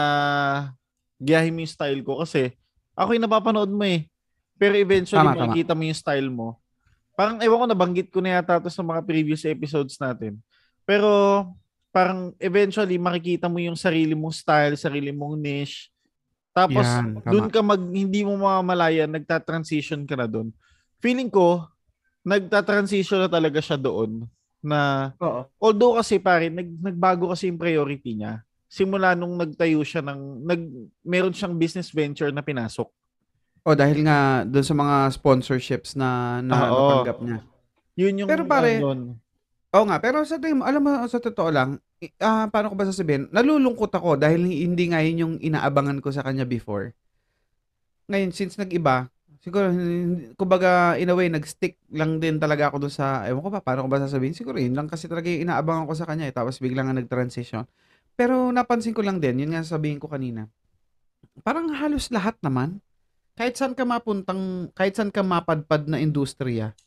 gayahin 1.19 1.51
mo 1.51 1.59
yung 1.59 1.75
style 1.75 2.01
ko 2.07 2.23
kasi 2.23 2.55
ako 2.95 3.15
yung 3.19 3.27
napapanood 3.27 3.71
mo 3.71 3.83
eh. 3.83 4.07
Pero 4.55 4.79
eventually 4.79 5.27
Tama, 5.27 5.35
tama. 5.35 5.43
makikita 5.51 5.75
mo 5.75 5.83
yung 5.83 5.99
style 5.99 6.31
mo. 6.31 6.61
Parang 7.21 7.37
ewan 7.37 7.61
ko 7.61 7.65
nabanggit 7.69 8.09
ko 8.09 8.17
na 8.17 8.41
yata 8.41 8.57
to 8.57 8.73
sa 8.73 8.81
mga 8.81 9.05
previous 9.05 9.45
episodes 9.45 9.93
natin. 10.01 10.41
Pero 10.89 11.05
parang 11.93 12.33
eventually 12.41 12.97
makikita 12.97 13.45
mo 13.45 13.61
yung 13.61 13.77
sarili 13.77 14.17
mong 14.17 14.33
style, 14.33 14.73
sarili 14.73 15.13
mong 15.13 15.37
niche. 15.37 15.93
Tapos 16.49 16.81
Yan, 16.81 17.21
doon 17.21 17.45
ka 17.53 17.61
mag 17.61 17.77
hindi 17.77 18.25
mo 18.25 18.41
mamamalayan, 18.41 19.05
nagta-transition 19.05 20.01
ka 20.09 20.17
na 20.17 20.25
doon. 20.25 20.49
Feeling 20.97 21.29
ko 21.29 21.69
nagta-transition 22.25 23.21
na 23.21 23.29
talaga 23.29 23.61
siya 23.61 23.77
doon 23.77 24.25
na 24.57 25.13
Oo. 25.21 25.45
although 25.61 26.01
kasi 26.01 26.17
pare 26.17 26.49
nag, 26.49 26.73
nagbago 26.81 27.29
kasi 27.29 27.53
yung 27.53 27.61
priority 27.61 28.17
niya. 28.17 28.41
Simula 28.65 29.13
nung 29.13 29.37
nagtayo 29.37 29.85
siya 29.85 30.01
ng 30.01 30.41
nag 30.41 30.61
meron 31.05 31.37
siyang 31.37 31.53
business 31.53 31.93
venture 31.93 32.33
na 32.33 32.41
pinasok. 32.41 32.89
Oh, 33.61 33.77
dahil 33.77 34.01
nga 34.01 34.41
doon 34.41 34.65
sa 34.65 34.73
mga 34.73 34.95
sponsorships 35.13 35.93
na, 35.93 36.41
na 36.41 36.55
Ah, 36.57 36.69
oo. 36.73 36.81
natanggap 36.81 37.17
niya. 37.21 37.37
Yun 37.93 38.13
yung 38.25 38.29
Pero 38.29 38.41
pare, 38.49 38.81
ano 38.81 38.85
doon. 38.89 38.99
Oo 39.71 39.85
nga, 39.85 39.97
pero 40.01 40.25
sa 40.25 40.41
tingin 40.41 40.59
mo, 40.59 40.63
alam 40.65 40.81
mo, 40.81 40.91
sa 41.05 41.21
totoo 41.21 41.49
lang, 41.53 41.77
i- 42.01 42.09
ah, 42.19 42.49
paano 42.49 42.73
ko 42.73 42.75
ba 42.75 42.89
sasabihin? 42.89 43.29
Nalulungkot 43.29 43.93
ako 43.93 44.17
dahil 44.17 44.49
hindi 44.49 44.89
nga 44.89 45.05
yun 45.05 45.21
yung 45.21 45.33
inaabangan 45.37 46.01
ko 46.01 46.09
sa 46.09 46.25
kanya 46.25 46.43
before. 46.43 46.91
Ngayon, 48.09 48.33
since 48.33 48.57
nag-iba, 48.57 49.07
siguro, 49.39 49.69
hindi- 49.69 50.33
kumbaga, 50.33 50.97
in 50.97 51.07
a 51.07 51.15
way, 51.15 51.29
nag-stick 51.29 51.77
lang 51.93 52.17
din 52.17 52.41
talaga 52.41 52.73
ako 52.73 52.89
doon 52.89 52.93
sa, 52.97 53.29
ewan 53.29 53.45
ko 53.45 53.49
ba, 53.53 53.61
paano 53.61 53.85
ko 53.85 53.89
ba 53.93 54.01
sasabihin? 54.01 54.33
Siguro, 54.33 54.57
yun 54.57 54.73
lang 54.73 54.89
kasi 54.89 55.05
talaga 55.05 55.29
yung 55.29 55.45
inaabangan 55.45 55.85
ko 55.85 55.93
sa 55.93 56.09
kanya, 56.09 56.25
eh, 56.25 56.33
tapos 56.33 56.57
biglang 56.57 56.89
nga 56.89 56.97
nag-transition. 56.97 57.63
Pero 58.17 58.49
napansin 58.49 58.97
ko 58.97 59.05
lang 59.05 59.21
din, 59.21 59.45
yun 59.45 59.53
nga 59.53 59.61
sabihin 59.61 60.01
ko 60.01 60.09
kanina, 60.09 60.49
parang 61.45 61.69
halos 61.71 62.09
lahat 62.11 62.35
naman, 62.43 62.81
kahit 63.41 63.57
saan 63.57 63.73
ka 63.73 63.81
mapuntang, 63.81 64.69
kahit 64.77 64.93
saan 64.93 65.09
ka 65.09 65.25
mapadpad 65.25 65.89
na 65.89 65.97
industriya, 65.97 66.77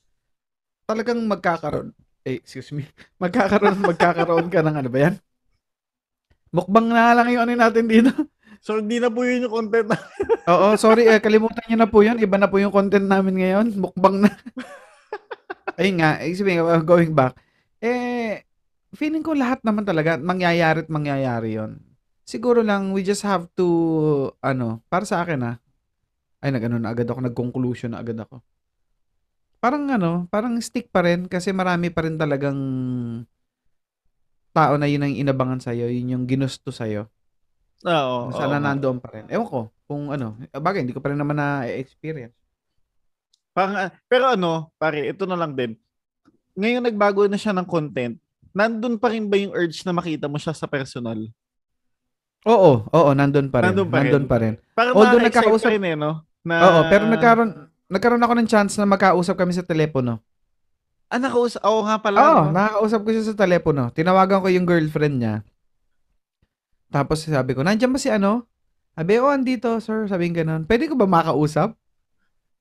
talagang 0.87 1.19
magkakaroon, 1.27 1.91
eh, 2.23 2.39
excuse 2.39 2.71
me, 2.71 2.87
magkakaroon, 3.23 3.83
magkakaroon 3.83 4.47
ka 4.47 4.63
ng 4.63 4.77
ano 4.79 4.87
ba 4.87 4.99
yan? 5.11 5.15
Mukbang 6.55 6.95
na 6.95 7.11
lang 7.19 7.27
yung 7.35 7.43
ano 7.43 7.59
natin 7.59 7.91
dito. 7.91 8.15
So, 8.65 8.81
hindi 8.81 8.97
na 8.97 9.13
po 9.13 9.29
yun 9.29 9.45
yung 9.45 9.53
content 9.61 9.93
na. 9.93 9.99
Oo, 10.57 10.73
sorry, 10.81 11.05
eh, 11.05 11.21
kalimutan 11.21 11.61
nyo 11.69 11.85
na 11.85 11.91
po 11.91 12.01
yun. 12.01 12.17
Iba 12.17 12.41
na 12.41 12.49
po 12.49 12.57
yung 12.57 12.73
content 12.73 13.05
namin 13.05 13.37
ngayon. 13.37 13.77
Mukbang 13.77 14.25
na. 14.25 14.33
Ayun 15.77 16.01
nga, 16.01 16.25
eh, 16.25 16.33
sabihin, 16.33 16.65
uh, 16.65 16.81
going 16.81 17.13
back. 17.13 17.37
Eh, 17.77 18.41
feeling 18.97 19.21
ko 19.21 19.37
lahat 19.37 19.61
naman 19.69 19.85
talaga, 19.85 20.17
mangyayari 20.17 20.81
at 20.81 20.89
mangyayari 20.89 21.61
yon 21.61 21.77
Siguro 22.25 22.65
lang, 22.65 22.97
we 22.97 23.05
just 23.05 23.21
have 23.21 23.53
to, 23.53 24.33
ano, 24.41 24.81
para 24.89 25.05
sa 25.05 25.21
akin 25.21 25.45
ah, 25.45 25.57
ay, 26.45 26.53
nag-ano 26.53 26.77
na 26.77 26.93
agad 26.93 27.09
ako, 27.09 27.25
nag-conclusion 27.25 27.97
na 27.97 28.05
agad 28.05 28.21
ako. 28.21 28.45
Parang 29.65 29.89
ano, 29.89 30.29
parang 30.29 30.61
stick 30.61 30.93
pa 30.93 31.01
rin 31.01 31.25
kasi 31.25 31.49
marami 31.49 31.89
pa 31.89 32.05
rin 32.05 32.21
talagang 32.21 32.61
tao 34.53 34.77
na 34.77 34.85
yun 34.85 35.09
ang 35.09 35.17
inabangan 35.17 35.65
sa'yo, 35.65 35.89
yun 35.89 36.13
yung 36.13 36.25
ginusto 36.29 36.69
sa'yo. 36.69 37.09
Oo. 37.89 38.29
Sana 38.37 38.61
oo. 38.61 38.65
nandoon 38.65 39.01
pa 39.01 39.09
rin. 39.17 39.25
Ewan 39.33 39.49
ko, 39.49 39.61
kung 39.89 40.13
ano, 40.13 40.37
bagay, 40.53 40.85
hindi 40.85 40.93
ko 40.93 41.01
pa 41.01 41.17
rin 41.17 41.21
naman 41.21 41.41
na-experience. 41.41 42.37
Parang, 43.57 43.89
ah, 43.89 43.91
pero 44.05 44.37
ano, 44.37 44.69
pare, 44.77 45.09
ito 45.09 45.25
na 45.25 45.39
lang 45.39 45.57
din. 45.57 45.79
Ngayon 46.61 46.85
nagbago 46.85 47.25
na 47.25 47.41
siya 47.41 47.57
ng 47.57 47.67
content. 47.67 48.21
Nandun 48.55 49.01
pa 49.01 49.11
rin 49.11 49.27
ba 49.27 49.35
yung 49.41 49.57
urge 49.57 49.83
na 49.83 49.97
makita 49.97 50.29
mo 50.31 50.39
siya 50.39 50.55
sa 50.55 50.69
personal? 50.71 51.19
Oo, 52.45 52.85
oo, 52.85 53.11
nandun 53.17 53.49
pa 53.49 53.65
rin. 53.65 53.73
Nandun 53.73 53.89
pa 53.89 53.99
rin. 53.99 54.11
Nandun 54.13 54.27
pa 54.29 54.37
rin. 54.39 54.55
Parang 54.77 54.95
Although 54.95 55.25
nagkakausap- 55.25 55.73
pa 55.73 55.75
rin 55.75 55.85
eh, 55.89 55.97
no? 55.97 56.21
Na, 56.45 56.55
Oo, 56.69 56.81
pero 56.93 57.09
nagkaroon, 57.09 57.51
nagkaroon 57.89 58.25
ako 58.25 58.35
ng 58.37 58.51
chance 58.53 58.77
na 58.77 58.85
makausap 58.85 59.41
kami 59.41 59.57
sa 59.57 59.65
telepono. 59.65 60.21
Ah, 61.09 61.17
nakausap. 61.17 61.65
Oo 61.65 61.89
nga 61.89 61.97
pala. 61.97 62.19
Oo, 62.21 62.43
no? 62.49 62.53
nakakausap 62.53 63.01
ko 63.01 63.11
siya 63.17 63.25
sa 63.33 63.37
telepono. 63.37 63.89
Tinawagan 63.97 64.45
ko 64.45 64.49
yung 64.53 64.69
girlfriend 64.69 65.17
niya. 65.25 65.35
Tapos 66.93 67.25
sabi 67.25 67.57
ko, 67.57 67.65
nandiyan 67.65 67.91
ba 67.91 67.99
si 67.99 68.13
ano? 68.13 68.45
Sabi, 68.95 69.19
oh, 69.19 69.33
andito, 69.33 69.81
sir. 69.83 70.07
Sabi 70.07 70.31
ko 70.31 70.45
ganun. 70.45 70.69
Pwede 70.69 70.87
ko 70.87 70.95
ba 70.95 71.09
makausap? 71.09 71.75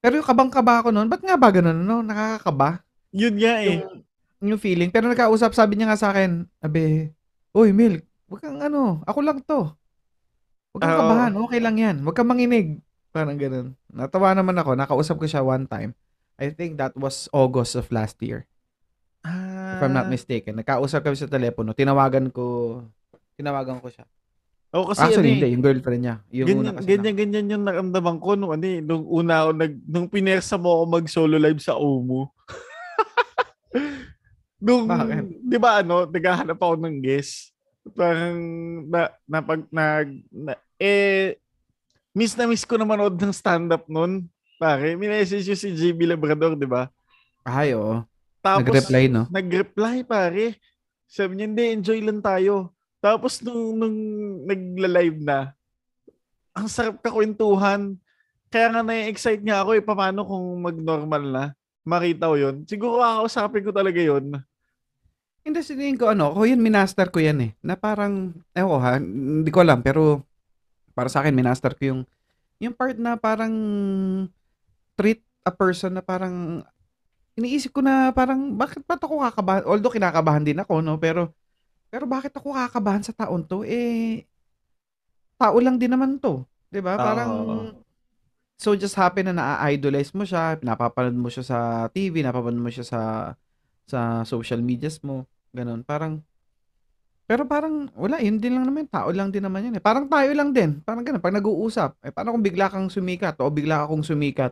Pero 0.03 0.19
yung 0.19 0.27
kabang-kaba 0.27 0.83
ako 0.83 0.89
noon, 0.91 1.07
ba't 1.07 1.21
nga 1.21 1.37
ba 1.37 1.47
ganun, 1.53 1.79
no? 1.83 2.01
Nakakakaba. 2.01 2.83
Yun 3.13 3.35
nga 3.37 3.53
eh. 3.61 3.79
Yung 4.43 4.59
feeling. 4.59 4.91
Pero 4.91 5.07
nagkausap, 5.07 5.55
sabi 5.55 5.77
niya 5.79 5.93
nga 5.93 5.99
sa 5.99 6.11
akin, 6.11 6.43
sabi, 6.59 7.07
Uy, 7.53 7.71
Milk, 7.71 8.03
wag 8.27 8.41
kang 8.41 8.59
ano, 8.59 8.99
ako 9.05 9.19
lang 9.21 9.39
to. 9.45 9.69
Wag 10.73 10.81
kang 10.81 10.95
Oo. 10.97 10.99
kabahan, 11.05 11.33
okay 11.37 11.59
lang 11.61 11.77
yan. 11.77 11.95
Wag 12.03 12.15
kang 12.17 12.27
manginig. 12.27 12.81
Parang 13.13 13.37
ganun. 13.37 13.77
Natawa 13.87 14.33
naman 14.33 14.57
ako, 14.57 14.73
nakausap 14.73 15.15
ko 15.21 15.29
siya 15.29 15.45
one 15.45 15.69
time. 15.69 15.93
I 16.33 16.49
think 16.49 16.81
that 16.81 16.97
was 16.97 17.29
August 17.29 17.77
of 17.77 17.85
last 17.93 18.17
year. 18.25 18.49
Ah, 19.21 19.77
If 19.77 19.85
I'm 19.85 19.93
not 19.93 20.09
mistaken. 20.09 20.57
Nagkausap 20.57 21.05
kami 21.05 21.13
sa 21.13 21.29
telepono. 21.29 21.77
Tinawagan 21.77 22.33
ko, 22.33 22.81
tinawagan 23.37 23.77
ko 23.79 23.87
siya. 23.93 24.09
Oo, 24.73 24.89
kasi 24.89 25.05
Actually, 25.05 25.29
ano 25.29 25.33
hindi. 25.37 25.45
eh, 25.45 25.53
Yung 25.53 25.63
girlfriend 25.63 26.01
niya. 26.01 26.15
Yung 26.33 26.47
ganyan, 26.49 26.65
una 26.65 26.71
kasi 26.73 26.87
ganyan, 26.89 27.15
ganyan 27.15 27.45
yung 27.53 27.63
naramdaman 27.69 28.17
ko 28.17 28.29
nung, 28.33 28.51
ano, 28.57 28.65
eh, 28.65 28.81
nung 28.81 29.05
una 29.05 29.53
nag, 29.53 29.73
nung 29.85 30.09
pinersa 30.09 30.57
mo 30.57 30.81
ako 30.81 30.83
mag-solo 30.89 31.37
live 31.37 31.61
sa 31.61 31.77
Omo. 31.77 32.33
nung, 34.65 34.89
Bakit? 34.89 35.45
di 35.45 35.57
ba 35.61 35.85
ano, 35.85 36.09
naghahanap 36.09 36.57
ako 36.57 36.73
ng 36.81 36.97
guest. 37.05 37.53
Parang, 37.93 38.41
na, 38.89 39.13
napag, 39.29 39.61
nag, 39.69 40.09
na, 40.33 40.57
eh, 40.81 41.37
miss 42.13 42.37
na 42.37 42.45
miss 42.45 42.63
ko 42.63 42.77
na 42.77 42.85
manood 42.85 43.17
ng 43.17 43.33
stand-up 43.33 43.89
nun. 43.89 44.29
Pare, 44.61 44.95
minessage 44.95 45.49
yung 45.49 45.59
si 45.59 45.73
JB 45.73 46.13
Labrador, 46.13 46.53
di 46.55 46.69
ba? 46.69 46.87
Ay, 47.43 47.75
oo. 47.75 48.05
Tapos, 48.39 48.69
Nag-reply, 48.69 49.03
no? 49.11 49.27
Nag-reply, 49.27 50.05
pare. 50.07 50.61
Sabi 51.09 51.35
niya, 51.35 51.45
hindi, 51.49 51.63
enjoy 51.73 51.99
lang 51.99 52.21
tayo. 52.23 52.71
Tapos 53.03 53.43
nung, 53.43 53.75
nung 53.75 53.97
nagla-live 54.47 55.19
na, 55.19 55.51
ang 56.55 56.71
sarap 56.71 57.03
kakwentuhan. 57.03 57.99
Kaya 58.47 58.71
nga 58.71 58.81
na-excite 58.85 59.43
nga 59.43 59.65
ako 59.65 59.75
eh, 59.75 59.83
paano 59.83 60.23
kung 60.23 60.45
mag-normal 60.63 61.23
na. 61.27 61.43
Makita 61.83 62.31
ko 62.31 62.35
yun. 62.39 62.55
Siguro 62.63 63.03
kakausapin 63.03 63.65
ko 63.65 63.71
talaga 63.75 63.99
yun. 63.99 64.39
Hindi, 65.43 65.59
sinihin 65.59 65.99
ko, 65.99 66.15
ano, 66.15 66.31
ko 66.31 66.47
yun, 66.47 66.63
minaster 66.63 67.11
ko 67.11 67.19
yan 67.19 67.43
eh. 67.43 67.51
Na 67.59 67.75
parang, 67.75 68.31
ewan 68.55 68.71
ko 68.71 68.77
ha, 68.79 68.93
hindi 69.01 69.49
ko 69.51 69.59
alam, 69.59 69.83
pero 69.83 70.23
para 70.93 71.09
sa 71.09 71.21
akin, 71.21 71.33
minaster 71.33 71.73
ko 71.73 71.83
yung, 71.93 72.01
yung 72.61 72.73
part 72.73 72.95
na 72.97 73.17
parang 73.17 73.53
treat 74.95 75.21
a 75.43 75.51
person 75.51 75.97
na 75.97 76.01
parang, 76.05 76.61
iniisip 77.35 77.73
ko 77.73 77.81
na 77.81 78.13
parang, 78.13 78.53
bakit 78.53 78.85
ba't 78.85 79.01
ako 79.01 79.25
kakabahan? 79.25 79.65
Although 79.65 79.93
kinakabahan 79.93 80.45
din 80.45 80.61
ako, 80.61 80.79
no? 80.79 80.95
Pero, 81.01 81.33
pero 81.89 82.05
bakit 82.05 82.33
ako 82.33 82.53
kakabahan 82.53 83.03
sa 83.05 83.13
taon 83.13 83.45
to? 83.45 83.65
Eh, 83.65 84.25
tao 85.37 85.57
lang 85.59 85.75
din 85.81 85.91
naman 85.91 86.21
to. 86.21 86.45
ba 86.73 86.97
Parang, 86.97 87.31
Oo. 87.33 87.57
so 88.57 88.73
just 88.73 88.97
happen 88.97 89.29
na 89.29 89.35
na-idolize 89.35 90.13
mo 90.13 90.25
siya, 90.25 90.57
napapanood 90.61 91.17
mo 91.17 91.29
siya 91.29 91.45
sa 91.45 91.57
TV, 91.91 92.21
napapanood 92.23 92.63
mo 92.63 92.71
siya 92.71 92.85
sa 92.85 93.01
sa 93.83 94.23
social 94.23 94.63
medias 94.63 95.03
mo, 95.03 95.27
ganun. 95.51 95.83
Parang 95.83 96.23
pero 97.23 97.47
parang 97.47 97.87
wala, 97.95 98.19
yun 98.19 98.35
din 98.35 98.59
lang 98.59 98.67
naman, 98.67 98.83
tao 98.91 99.07
lang 99.15 99.31
din 99.31 99.43
naman 99.43 99.71
yun 99.71 99.79
eh. 99.79 99.83
Parang 99.83 100.05
tayo 100.11 100.27
lang 100.35 100.51
din. 100.51 100.83
Parang 100.83 101.07
ganun, 101.07 101.23
pag 101.23 101.35
nag-uusap, 101.35 101.95
eh 102.03 102.11
paano 102.11 102.35
kung 102.35 102.43
bigla 102.43 102.67
kang 102.67 102.91
sumikat 102.91 103.39
o 103.39 103.47
bigla 103.47 103.87
akong 103.87 104.03
sumikat? 104.03 104.51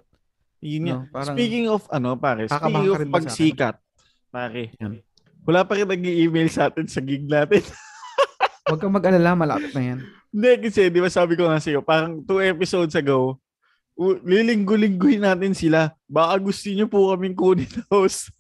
Yun. 0.64 0.88
No, 0.88 1.04
parang 1.12 1.36
Speaking 1.36 1.68
of 1.68 1.84
ano, 1.92 2.16
pare, 2.16 2.48
speaking 2.48 2.88
of 2.94 3.02
pagsikat, 3.12 3.76
pare, 4.32 4.72
Yan. 4.80 5.04
wala 5.44 5.68
pa 5.68 5.76
rin 5.76 5.90
nag-email 5.90 6.48
sa 6.48 6.72
atin 6.72 6.88
sa 6.88 7.02
gig 7.04 7.28
natin. 7.28 7.60
Huwag 8.70 8.80
kang 8.80 8.94
mag-alala, 8.94 9.36
malapit 9.36 9.74
na 9.76 9.84
yan. 9.84 10.00
Hindi, 10.32 10.52
kasi 10.70 10.88
di 10.88 11.04
ba 11.04 11.12
sabi 11.12 11.36
ko 11.36 11.50
nga 11.52 11.60
sa'yo, 11.60 11.84
parang 11.84 12.24
two 12.24 12.40
episodes 12.40 12.96
ago, 12.96 13.36
lilinggo-lingguhin 14.00 15.28
natin 15.28 15.52
sila. 15.52 15.92
Baka 16.08 16.40
gusto 16.40 16.72
niyo 16.72 16.88
po 16.88 17.12
kaming 17.12 17.36
kunin 17.36 17.68
host. 17.92 18.32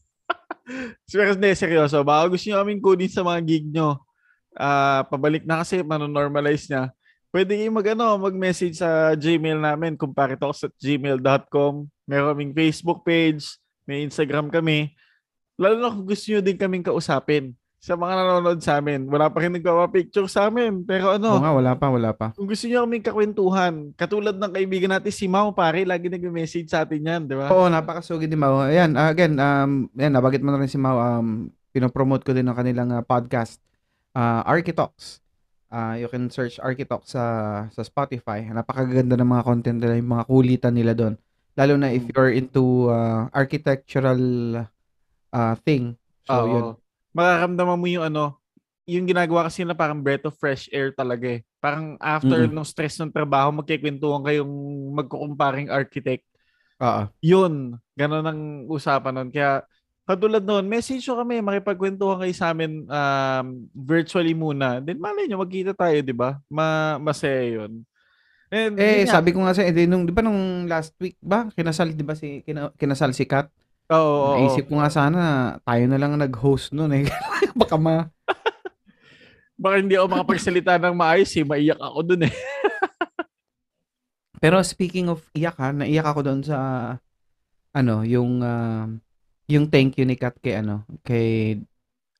Pero 1.11 1.35
hindi, 1.35 1.51
seryoso. 1.51 1.99
Baka 2.07 2.31
gusto 2.31 2.47
niyo 2.47 2.63
kaming 2.63 2.79
kunin 2.79 3.11
sa 3.11 3.27
mga 3.27 3.39
gig 3.43 3.67
nyo. 3.67 3.99
Ah, 4.55 5.07
pabalik 5.07 5.47
na 5.47 5.63
kasi, 5.63 5.79
manonormalize 5.81 6.67
niya. 6.67 6.91
Pwede 7.31 7.55
kayo 7.55 7.71
mag, 7.71 7.87
ano, 7.95 8.19
mag-message 8.19 8.75
sa 8.75 9.15
Gmail 9.15 9.55
namin, 9.55 9.95
kumparitox 9.95 10.67
at 10.67 10.75
gmail.com. 10.75 11.87
Meron 12.03 12.29
kaming 12.35 12.51
Facebook 12.51 13.07
page, 13.07 13.55
may 13.87 14.03
Instagram 14.03 14.51
kami. 14.51 14.91
Lalo 15.55 15.79
na 15.79 15.93
kung 15.95 16.03
gusto 16.03 16.27
niyo 16.27 16.43
din 16.43 16.59
kaming 16.59 16.83
kausapin 16.83 17.55
sa 17.81 17.95
mga 17.95 18.13
nanonood 18.13 18.59
sa 18.59 18.77
amin. 18.77 19.07
Wala 19.07 19.31
pa 19.31 19.41
rin 19.41 19.55
nagpapapicture 19.55 20.27
sa 20.27 20.51
amin. 20.51 20.83
Pero 20.83 21.15
ano, 21.15 21.39
Oo 21.39 21.41
nga, 21.41 21.55
wala 21.55 21.71
pa, 21.73 21.87
wala 21.87 22.11
pa. 22.11 22.35
kung 22.35 22.45
gusto 22.45 22.67
niyo 22.67 22.83
kaming 22.83 23.01
kakwentuhan, 23.07 23.73
katulad 23.95 24.35
ng 24.35 24.51
kaibigan 24.51 24.91
natin 24.91 25.09
si 25.15 25.25
Mau, 25.31 25.49
pare, 25.55 25.87
lagi 25.87 26.11
nag-message 26.11 26.67
sa 26.67 26.83
atin 26.83 26.99
yan, 26.99 27.21
di 27.25 27.39
ba? 27.39 27.47
Oo, 27.47 27.71
napakasugi 27.71 28.27
din 28.27 28.37
Mau. 28.37 28.59
Ayan, 28.61 28.93
again, 28.99 29.39
um, 29.39 29.87
ayan, 29.95 30.13
nabagit 30.13 30.43
mo 30.43 30.51
na 30.51 30.59
rin 30.59 30.67
si 30.67 30.75
Mau. 30.77 30.99
Um, 30.99 31.47
pinopromote 31.71 32.27
ko 32.27 32.35
din 32.35 32.45
ang 32.51 32.59
kanilang 32.59 32.91
ah, 32.91 33.01
podcast, 33.01 33.57
uh, 34.15 34.41
Architalks. 34.43 35.19
Ah, 35.71 35.95
you 35.95 36.11
can 36.11 36.27
search 36.27 36.59
Architalks 36.59 37.15
sa 37.15 37.23
sa 37.71 37.81
Spotify. 37.81 38.43
Napakaganda 38.43 39.15
ng 39.15 39.31
mga 39.31 39.43
content 39.47 39.77
nila, 39.79 39.95
yung 39.95 40.11
mga 40.19 40.25
kulitan 40.27 40.75
nila 40.75 40.91
doon. 40.91 41.15
Lalo 41.55 41.73
na 41.79 41.91
if 41.91 42.03
Mm. 42.03 42.11
you're 42.11 42.33
into 42.35 42.91
ah, 42.91 43.31
architectural 43.31 44.19
ah, 45.31 45.55
thing. 45.63 45.95
So, 46.27 46.43
Oo. 46.43 46.47
yun. 46.47 46.65
Makaramdaman 47.11 47.79
mo 47.79 47.87
yung 47.87 48.05
ano, 48.07 48.23
yung 48.87 49.07
ginagawa 49.07 49.47
kasi 49.47 49.63
na 49.63 49.75
parang 49.75 50.03
breath 50.03 50.27
of 50.27 50.35
fresh 50.35 50.67
air 50.71 50.91
talaga 50.91 51.39
eh. 51.39 51.41
Parang 51.63 51.95
after 51.99 52.47
Mm-mm. 52.47 52.55
ng 52.55 52.67
stress 52.67 52.99
ng 52.99 53.11
trabaho, 53.13 53.51
magkikwentuhan 53.55 54.23
kayong 54.27 54.53
magkukumparing 54.95 55.71
architect. 55.71 56.27
Oo. 56.81 57.07
Yun, 57.21 57.77
ganun 57.93 58.25
ang 58.25 58.41
usapan 58.67 59.13
nun. 59.13 59.29
Kaya 59.31 59.63
katulad 60.11 60.43
nun, 60.43 60.67
message 60.67 61.03
nyo 61.07 61.23
kami, 61.23 61.39
makipagkwentuhan 61.39 62.19
kayo 62.21 62.33
sa 62.35 62.51
amin 62.51 62.83
um, 62.85 63.45
virtually 63.71 64.35
muna. 64.35 64.83
Then 64.83 64.99
malay 64.99 65.25
nyo, 65.25 65.39
magkita 65.39 65.71
tayo, 65.71 65.97
di 66.03 66.11
ba? 66.11 66.37
Ma 66.51 66.99
masaya 66.99 67.41
yun. 67.47 67.87
And, 68.51 68.75
Eh, 68.75 69.03
yun 69.03 69.07
nga. 69.07 69.15
sabi 69.15 69.31
ko 69.31 69.39
nga 69.47 69.55
sa, 69.55 69.63
eh, 69.63 69.71
di 69.71 69.87
nung, 69.87 70.03
di 70.03 70.11
ba 70.11 70.19
nung 70.19 70.67
last 70.67 70.91
week 70.99 71.15
ba, 71.23 71.47
kinasal, 71.55 71.95
di 71.95 72.03
ba 72.03 72.13
si, 72.19 72.43
kina, 72.43 72.67
kinasal 72.75 73.15
si 73.15 73.23
Kat? 73.23 73.47
Oo, 73.91 73.99
oo. 73.99 74.35
Naisip 74.39 74.67
ko 74.67 74.79
nga 74.79 74.91
sana 74.91 75.21
tayo 75.63 75.83
na 75.87 75.99
lang 75.99 76.15
nag-host 76.15 76.71
nun 76.71 76.91
eh. 76.95 77.07
Baka 77.59 77.75
ma... 77.75 78.07
Baka 79.61 79.75
hindi 79.79 79.95
ako 79.95 80.07
makapagsalita 80.11 80.79
ng 80.79 80.95
maayos 80.95 81.31
eh. 81.35 81.43
Maiyak 81.43 81.79
ako 81.79 81.99
dun 82.03 82.27
eh. 82.27 82.33
Pero 84.41 84.57
speaking 84.65 85.05
of 85.05 85.21
iyak 85.37 85.53
ha, 85.61 85.69
naiyak 85.69 86.07
ako 86.07 86.25
doon 86.25 86.41
sa 86.41 86.57
ano, 87.71 88.01
yung 88.01 88.41
ah, 88.41 88.89
yung 89.51 89.67
thank 89.67 89.99
you 89.99 90.05
ni 90.07 90.15
Kat 90.15 90.33
kay 90.39 90.63
ano, 90.63 90.87
kay 91.03 91.59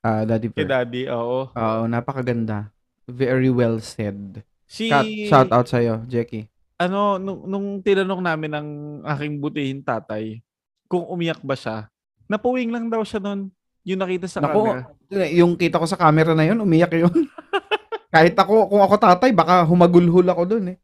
ah, 0.03 0.27
Daddy 0.27 0.51
Kay 0.51 0.67
daddy, 0.67 1.03
oo. 1.07 1.47
Oo, 1.47 1.81
napakaganda. 1.87 2.69
Very 3.07 3.47
well 3.47 3.79
said. 3.79 4.43
Si, 4.67 4.87
Kat, 4.87 5.03
shout 5.27 5.51
out 5.51 5.67
sa'yo, 5.67 6.03
Jackie. 6.07 6.47
ano, 6.75 7.21
nung, 7.21 7.45
nung 7.45 7.67
tinanong 7.79 8.21
namin 8.25 8.51
ng 8.57 8.67
aking 9.05 9.33
butihin 9.37 9.79
tatay, 9.85 10.41
kung 10.89 11.05
umiyak 11.05 11.37
ba 11.39 11.53
siya, 11.53 11.85
napuwing 12.25 12.73
lang 12.73 12.89
daw 12.89 13.05
siya 13.05 13.21
nun. 13.21 13.53
Yung 13.81 13.97
nakita 14.01 14.25
sa 14.29 14.41
Naku, 14.41 14.61
camera. 14.61 15.25
yung 15.33 15.53
kita 15.57 15.81
ko 15.81 15.85
sa 15.85 15.97
camera 15.97 16.33
na 16.33 16.45
yun, 16.45 16.57
umiyak 16.57 16.93
yun. 16.93 17.09
Kahit 18.13 18.35
ako, 18.35 18.67
kung 18.67 18.81
ako 18.81 18.95
tatay, 18.97 19.31
baka 19.31 19.63
humagulhul 19.63 20.25
ako 20.25 20.43
doon 20.45 20.75
eh. 20.75 20.77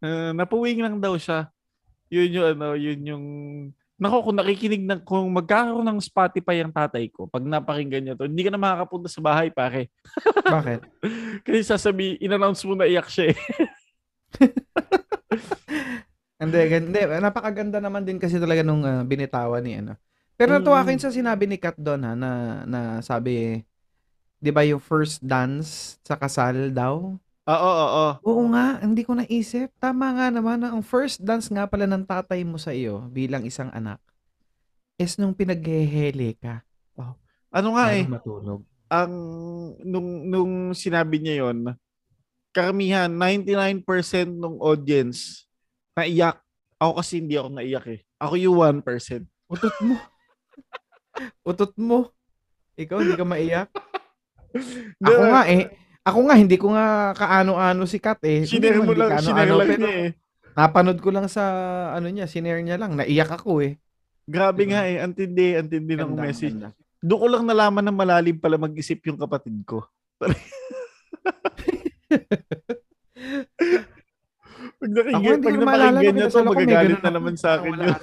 Uh, 0.00 0.32
napuwing 0.32 0.80
lang 0.80 0.96
daw 0.96 1.12
siya. 1.14 1.50
Yun 2.08 2.30
yung 2.34 2.46
ano, 2.56 2.68
yun 2.74 3.00
yung 3.04 3.24
Nako, 4.00 4.32
kung 4.32 4.36
nakikinig 4.40 4.80
ng 4.88 5.04
kung 5.04 5.28
magkakaroon 5.28 5.84
ng 5.84 6.00
Spotify 6.00 6.64
ang 6.64 6.72
tatay 6.72 7.12
ko, 7.12 7.28
pag 7.28 7.44
napakinggan 7.44 8.00
niya 8.00 8.14
to, 8.16 8.24
hindi 8.24 8.40
ka 8.40 8.48
na 8.48 8.56
makakapunta 8.56 9.12
sa 9.12 9.20
bahay, 9.20 9.52
pare. 9.52 9.92
Bakit? 10.40 10.80
Kasi 11.44 11.60
sasabi, 11.60 12.16
in-announce 12.16 12.64
mo 12.64 12.72
na 12.72 12.88
iyak 12.88 13.12
siya 13.12 13.36
eh. 13.36 13.36
Hindi, 16.40 16.56
hindi, 16.72 17.04
napakaganda 17.20 17.84
naman 17.84 18.00
din 18.00 18.16
kasi 18.16 18.40
talaga 18.40 18.64
nung 18.64 18.80
ah, 18.80 19.04
binitawan 19.04 19.60
ni 19.60 19.76
ano. 19.76 19.92
Pero 20.40 20.56
natuwa 20.56 20.80
Mm. 20.88 20.96
sa 20.96 21.12
sinabi 21.12 21.44
ni 21.44 21.60
Kat 21.60 21.76
doon 21.76 22.00
ha, 22.00 22.16
na, 22.16 22.30
na 22.64 22.80
sabi, 23.04 23.60
di 24.40 24.48
ba 24.48 24.64
yung 24.64 24.80
first 24.80 25.20
dance 25.20 26.00
sa 26.00 26.16
kasal 26.16 26.72
daw? 26.72 27.12
Oo, 27.50 27.58
oo, 27.58 27.86
oo. 27.90 28.10
Oo 28.30 28.42
nga, 28.54 28.78
hindi 28.78 29.02
ko 29.02 29.18
naisip. 29.18 29.74
Tama 29.82 30.14
nga 30.14 30.26
naman 30.30 30.62
na 30.62 30.70
ang 30.70 30.86
first 30.86 31.18
dance 31.18 31.50
nga 31.50 31.66
pala 31.66 31.90
ng 31.90 32.06
tatay 32.06 32.46
mo 32.46 32.62
sa 32.62 32.70
iyo 32.70 33.10
bilang 33.10 33.42
isang 33.42 33.74
anak 33.74 33.98
is 35.00 35.16
nung 35.16 35.32
pinaghehele 35.32 36.36
ka. 36.36 36.60
Ano 37.50 37.74
nga 37.74 37.90
eh, 37.90 38.06
bago 38.06 38.14
matulog. 38.14 38.60
ang 38.86 39.12
nung 39.82 40.28
nung 40.30 40.52
sinabi 40.70 41.18
niya 41.18 41.48
yon 41.48 41.74
karamihan 42.54 43.10
99% 43.10 43.82
ng 44.30 44.56
audience 44.62 45.50
naiyak. 45.98 46.38
Ako 46.78 47.02
kasi 47.02 47.18
hindi 47.18 47.34
ako 47.34 47.48
naiyak 47.58 47.86
eh. 47.90 48.00
Ako 48.22 48.34
yung 48.38 48.56
1%. 48.84 49.26
Utot 49.50 49.76
mo. 49.82 49.96
Utot 51.50 51.74
mo. 51.74 51.98
Ikaw 52.78 52.96
hindi 53.02 53.18
ka 53.18 53.26
maiyak. 53.26 53.68
Ako 55.02 55.20
nga 55.26 55.42
eh. 55.50 55.74
Ako 56.00 56.18
nga 56.28 56.36
hindi 56.36 56.56
ko 56.56 56.72
nga 56.72 57.12
kaano-ano 57.12 57.84
si 57.84 58.00
Kat 58.00 58.24
eh. 58.24 58.48
Sinare 58.48 58.80
mo 58.80 58.96
lang, 58.96 59.20
sinare 59.20 59.52
lang 59.52 59.68
pero 59.68 59.84
niya 59.84 59.92
eh. 59.92 60.10
Napanood 60.56 60.98
ko 61.04 61.12
lang 61.12 61.28
sa 61.28 61.44
ano 61.92 62.08
niya, 62.08 62.24
sinare 62.24 62.64
niya 62.64 62.80
lang. 62.80 62.96
Naiyak 62.96 63.36
ako 63.36 63.60
eh. 63.60 63.76
Grabe 64.24 64.64
Diba? 64.64 64.72
nga 64.78 64.88
eh, 64.88 64.96
antindi, 65.02 65.58
antindi 65.58 65.94
ng 65.98 66.16
message. 66.16 66.56
ganda. 66.56 66.72
Doon 67.00 67.20
ko 67.20 67.26
lang 67.32 67.44
nalaman 67.48 67.84
na 67.84 67.92
malalim 67.92 68.36
pala 68.40 68.60
mag-isip 68.60 69.00
yung 69.08 69.16
kapatid 69.20 69.56
ko. 69.64 69.84
pag 74.80 74.92
nakinggan, 74.92 75.40
pag 75.40 75.56
napakinggan 75.56 76.14
niya 76.16 76.28
to, 76.28 76.44
magagalit 76.44 77.00
na 77.00 77.12
naman 77.12 77.34
sa 77.36 77.56
akin 77.56 77.72
Wala 77.72 77.84
yun. 77.88 78.00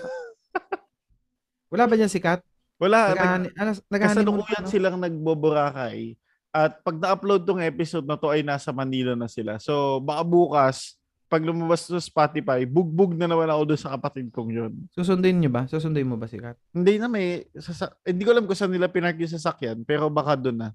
Wala 1.67 1.83
ba 1.83 1.93
dyan 1.99 2.11
si 2.11 2.21
Kat? 2.23 2.41
Wala, 2.77 3.11
nag, 3.13 3.17
Naghahani, 3.17 3.49
ano, 3.57 3.71
mo 3.81 3.97
kasalukuyan 3.97 4.65
silang 4.69 4.97
nagboborakay. 5.01 6.13
At 6.51 6.81
pag 6.81 6.97
na-upload 6.97 7.43
tong 7.43 7.61
episode 7.61 8.07
na 8.07 8.17
to 8.17 8.31
ay 8.31 8.41
nasa 8.41 8.73
Manila 8.73 9.13
na 9.13 9.29
sila. 9.29 9.59
So 9.61 9.99
baka 10.01 10.23
bukas, 10.25 10.97
pag 11.27 11.43
lumabas 11.43 11.83
sa 11.83 11.99
Spotify, 11.99 12.63
bugbog 12.63 13.11
na 13.11 13.27
naman 13.27 13.51
ako 13.51 13.61
doon 13.67 13.81
sa 13.83 13.91
kapatid 13.93 14.31
kong 14.31 14.51
yun. 14.51 14.73
Susundin 14.95 15.43
niyo 15.43 15.51
ba? 15.51 15.67
Susundin 15.67 16.07
mo 16.07 16.15
ba 16.15 16.25
si 16.25 16.39
Kat? 16.39 16.55
Hindi 16.71 16.95
na 16.95 17.11
may, 17.11 17.43
sasa- 17.59 17.99
hindi 18.07 18.23
ko 18.23 18.31
alam 18.31 18.47
kung 18.47 18.55
saan 18.55 18.71
nila 18.71 18.87
pinark 18.87 19.19
yung 19.19 19.35
sasakyan, 19.35 19.83
pero 19.83 20.07
baka 20.07 20.39
doon 20.39 20.55
na. 20.55 20.69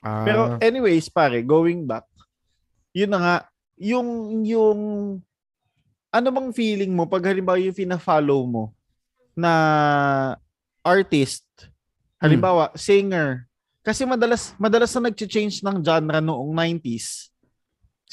Ah, 0.00 0.24
Pero 0.24 0.40
anyways, 0.60 1.12
pare, 1.12 1.44
going 1.44 1.84
back, 1.84 2.08
yun 2.96 3.12
na 3.12 3.20
nga, 3.20 3.36
yung, 3.76 4.08
yung, 4.48 4.80
ano 6.14 6.28
bang 6.30 6.50
feeling 6.54 6.92
mo 6.94 7.04
pag 7.04 7.26
halimbawa 7.26 7.58
yung 7.60 7.76
fina-follow 7.76 8.40
mo 8.48 8.64
na 9.36 9.52
artist, 10.80 11.44
halimbawa, 12.22 12.72
singer, 12.76 13.44
kasi 13.84 14.08
madalas, 14.08 14.56
madalas 14.56 14.88
na 14.96 15.12
nag-change 15.12 15.60
ng 15.60 15.76
genre 15.84 16.18
noong 16.18 16.50
90s. 16.56 17.28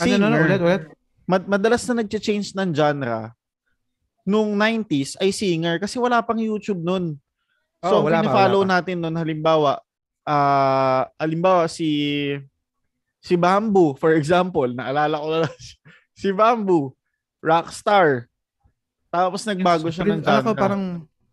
ano, 0.03 0.13
ano, 0.19 0.25
ano, 0.27 0.37
ulit, 0.43 0.59
ulit. 0.59 0.81
mad- 1.23 1.47
madalas 1.47 1.83
na 1.87 2.03
nag-change 2.03 2.51
ng 2.51 2.69
genre 2.75 3.31
nung 4.21 4.53
90s 4.53 5.17
ay 5.17 5.33
singer 5.33 5.81
kasi 5.81 5.97
wala 5.97 6.21
pang 6.21 6.37
YouTube 6.37 6.83
nun. 6.83 7.17
So, 7.81 7.97
Oo, 7.97 8.05
ang 8.05 8.05
wala 8.05 8.21
pa, 8.21 8.31
follow 8.35 8.61
wala 8.61 8.69
pa. 8.69 8.73
natin 8.77 8.97
nun, 9.01 9.15
halimbawa, 9.17 9.81
ah 10.21 11.09
halimbawa 11.17 11.65
si 11.65 11.89
si 13.17 13.33
Bamboo, 13.33 13.97
for 13.97 14.13
example, 14.13 14.69
naalala 14.69 15.17
ko 15.17 15.27
na 15.31 15.39
lang, 15.47 15.55
si 16.21 16.29
Bamboo, 16.29 16.93
rockstar. 17.41 18.29
Tapos 19.09 19.41
nagbago 19.43 19.89
siya 19.89 20.05
ng 20.05 20.21
genre. 20.21 20.39
Ako 20.45 20.49
parang, 20.53 20.83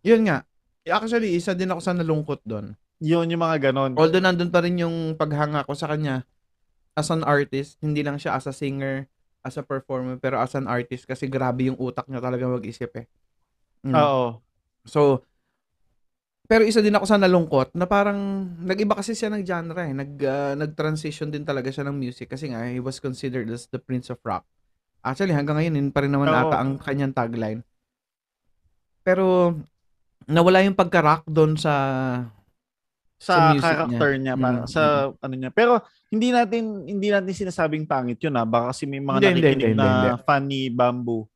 yun 0.01 0.25
nga. 0.25 0.41
Actually, 0.89 1.37
isa 1.37 1.53
din 1.53 1.69
ako 1.69 1.81
sa 1.83 1.93
nalungkot 1.93 2.41
doon. 2.43 2.73
Yun 2.99 3.31
yung 3.31 3.43
mga 3.43 3.71
ganon. 3.71 3.95
Although 3.95 4.23
nandun 4.23 4.51
pa 4.51 4.59
rin 4.59 4.79
yung 4.79 5.15
paghanga 5.15 5.63
ko 5.63 5.71
sa 5.75 5.87
kanya 5.87 6.27
as 6.99 7.07
an 7.11 7.23
artist, 7.23 7.79
hindi 7.79 8.03
lang 8.03 8.19
siya 8.19 8.35
as 8.35 8.47
a 8.47 8.53
singer, 8.53 9.07
as 9.43 9.55
a 9.55 9.63
performer, 9.63 10.19
pero 10.19 10.35
as 10.35 10.51
an 10.59 10.67
artist 10.67 11.07
kasi 11.07 11.31
grabe 11.31 11.71
yung 11.71 11.79
utak 11.79 12.07
niya 12.11 12.19
talaga 12.19 12.43
mag-isip 12.43 12.91
eh. 12.99 13.07
Mm. 13.87 13.95
Oo. 13.95 14.43
So, 14.83 15.23
pero 16.49 16.65
isa 16.65 16.81
din 16.81 16.97
ako 16.97 17.05
sa 17.05 17.21
nalungkot 17.21 17.77
na 17.77 17.85
parang 17.85 18.17
nag-iba 18.65 18.97
kasi 18.97 19.13
siya 19.13 19.29
ng 19.29 19.45
genre 19.45 19.85
eh. 19.85 19.93
Nag, 19.93 20.11
ah, 20.25 20.53
nag-transition 20.57 21.29
din 21.29 21.45
talaga 21.45 21.69
siya 21.69 21.85
ng 21.87 21.95
music 21.95 22.25
kasi 22.25 22.49
nga 22.49 22.65
he 22.65 22.81
was 22.81 22.97
considered 22.97 23.47
as 23.53 23.69
the 23.69 23.77
Prince 23.77 24.09
of 24.09 24.17
Rock. 24.25 24.43
Actually, 25.05 25.31
hanggang 25.31 25.55
ngayon, 25.55 25.77
yun 25.77 25.89
pa 25.93 26.03
rin 26.03 26.11
naman 26.11 26.27
Oo. 26.27 26.35
ata 26.35 26.59
ang 26.59 26.75
kanyang 26.81 27.15
tagline. 27.15 27.61
Pero, 29.05 29.55
nawala 30.27 30.65
yung 30.65 30.75
pagka-rock 30.75 31.29
doon 31.29 31.55
sa 31.55 31.71
sa, 33.19 33.51
Sa 33.51 33.59
character 33.59 34.15
niya, 34.15 34.33
niya. 34.33 34.35
parang 34.39 34.63
Mm, 34.63 34.71
sa 34.71 34.83
ano 35.11 35.33
niya. 35.35 35.51
Pero 35.51 35.83
hindi 36.07 36.31
natin 36.31 36.87
hindi 36.87 37.07
natin 37.11 37.35
sinasabing 37.35 37.83
pangit 37.83 38.17
'yun 38.17 38.33
ah. 38.33 38.47
Baka 38.47 38.71
kasi 38.71 38.87
may 38.87 39.03
mga 39.03 39.19
Hindi, 39.19 39.27
hindi, 39.27 39.41
nakikinig 39.43 39.69
hindi, 39.69 39.77
na 39.77 39.87
hindi. 39.91 40.09
fan 40.23 40.43
ni 40.47 40.61
Bamboo 40.71 41.27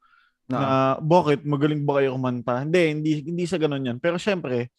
na, 0.48 0.58
na 0.58 0.70
bakit 0.98 1.44
magaling 1.44 1.84
ba 1.84 2.00
kayo 2.00 2.16
kumanta? 2.16 2.64
Hindi, 2.64 2.82
hindi 2.90 3.12
hindi 3.28 3.44
sa 3.44 3.60
ganun 3.60 3.84
'yan. 3.84 3.98
Pero 4.00 4.16
syempre, 4.16 4.72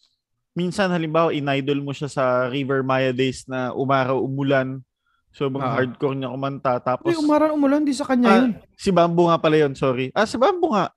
minsan 0.52 0.88
halimbawa 0.88 1.28
in-idol 1.30 1.84
mo 1.84 1.92
siya 1.92 2.08
sa 2.08 2.24
River 2.48 2.80
Maya 2.80 3.12
days 3.12 3.44
na 3.44 3.70
umaraw 3.70 4.16
umulan. 4.16 4.80
Sobrang 5.28 5.66
Ah. 5.66 5.76
hardcore 5.76 6.14
niya 6.14 6.30
kumanta 6.30 6.78
tapos 6.78 7.10
Uy, 7.10 7.18
umaran 7.18 7.50
umulan, 7.50 7.82
di 7.82 7.90
sa 7.90 8.06
kanya 8.06 8.28
Ah, 8.28 8.38
yun. 8.40 8.54
si 8.72 8.88
Bamboo 8.88 9.28
nga 9.28 9.36
pala 9.36 9.60
'yon, 9.60 9.74
sorry. 9.74 10.08
Ah, 10.14 10.24
si 10.24 10.38
Bamboo 10.38 10.72
nga. 10.72 10.88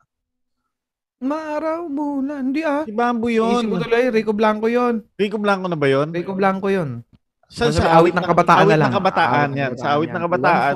Maaraw 1.18 1.90
umulan, 1.90 2.54
hindi 2.54 2.62
ah. 2.62 2.86
Si 2.86 2.94
Bamboo 2.94 3.34
Isip 3.34 3.42
'yon. 3.42 3.64
ko 3.74 3.78
tuloy, 3.82 4.06
Rico 4.14 4.34
Blanco 4.38 4.68
yun. 4.70 5.02
Rico 5.18 5.42
Blanco 5.42 5.66
na 5.66 5.74
ba 5.74 5.90
'yon? 5.90 6.14
Rico 6.14 6.38
Blanco 6.38 6.70
yun. 6.70 7.02
Sa, 7.50 7.74
sa 7.74 7.98
awit 7.98 8.14
ng 8.14 8.28
kabataan 8.28 8.68
awit 8.68 8.76
na 8.76 8.78
lang. 8.78 8.92
ng 8.92 8.98
kabataan 9.00 9.50
Awit 9.50 9.58
yan. 9.58 9.72
Sa 9.80 9.88
awit 9.98 10.10
ng 10.14 10.24
kabataan. 10.30 10.74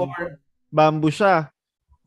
Bamboo 0.72 1.12
siya 1.14 1.52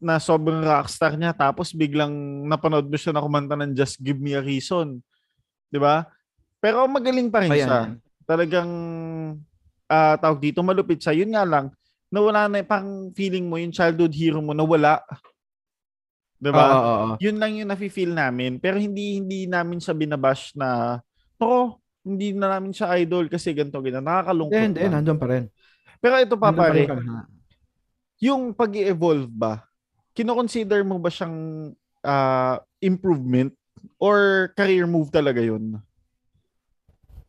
na 0.01 0.19
sobrang 0.19 0.65
rockstar 0.65 1.15
niya 1.15 1.37
tapos 1.37 1.71
biglang 1.77 2.11
napanood 2.49 2.89
mo 2.89 2.97
siya 2.97 3.13
na 3.15 3.23
kumanta 3.23 3.55
ng 3.55 3.77
Just 3.77 4.03
Give 4.03 4.19
Me 4.19 4.35
a 4.35 4.43
Reason. 4.43 4.99
'Di 5.71 5.79
ba? 5.79 6.09
Pero 6.59 6.89
magaling 6.91 7.31
pa 7.31 7.45
rin 7.45 7.55
Ayan, 7.55 7.69
siya. 7.69 7.81
Talagang 8.27 8.71
ah 9.87 10.19
tawag 10.19 10.43
dito 10.43 10.59
malupit 10.65 10.99
siya. 10.99 11.15
Yun 11.15 11.31
nga 11.39 11.47
lang 11.47 11.71
nawala 12.15 12.47
na 12.47 12.63
parang 12.63 13.11
feeling 13.15 13.47
mo 13.51 13.59
yung 13.59 13.75
childhood 13.75 14.15
hero 14.15 14.39
mo 14.39 14.55
nawala. 14.55 15.03
'Di 16.45 16.51
ba? 16.53 16.77
oo, 16.77 16.93
oo. 16.93 17.15
Yun 17.25 17.41
lang 17.41 17.57
yung 17.57 17.73
nafi-feel 17.73 18.13
namin 18.13 18.61
pero 18.61 18.77
hindi 18.77 19.17
hindi 19.17 19.49
namin 19.49 19.81
siya 19.81 19.97
binabash 19.97 20.53
na 20.53 21.01
to 21.41 21.81
hindi 22.05 22.37
na 22.37 22.61
namin 22.61 22.77
siya 22.77 23.01
idol 23.01 23.33
kasi 23.33 23.57
ganito 23.57 23.81
ganito. 23.81 24.05
Nakakalungkot. 24.05 24.61
Hindi, 24.61 24.85
lang. 24.85 24.93
nandun 25.01 25.17
pa 25.17 25.27
rin. 25.33 25.45
Pero 26.05 26.21
ito 26.21 26.37
pa 26.37 26.53
pare, 26.53 26.85
rin 26.85 27.25
yung 28.21 28.53
pag 28.53 28.73
evolve 28.77 29.33
ba, 29.33 29.65
kino-consider 30.13 30.85
mo 30.85 31.01
ba 31.01 31.09
siyang 31.09 31.73
ah, 32.05 32.61
improvement 32.85 33.57
or 33.97 34.53
career 34.53 34.85
move 34.85 35.09
talaga 35.09 35.41
yun? 35.41 35.81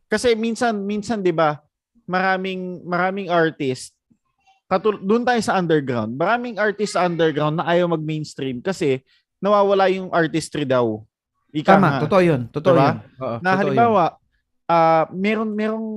Kasi 0.06 0.36
minsan, 0.36 0.76
minsan 0.84 1.24
'di 1.24 1.32
ba, 1.32 1.58
maraming 2.04 2.84
maraming 2.84 3.32
artist 3.32 3.95
katul 4.66 4.98
doon 4.98 5.22
tayo 5.22 5.40
sa 5.42 5.58
underground. 5.58 6.18
Maraming 6.18 6.58
artist 6.58 6.94
sa 6.94 7.06
underground 7.06 7.58
na 7.58 7.66
ayaw 7.66 7.90
mag-mainstream 7.90 8.58
kasi 8.60 9.02
nawawala 9.38 9.86
yung 9.90 10.10
artistry 10.10 10.66
daw. 10.66 11.02
Ika 11.54 11.78
Tama, 11.78 11.88
nga. 11.88 12.00
totoo 12.04 12.22
yun. 12.22 12.42
Totoo 12.50 12.74
Diba? 12.74 12.86
yun. 12.86 12.96
Oo, 13.22 13.36
na 13.40 13.50
totoo 13.50 13.60
halimbawa, 13.62 14.04
ah 14.66 15.04
meron 15.14 15.50
merong 15.54 15.88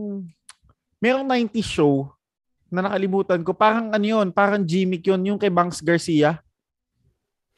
merong 1.01 1.25
90 1.25 1.59
show 1.65 2.13
na 2.69 2.85
nakalimutan 2.85 3.41
ko. 3.41 3.51
Parang 3.57 3.89
ano 3.89 4.05
yun, 4.05 4.29
parang 4.29 4.61
gimmick 4.61 5.03
yun, 5.03 5.19
yung 5.25 5.39
kay 5.41 5.49
Banks 5.49 5.81
Garcia. 5.81 6.37
yun. 6.37 6.47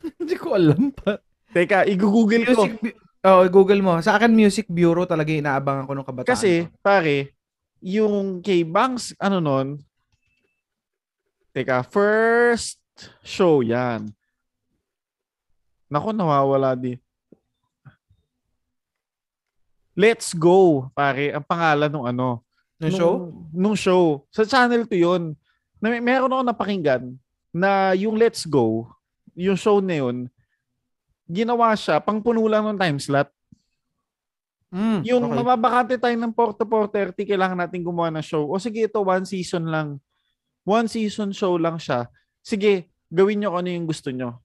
Hindi 0.20 0.36
ko 0.40 0.56
alam 0.56 0.90
pa. 0.90 1.20
Teka, 1.52 1.84
i-google 1.86 2.48
ko. 2.56 2.64
Bu- 2.80 2.96
oh, 3.28 3.44
Google 3.52 3.84
mo. 3.84 4.00
Sa 4.00 4.16
akin, 4.16 4.32
Music 4.32 4.66
Bureau 4.72 5.04
talaga 5.04 5.30
inaabangan 5.30 5.84
ko 5.86 5.92
nung 5.94 6.08
kabataan. 6.08 6.32
Kasi, 6.32 6.66
ko. 6.66 6.80
pare, 6.80 7.36
yung 7.84 8.40
kay 8.40 8.64
Banks, 8.64 9.12
ano 9.20 9.44
nun, 9.44 9.68
teka, 11.52 11.84
first 11.88 12.80
show 13.22 13.64
yan. 13.64 14.12
Nako, 15.92 16.16
nawawala 16.16 16.76
di. 16.76 16.96
Let's 19.92 20.32
Go, 20.32 20.88
pare, 20.96 21.36
ang 21.36 21.44
pangalan 21.44 21.92
ng 21.92 22.06
ano. 22.16 22.40
Yung 22.80 22.96
show? 22.96 23.14
Nung 23.52 23.78
show. 23.78 24.24
Sa 24.32 24.48
channel 24.48 24.88
to 24.88 24.96
yun. 24.96 25.36
Na, 25.84 25.92
may- 25.92 26.02
meron 26.02 26.32
ako 26.32 26.42
napakinggan 26.48 27.12
na 27.52 27.92
yung 27.94 28.16
Let's 28.16 28.48
Go, 28.48 28.88
yung 29.36 29.60
show 29.60 29.84
na 29.84 30.00
yun, 30.00 30.32
ginawa 31.28 31.76
siya, 31.76 32.00
pangpuno 32.00 32.44
lang 32.48 32.64
ng 32.72 32.80
time 32.80 33.00
slot. 33.00 33.30
Mm, 34.72 35.04
Yung 35.04 35.24
okay. 35.28 35.36
mababakante 35.36 35.96
tayo 36.00 36.16
ng 36.16 36.32
4 36.32 36.56
to 36.56 36.64
4.30, 36.64 37.28
kailangan 37.28 37.60
natin 37.60 37.84
gumawa 37.84 38.08
ng 38.08 38.24
show. 38.24 38.48
O 38.48 38.56
sige, 38.56 38.88
ito, 38.88 39.04
one 39.04 39.28
season 39.28 39.68
lang. 39.68 40.00
One 40.64 40.86
season 40.86 41.34
show 41.34 41.58
lang 41.58 41.82
siya. 41.82 42.06
Sige, 42.42 42.90
gawin 43.10 43.42
nyo 43.42 43.54
kung 43.54 43.60
ano 43.66 43.70
yung 43.70 43.88
gusto 43.90 44.10
nyo. 44.14 44.40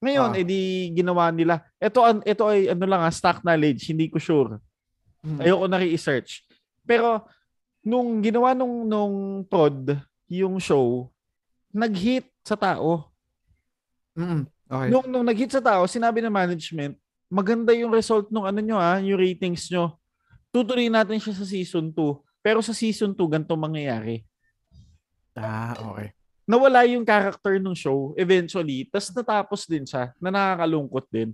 Ngayon, 0.00 0.30
Ah. 0.32 0.40
edi 0.40 0.88
ginawa 0.96 1.28
nila. 1.28 1.60
Ito, 1.76 2.00
an- 2.00 2.24
ito 2.24 2.44
ay 2.48 2.72
ano 2.72 2.84
lang, 2.88 3.04
ah, 3.04 3.12
stock 3.12 3.44
knowledge. 3.44 3.92
Hindi 3.92 4.08
ko 4.08 4.16
sure. 4.16 4.56
Mm. 5.20 5.40
Ayoko 5.44 5.64
na 5.68 5.76
research. 5.76 6.48
Pero, 6.88 7.28
nung 7.84 8.24
ginawa 8.24 8.56
nung, 8.56 8.88
nung 8.88 9.44
prod, 9.44 10.00
yung 10.24 10.56
show, 10.56 11.12
nag-hit 11.68 12.24
sa 12.40 12.56
tao. 12.56 13.12
Mm, 14.16 14.48
okay. 14.48 14.88
Nung, 14.88 15.06
nung 15.08 15.26
nag-hit 15.26 15.52
sa 15.52 15.60
tao, 15.60 15.84
sinabi 15.84 16.24
ng 16.24 16.32
management, 16.32 16.96
maganda 17.28 17.76
yung 17.76 17.92
result 17.92 18.32
nung 18.32 18.48
ano 18.48 18.58
nyo 18.58 18.80
ah, 18.80 18.96
yung 18.98 19.20
ratings 19.20 19.68
nyo. 19.68 20.00
Tutuloy 20.50 20.88
natin 20.88 21.20
siya 21.20 21.36
sa 21.36 21.44
season 21.46 21.92
2. 21.92 22.16
Pero 22.40 22.64
sa 22.64 22.72
season 22.72 23.12
2, 23.12 23.28
ganito 23.28 23.52
mangyayari. 23.54 24.24
Ah, 25.36 25.74
okay. 25.78 26.10
Nawala 26.48 26.82
yung 26.88 27.06
character 27.06 27.62
ng 27.62 27.76
show 27.78 28.10
eventually, 28.18 28.88
tas 28.90 29.06
natapos 29.14 29.70
din 29.70 29.86
siya 29.86 30.10
na 30.18 30.34
nakakalungkot 30.34 31.06
din. 31.06 31.30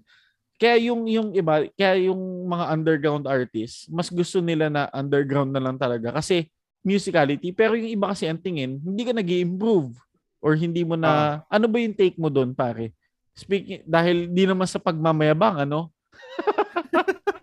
Kaya 0.56 0.88
yung 0.88 1.04
yung 1.09 1.28
iba, 1.37 1.68
kaya 1.76 2.09
yung 2.09 2.20
mga 2.48 2.64
underground 2.72 3.24
artists, 3.28 3.88
mas 3.92 4.09
gusto 4.09 4.40
nila 4.40 4.68
na 4.72 4.88
underground 4.92 5.52
na 5.52 5.61
lang 5.61 5.76
talaga 5.76 6.12
kasi 6.16 6.48
musicality. 6.85 7.52
Pero 7.52 7.76
yung 7.76 7.92
iba 7.92 8.12
kasi 8.12 8.28
ang 8.28 8.40
tingin, 8.40 8.80
hindi 8.80 9.02
ka 9.04 9.12
nag 9.12 9.28
improve 9.28 9.96
or 10.40 10.56
hindi 10.56 10.85
mo 10.85 10.96
na 10.96 11.44
ano 11.48 11.66
ba 11.68 11.76
yung 11.80 11.96
take 11.96 12.16
mo 12.16 12.28
doon 12.28 12.52
pare? 12.56 12.92
Speaking 13.37 13.85
dahil 13.85 14.32
di 14.32 14.44
naman 14.48 14.68
sa 14.68 14.80
pagmamayabang 14.80 15.64
ano. 15.68 15.92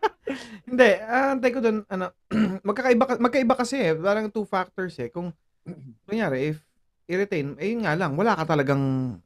Hindi, 0.74 0.90
ah, 1.06 1.38
antay 1.38 1.54
ko 1.54 1.62
doon, 1.62 1.86
ano, 1.86 2.10
magkakaiba, 2.68 3.06
ka- 3.06 3.22
magkaiba 3.22 3.54
kasi 3.54 3.78
eh. 3.78 3.94
Parang 3.94 4.26
two 4.34 4.42
factors 4.42 4.98
eh. 4.98 5.06
Kung, 5.14 5.30
kunyari, 6.08 6.56
if 6.56 6.58
i-retain, 7.08 7.56
eh 7.60 7.76
yun 7.76 7.84
nga 7.84 7.96
lang, 7.96 8.16
wala 8.16 8.36
ka 8.36 8.56
talagang 8.56 9.18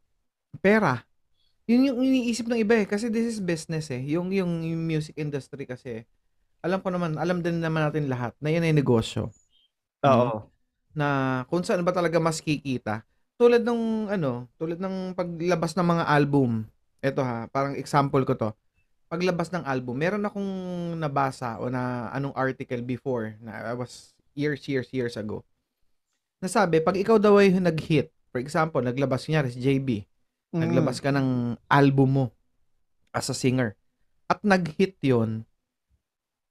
pera. 0.63 1.05
Yun 1.67 1.91
yung 1.91 1.99
iniisip 1.99 2.47
ng 2.47 2.63
iba 2.63 2.79
eh. 2.79 2.87
Kasi 2.87 3.11
this 3.11 3.37
is 3.37 3.39
business 3.43 3.91
eh. 3.91 3.99
Yung, 4.07 4.31
yung, 4.31 4.63
yung 4.63 4.81
music 4.87 5.19
industry 5.19 5.67
kasi, 5.67 6.07
alam 6.63 6.79
ko 6.79 6.89
naman, 6.89 7.19
alam 7.19 7.43
din 7.43 7.59
naman 7.59 7.85
natin 7.85 8.07
lahat 8.07 8.33
na 8.39 8.49
yun 8.49 8.65
ay 8.65 8.73
negosyo. 8.73 9.29
Oo. 10.07 10.47
Na 10.95 11.43
kung 11.51 11.61
saan 11.61 11.83
ba 11.83 11.91
talaga 11.93 12.17
mas 12.17 12.39
kikita. 12.39 13.03
Tulad 13.37 13.61
ng, 13.61 14.09
ano, 14.09 14.49
tulad 14.57 14.81
ng 14.81 15.13
paglabas 15.13 15.77
ng 15.77 15.85
mga 15.85 16.03
album. 16.09 16.65
Ito 17.03 17.21
ha, 17.21 17.45
parang 17.51 17.77
example 17.77 18.23
ko 18.25 18.33
to 18.33 18.49
paglabas 19.07 19.49
ng 19.55 19.63
album, 19.63 19.95
meron 19.95 20.23
akong 20.27 20.51
nabasa 20.99 21.55
o 21.63 21.71
na 21.71 22.11
anong 22.11 22.35
article 22.35 22.83
before 22.83 23.39
na 23.39 23.71
I 23.71 23.75
was 23.75 24.11
years, 24.35 24.67
years, 24.67 24.91
years 24.91 25.15
ago. 25.15 25.47
Nasabi, 26.37 26.77
pag 26.85 26.93
ikaw 26.93 27.17
daw 27.17 27.41
ay 27.41 27.49
nag-hit, 27.49 28.13
for 28.29 28.37
example, 28.37 28.81
naglabas 28.81 29.25
niya 29.25 29.45
si 29.49 29.57
JB, 29.57 30.05
Mm. 30.53 30.61
naglabas 30.63 31.01
ka 31.01 31.09
ng 31.11 31.57
album 31.67 32.09
mo 32.09 32.25
as 33.11 33.27
a 33.27 33.35
singer, 33.35 33.73
at 34.29 34.39
nag-hit 34.45 34.95
yon 35.01 35.43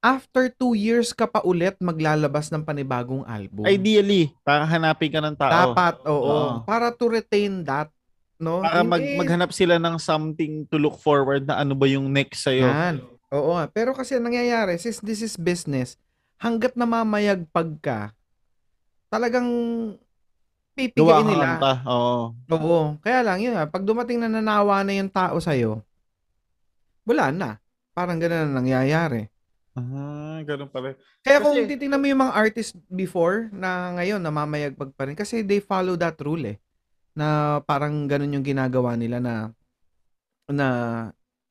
after 0.03 0.47
two 0.53 0.77
years 0.77 1.09
ka 1.11 1.25
pa 1.25 1.41
ulit 1.41 1.73
maglalabas 1.81 2.53
ng 2.53 2.61
panibagong 2.61 3.25
album. 3.25 3.65
Ideally, 3.65 4.29
para 4.45 4.63
hanapin 4.63 5.09
ka 5.09 5.19
ng 5.23 5.35
tao. 5.35 5.73
Dapat, 5.73 5.95
oo. 6.05 6.21
Oo. 6.21 6.47
Para 6.63 6.93
to 6.93 7.09
retain 7.09 7.65
that, 7.65 7.89
no? 8.37 8.61
Para 8.61 8.85
mag, 8.85 9.01
maghanap 9.17 9.49
sila 9.51 9.81
ng 9.81 9.97
something 9.97 10.69
to 10.69 10.77
look 10.77 11.01
forward 11.01 11.49
na 11.49 11.57
ano 11.57 11.73
ba 11.73 11.89
yung 11.89 12.11
next 12.13 12.45
sa'yo. 12.45 12.69
Yan. 12.69 13.01
Oo. 13.33 13.57
Pero 13.73 13.91
kasi 13.97 14.15
ang 14.15 14.29
nangyayari, 14.29 14.77
since 14.77 15.01
this 15.01 15.25
is 15.25 15.33
business, 15.35 15.97
hanggat 16.37 16.77
namamayagpag 16.77 17.81
ka, 17.81 18.13
talagang 19.07 19.47
ka 20.77 21.25
nila. 21.25 21.57
kanta. 21.57 21.73
Oo. 21.89 22.37
Oo. 22.53 22.81
Kaya 23.01 23.25
lang, 23.25 23.41
yun 23.41 23.57
nga, 23.57 23.65
pag 23.65 23.81
dumating 23.81 24.21
na 24.21 24.29
nanawa 24.29 24.85
na 24.85 24.93
yung 24.93 25.09
tao 25.09 25.41
sa'yo, 25.41 25.81
wala 27.01 27.33
na. 27.33 27.49
Parang 27.97 28.21
ganun 28.21 28.45
ang 28.45 28.55
nangyayari. 28.61 29.25
Ah, 29.73 30.41
ganun 30.45 30.69
pala. 30.69 30.93
Kaya 31.25 31.41
kung 31.41 31.57
Kasi- 31.57 31.69
titingnan 31.69 32.01
mo 32.01 32.05
yung 32.09 32.21
mga 32.21 32.35
artist 32.37 32.77
before 32.89 33.49
na 33.53 33.93
ngayon 33.97 34.21
namamayagpag 34.21 34.93
pa 34.93 35.05
rin 35.09 35.17
kasi 35.17 35.41
they 35.41 35.61
follow 35.61 35.97
that 35.97 36.17
rule 36.21 36.45
eh. 36.45 36.57
Na 37.17 37.57
parang 37.65 38.05
ganun 38.05 38.37
yung 38.37 38.45
ginagawa 38.45 38.93
nila 38.93 39.17
na 39.17 39.49
na 40.49 40.67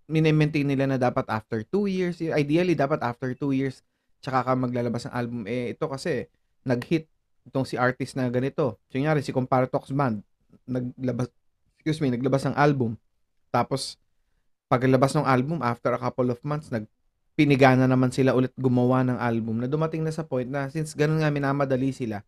mini-maintain 0.06 0.66
nila 0.66 0.86
na 0.86 0.98
dapat 0.98 1.26
after 1.26 1.66
two 1.66 1.90
years, 1.90 2.22
ideally 2.22 2.78
dapat 2.78 3.02
after 3.02 3.34
two 3.34 3.50
years 3.50 3.82
tsaka 4.22 4.42
ka 4.46 4.52
maglalabas 4.54 5.06
ng 5.06 5.14
album. 5.14 5.42
Eh 5.50 5.74
ito 5.74 5.86
kasi 5.86 6.30
nag-hit 6.62 7.06
itong 7.46 7.64
si 7.64 7.78
artist 7.78 8.18
na 8.18 8.28
ganito. 8.28 8.76
Kunyari 8.90 9.22
si 9.22 9.30
Comparatox 9.30 9.94
Band 9.94 10.20
naglabas 10.66 11.30
excuse 11.78 12.02
me, 12.02 12.10
naglabas 12.10 12.42
ng 12.50 12.56
album. 12.58 12.98
Tapos 13.54 13.96
paglabas 14.66 15.14
ng 15.14 15.22
album 15.26 15.62
after 15.62 15.94
a 15.94 16.00
couple 16.00 16.26
of 16.34 16.42
months 16.42 16.74
nag 16.74 16.90
pinigana 17.36 17.84
naman 17.84 18.10
sila 18.10 18.32
ulit 18.32 18.50
gumawa 18.56 19.04
ng 19.04 19.20
album 19.20 19.60
na 19.60 19.68
dumating 19.68 20.00
na 20.00 20.10
sa 20.10 20.24
point 20.24 20.48
na 20.48 20.72
since 20.72 20.96
ganun 20.96 21.20
nga 21.20 21.28
minamadali 21.28 21.92
sila, 21.92 22.24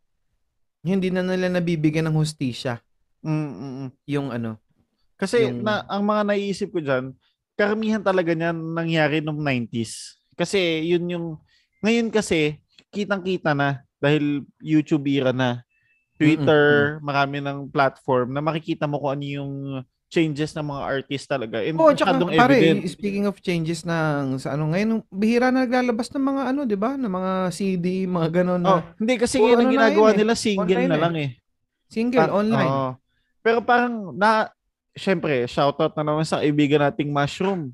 hindi 0.85 1.09
na 1.09 1.25
nila 1.25 1.49
nabibigyan 1.49 2.07
ng 2.13 2.17
hustisya 2.17 2.79
Mm, 3.23 3.35
mm, 3.35 3.51
mm. 3.59 3.89
yung 4.07 4.29
ano. 4.31 4.63
Kasi 5.19 5.51
Yung- 5.51 5.67
na, 5.67 5.83
ang 5.91 6.07
mga 6.07 6.23
naiisip 6.31 6.71
ko 6.71 6.79
dyan, 6.79 7.11
karamihan 7.59 7.99
talaga 7.99 8.31
niyan 8.31 8.55
nangyari 8.55 9.19
noong 9.19 9.43
90s. 9.43 10.15
Kasi 10.39 10.87
yun 10.87 11.11
yung, 11.11 11.27
ngayon 11.83 12.15
kasi, 12.15 12.63
kitang-kita 12.95 13.59
na 13.59 13.83
dahil 13.99 14.43
YouTube 14.59 15.07
era 15.07 15.31
na. 15.31 15.63
Twitter, 16.19 16.99
marami 16.99 17.39
ng 17.39 17.71
platform 17.71 18.35
na 18.35 18.43
makikita 18.43 18.91
mo 18.91 18.99
kung 18.99 19.15
ano 19.15 19.23
yung 19.25 19.53
changes 20.09 20.51
ng 20.51 20.67
mga 20.67 20.83
artist 20.83 21.31
talaga. 21.31 21.63
And 21.63 21.79
Oh, 21.79 21.95
tsaka 21.95 22.19
pare, 22.35 22.59
evident. 22.59 22.91
speaking 22.91 23.29
of 23.29 23.39
changes 23.39 23.85
ng 23.85 24.41
sa 24.41 24.59
ano 24.59 24.73
ngayon, 24.73 25.05
bihira 25.07 25.53
na 25.53 25.63
naglalabas 25.63 26.11
ng 26.11 26.25
mga 26.25 26.43
ano, 26.51 26.61
'di 26.65 26.75
ba? 26.75 26.99
Ng 26.99 27.13
mga 27.13 27.33
CD, 27.53 27.87
mga 28.03 28.29
ganun 28.35 28.59
na 28.59 28.73
Oh, 28.73 28.83
hindi 28.99 29.15
kasi 29.15 29.39
ngayon 29.39 29.53
ang 29.55 29.61
ano 29.61 29.69
na 29.69 29.75
ginagawa 29.79 30.09
yun 30.09 30.11
eh. 30.11 30.19
nila 30.19 30.35
single 30.35 30.65
Online 30.65 30.89
na 30.89 30.97
eh. 30.97 31.03
lang 31.05 31.15
eh. 31.15 31.31
single 31.87 32.19
Pa- 32.25 32.35
online. 32.35 32.73
Oo. 32.73 32.91
Pero 33.39 33.59
parang 33.63 33.95
na 34.11 34.31
syempre, 34.91 35.47
shoutout 35.47 35.95
na 35.95 36.03
naman 36.03 36.27
sa 36.27 36.43
kaibigan 36.43 36.83
nating 36.83 37.15
Mushroom. 37.15 37.71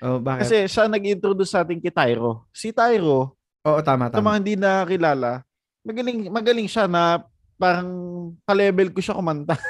Oh, 0.00 0.18
bakit? 0.18 0.48
Kasi 0.48 0.56
siya 0.66 0.88
nag-introduce 0.88 1.52
sa 1.52 1.60
atin 1.60 1.76
kay 1.76 1.92
Tyro. 1.92 2.48
Si 2.50 2.72
Tyro, 2.72 3.36
Oo, 3.62 3.78
tama 3.80 4.08
sa 4.08 4.16
tama. 4.16 4.24
mga 4.26 4.38
hindi 4.40 4.54
nakakilala, 4.56 5.30
magaling 5.82 6.18
magaling 6.28 6.64
siya 6.64 6.84
na 6.86 7.20
parang 7.54 7.88
ka-level 8.42 8.88
ko 8.90 9.00
siya 9.00 9.12
kumanta. 9.12 9.52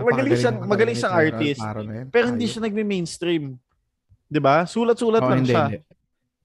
magaling 0.00 0.38
siya, 0.38 0.50
magaling 0.56 0.96
siyang 0.96 1.16
artist. 1.16 1.60
Pero 2.08 2.24
hindi 2.30 2.46
siya 2.46 2.62
nagme-mainstream. 2.62 3.58
'Di 4.26 4.40
ba? 4.40 4.62
Sulat-sulat 4.64 5.20
Oh, 5.20 5.28
lang 5.28 5.42
hindi, 5.42 5.50
siya. 5.50 5.66
hindi. 5.66 5.78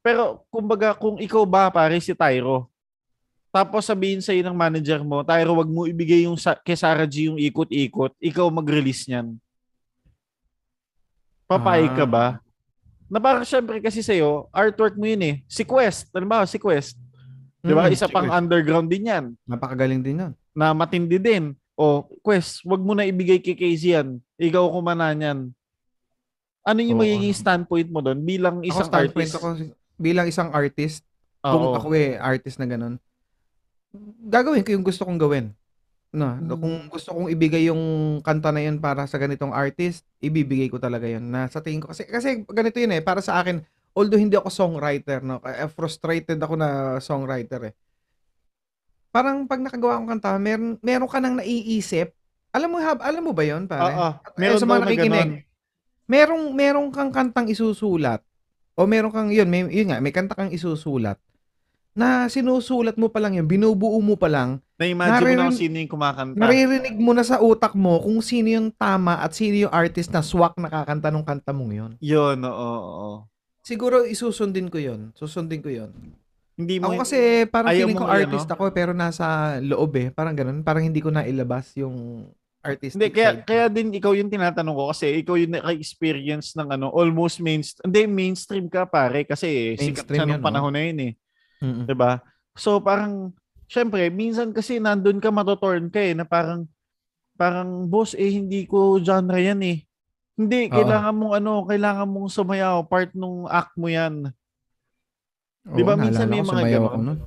Pero 0.01 0.43
kumbaga 0.49 0.93
kung 0.93 1.17
ikaw 1.17 1.45
ba 1.45 1.69
pare 1.69 1.97
si 1.97 2.11
Tyro, 2.11 2.67
tapos 3.49 3.86
sabihin 3.86 4.19
sa'yo 4.19 4.43
ng 4.43 4.53
manager 4.53 5.01
mo, 5.01 5.21
Tyro, 5.21 5.55
wag 5.55 5.69
mo 5.69 5.88
ibigay 5.88 6.26
yung 6.26 6.36
sa, 6.36 6.53
kay 6.53 6.76
Sarah 6.76 7.07
G 7.07 7.30
yung 7.30 7.39
ikot-ikot, 7.39 8.11
ikaw 8.19 8.45
mag-release 8.49 9.07
niyan. 9.07 9.38
Papayag 11.45 11.93
ka 11.93 12.03
Ah. 12.03 12.09
ba? 12.09 12.26
Na 13.06 13.22
parang 13.22 13.45
syempre 13.45 13.78
kasi 13.80 14.01
sa'yo, 14.01 14.49
artwork 14.49 14.97
mo 14.97 15.06
yun 15.06 15.22
eh. 15.22 15.36
Si 15.45 15.62
Quest, 15.62 16.10
alam 16.10 16.26
ba, 16.26 16.41
si 16.49 16.58
Quest. 16.58 16.97
Di 17.66 17.74
ba? 17.74 17.89
Mm, 17.89 17.93
Isa 17.93 18.06
pang 18.06 18.30
sige. 18.30 18.38
underground 18.38 18.88
din 18.89 19.10
yan. 19.10 19.26
Napakagaling 19.45 20.01
din 20.06 20.22
'yun. 20.22 20.32
Na 20.53 20.74
matindi 20.74 21.18
din. 21.18 21.58
O, 21.74 22.06
Quest, 22.22 22.62
wag 22.64 22.80
mo 22.80 22.93
na 22.93 23.03
ibigay 23.03 23.41
kay 23.41 23.58
Casey 23.58 23.97
yan. 23.97 24.22
Ikaw 24.38 24.70
kumana 24.70 25.12
niyan. 25.12 25.49
Ano 26.66 26.80
yung 26.82 26.97
Oo. 26.97 27.03
magiging 27.03 27.36
standpoint 27.36 27.89
mo 27.89 28.01
doon 28.01 28.22
bilang 28.22 28.62
Ako 28.62 28.70
isang 28.70 28.89
standpoint 28.89 29.30
artist? 29.30 29.38
ako 29.38 29.47
bilang 29.97 30.26
isang 30.30 30.49
artist, 30.49 31.01
kung 31.41 31.62
Oo. 31.62 31.78
ako 31.78 31.88
eh, 31.93 32.18
artist 32.18 32.58
na 32.58 32.66
ganun, 32.66 32.95
gagawin 34.26 34.66
ko 34.66 34.74
yung 34.74 34.86
gusto 34.86 35.06
kong 35.06 35.22
gawin. 35.22 35.53
No, 36.16 36.39
Mm. 36.39 36.55
kung 36.55 36.76
gusto 36.88 37.11
kong 37.11 37.28
ibigay 37.28 37.68
yung 37.68 37.84
kanta 38.24 38.49
na 38.49 38.63
yun 38.63 38.80
para 38.80 39.03
sa 39.03 39.20
ganitong 39.20 39.51
artist, 39.51 40.07
ibibigay 40.18 40.72
ko 40.72 40.80
talaga 40.80 41.03
yun. 41.05 41.28
Na 41.28 41.45
sa 41.45 41.59
tingin 41.59 41.84
ko 41.84 41.91
kasi 41.91 42.07
kasi 42.07 42.47
ganito 42.47 42.80
yun 42.80 42.95
eh, 42.95 43.03
para 43.03 43.20
sa 43.20 43.36
akin, 43.38 43.59
although 43.91 44.16
hindi 44.16 44.34
ako 44.34 44.47
songwriter, 44.47 45.20
no, 45.20 45.43
eh, 45.43 45.68
frustrated 45.68 46.39
ako 46.39 46.55
na 46.55 46.70
songwriter 46.97 47.70
eh. 47.70 47.74
Parang 49.11 49.43
pag 49.43 49.59
nakagawa 49.59 49.95
akong 49.95 50.11
kanta, 50.11 50.36
meron 50.36 50.76
meron 50.80 51.07
ka 51.07 51.20
nang 51.20 51.36
naiisip. 51.36 52.11
Alam 52.51 52.76
mo 52.76 52.78
hab, 52.80 52.99
alam 52.99 53.24
mo 53.24 53.32
ba 53.32 53.43
'yon, 53.43 53.68
pare? 53.68 53.91
Oo. 53.91 54.11
At- 54.20 54.36
Meron 54.36 54.55
eh, 54.55 54.59
sa 54.59 54.68
daw 54.68 54.72
mga 54.72 54.80
na 54.80 54.86
nakikinig, 54.88 55.11
ganon. 55.11 55.43
merong 56.07 56.43
merong 56.51 56.89
kang 56.91 57.11
kantang 57.11 57.47
isusulat 57.47 58.20
o 58.76 58.84
meron 58.84 59.11
kang 59.11 59.32
yun, 59.32 59.47
may 59.47 59.63
yun 59.68 59.91
nga, 59.91 59.99
may 59.99 60.11
kanta 60.11 60.36
kang 60.36 60.51
isusulat 60.51 61.16
na 61.95 62.28
sinusulat 62.28 62.99
mo 62.99 63.07
pa 63.07 63.24
lang 63.24 63.39
yun, 63.39 63.47
binubuo 63.47 63.95
mo 64.03 64.20
pa 64.20 64.28
lang, 64.28 64.59
Na-imagine 64.76 65.07
mo 65.07 65.15
na 65.15 65.19
Naririn- 65.23 65.39
kung 65.47 65.55
sino 65.55 65.76
yung 65.80 65.91
kumakanta. 65.91 66.36
naririnig 66.36 66.95
mo 66.99 67.11
na 67.15 67.23
sa 67.23 67.39
utak 67.39 67.73
mo 67.73 67.95
kung 68.03 68.19
sino 68.19 68.51
yung 68.51 68.69
tama 68.69 69.23
at 69.23 69.32
sino 69.32 69.55
yung 69.55 69.71
artist 69.71 70.11
na 70.11 70.19
swak 70.19 70.59
nakakanta 70.59 71.07
ng 71.07 71.23
kanta 71.23 71.55
mong 71.55 71.71
yun. 71.71 71.91
Yun, 72.03 72.38
oo, 72.43 72.71
oo. 72.76 73.11
Siguro 73.63 74.03
isusundin 74.03 74.67
ko 74.67 74.76
yun. 74.78 75.15
Susundin 75.15 75.63
ko 75.63 75.71
yun. 75.71 75.95
Hindi 76.55 76.80
mo, 76.80 76.91
Ako 76.91 77.03
kasi 77.03 77.47
parang 77.47 77.71
feeling 77.71 77.95
ko 77.95 78.07
artist 78.07 78.47
ano? 78.47 78.53
ako 78.53 78.63
pero 78.71 78.91
nasa 78.91 79.57
loob 79.59 79.91
eh. 79.95 80.07
Parang 80.11 80.36
ganun. 80.36 80.59
Parang 80.59 80.84
hindi 80.84 80.99
ko 80.99 81.07
nailabas 81.07 81.71
yung 81.76 82.28
artistic 82.59 82.97
hindi, 82.97 83.07
kaya, 83.11 83.30
side 83.32 83.43
kaya 83.45 83.65
din 83.69 83.93
ikaw 83.93 84.11
yung 84.11 84.28
tinatanong 84.28 84.73
ko 84.73 84.84
kasi 84.89 85.21
ikaw 85.21 85.36
yung 85.36 85.53
naka-experience 85.53 86.55
ng 86.55 86.67
ano, 86.71 86.91
almost 86.91 87.39
mainstream. 87.39 87.86
Hindi, 87.88 88.01
mainstream 88.07 88.65
ka 88.67 88.84
pare 88.86 89.23
kasi 89.23 89.76
sikat 89.76 90.03
Mainstream 90.03 90.15
siya 90.15 90.26
yun, 90.26 90.30
nung 90.36 90.43
panahon 90.43 90.73
na 90.73 90.82
yun 90.84 90.99
eh. 90.99 91.13
Mm-mm. 91.61 91.86
'Di 91.88 91.95
ba? 91.95 92.19
So 92.53 92.80
parang 92.80 93.32
syempre 93.66 94.09
minsan 94.13 94.53
kasi 94.53 94.78
nandun 94.78 95.18
ka 95.20 95.30
matotorn 95.34 95.89
ka 95.89 95.99
eh 96.01 96.13
na 96.13 96.24
parang 96.24 96.66
parang 97.36 97.86
boss 97.86 98.16
eh 98.16 98.32
hindi 98.32 98.63
ko 98.66 98.97
genre 99.03 99.38
yan 99.38 99.61
eh. 99.66 99.84
Hindi, 100.36 100.68
Oo. 100.68 100.76
kailangan 100.84 101.13
mong 101.16 101.34
ano, 101.39 101.51
kailangan 101.63 102.07
mong 102.11 102.28
sumayaw, 102.28 102.84
part 102.91 103.16
nung 103.16 103.47
act 103.47 103.72
mo 103.80 103.88
yan. 103.88 104.36
Di 105.63 105.80
ba 105.80 105.95
minsan 105.95 106.28
naalala 106.28 106.36
may 106.36 106.43
ko, 106.43 106.45
mga 106.45 106.51
sumayaw 106.59 106.84
ganon? 106.84 106.91
ako 106.91 106.97
nun. 106.99 107.20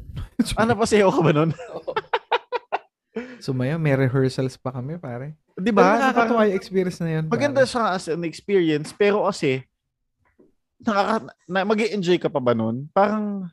Ano 0.60 0.72
pa 0.76 0.84
sayo 0.84 1.08
ka 1.08 1.20
ba 1.24 1.32
nun? 1.32 1.50
Sumayaw, 3.48 3.78
may 3.80 3.94
rehearsals 3.96 4.54
pa 4.60 4.70
kami, 4.76 5.00
pare. 5.00 5.34
'Di 5.58 5.72
ba? 5.74 5.82
Na 5.82 6.12
nakakatuwa 6.12 6.44
parang- 6.44 6.52
yung 6.52 6.58
experience 6.58 6.98
na 7.02 7.10
yun. 7.18 7.24
Maganda 7.26 7.62
pare. 7.64 7.70
siya 7.70 7.84
as 7.96 8.06
an 8.06 8.22
experience, 8.22 8.94
pero 8.94 9.26
kasi, 9.26 9.64
nakaka, 10.78 11.32
na, 11.50 11.66
mag 11.66 11.80
enjoy 11.80 12.18
ka 12.20 12.30
pa 12.30 12.38
ba 12.38 12.54
nun? 12.54 12.86
Parang, 12.94 13.50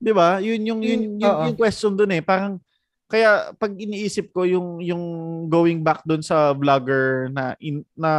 di 0.00 0.12
ba? 0.16 0.40
Yun 0.40 0.62
yung, 0.64 0.80
yun, 0.80 1.00
Mm, 1.04 1.20
yun, 1.20 1.28
oo. 1.28 1.44
yung 1.52 1.58
question 1.60 1.92
dun 1.92 2.10
eh. 2.10 2.24
Parang, 2.24 2.56
kaya 3.04 3.52
pag 3.58 3.74
iniisip 3.74 4.30
ko 4.30 4.46
yung 4.46 4.78
yung 4.80 5.02
going 5.50 5.82
back 5.82 6.00
dun 6.06 6.22
sa 6.22 6.54
vlogger 6.54 7.26
na 7.34 7.58
in, 7.58 7.82
na 7.92 8.10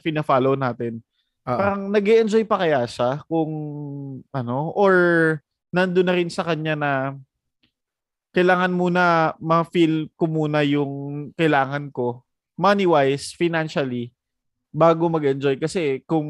fina-follow 0.00 0.54
natin, 0.54 1.02
Oo. 1.44 1.58
parang 1.58 1.90
nag 1.90 2.06
enjoy 2.06 2.46
pa 2.46 2.62
kaya 2.62 2.86
siya 2.86 3.26
kung 3.26 3.50
ano 4.30 4.70
or 4.78 4.94
nandun 5.74 6.06
na 6.06 6.14
rin 6.14 6.30
sa 6.30 6.46
kanya 6.46 6.78
na 6.78 6.92
kailangan 8.30 8.70
muna 8.70 9.34
ma-feel 9.42 10.06
ko 10.14 10.30
muna 10.30 10.62
yung 10.62 10.90
kailangan 11.34 11.90
ko 11.90 12.22
money-wise, 12.54 13.34
financially, 13.34 14.12
bago 14.70 15.08
mag-enjoy. 15.08 15.56
Kasi 15.56 16.04
kung 16.04 16.28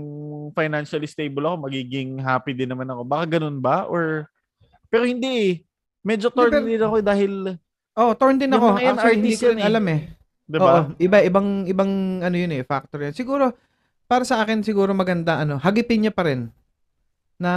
financially 0.55 1.11
stable 1.11 1.43
ako, 1.45 1.67
magiging 1.69 2.23
happy 2.23 2.55
din 2.55 2.71
naman 2.71 2.87
ako. 2.87 3.03
Baka 3.03 3.25
ganun 3.37 3.59
ba? 3.59 3.85
Or, 3.91 4.31
pero 4.91 5.07
hindi 5.07 5.31
eh. 5.39 5.55
Medyo 6.03 6.29
torn 6.29 6.51
pero- 6.51 6.67
din 6.67 6.83
ako 6.83 6.97
dahil, 7.01 7.33
Oh, 7.95 8.15
torn 8.15 8.39
din 8.39 8.49
ako. 8.55 8.79
Actually, 8.79 9.19
hindi 9.19 9.35
ko 9.37 9.47
rin 9.53 9.61
eh. 9.61 9.67
alam 9.67 9.85
eh. 9.91 10.01
di 10.51 10.59
ba? 10.59 10.67
Oo, 10.67 10.81
iba 10.99 11.19
ibang 11.23 11.63
ibang 11.65 11.91
ano 12.21 12.35
yun 12.35 12.51
eh, 12.51 12.67
factor 12.67 12.99
yan. 12.99 13.15
Siguro 13.15 13.55
para 14.07 14.27
sa 14.27 14.43
akin 14.43 14.67
siguro 14.67 14.91
maganda 14.91 15.39
ano, 15.39 15.63
hagipin 15.63 16.03
niya 16.03 16.11
pa 16.11 16.27
rin 16.27 16.51
na 17.41 17.53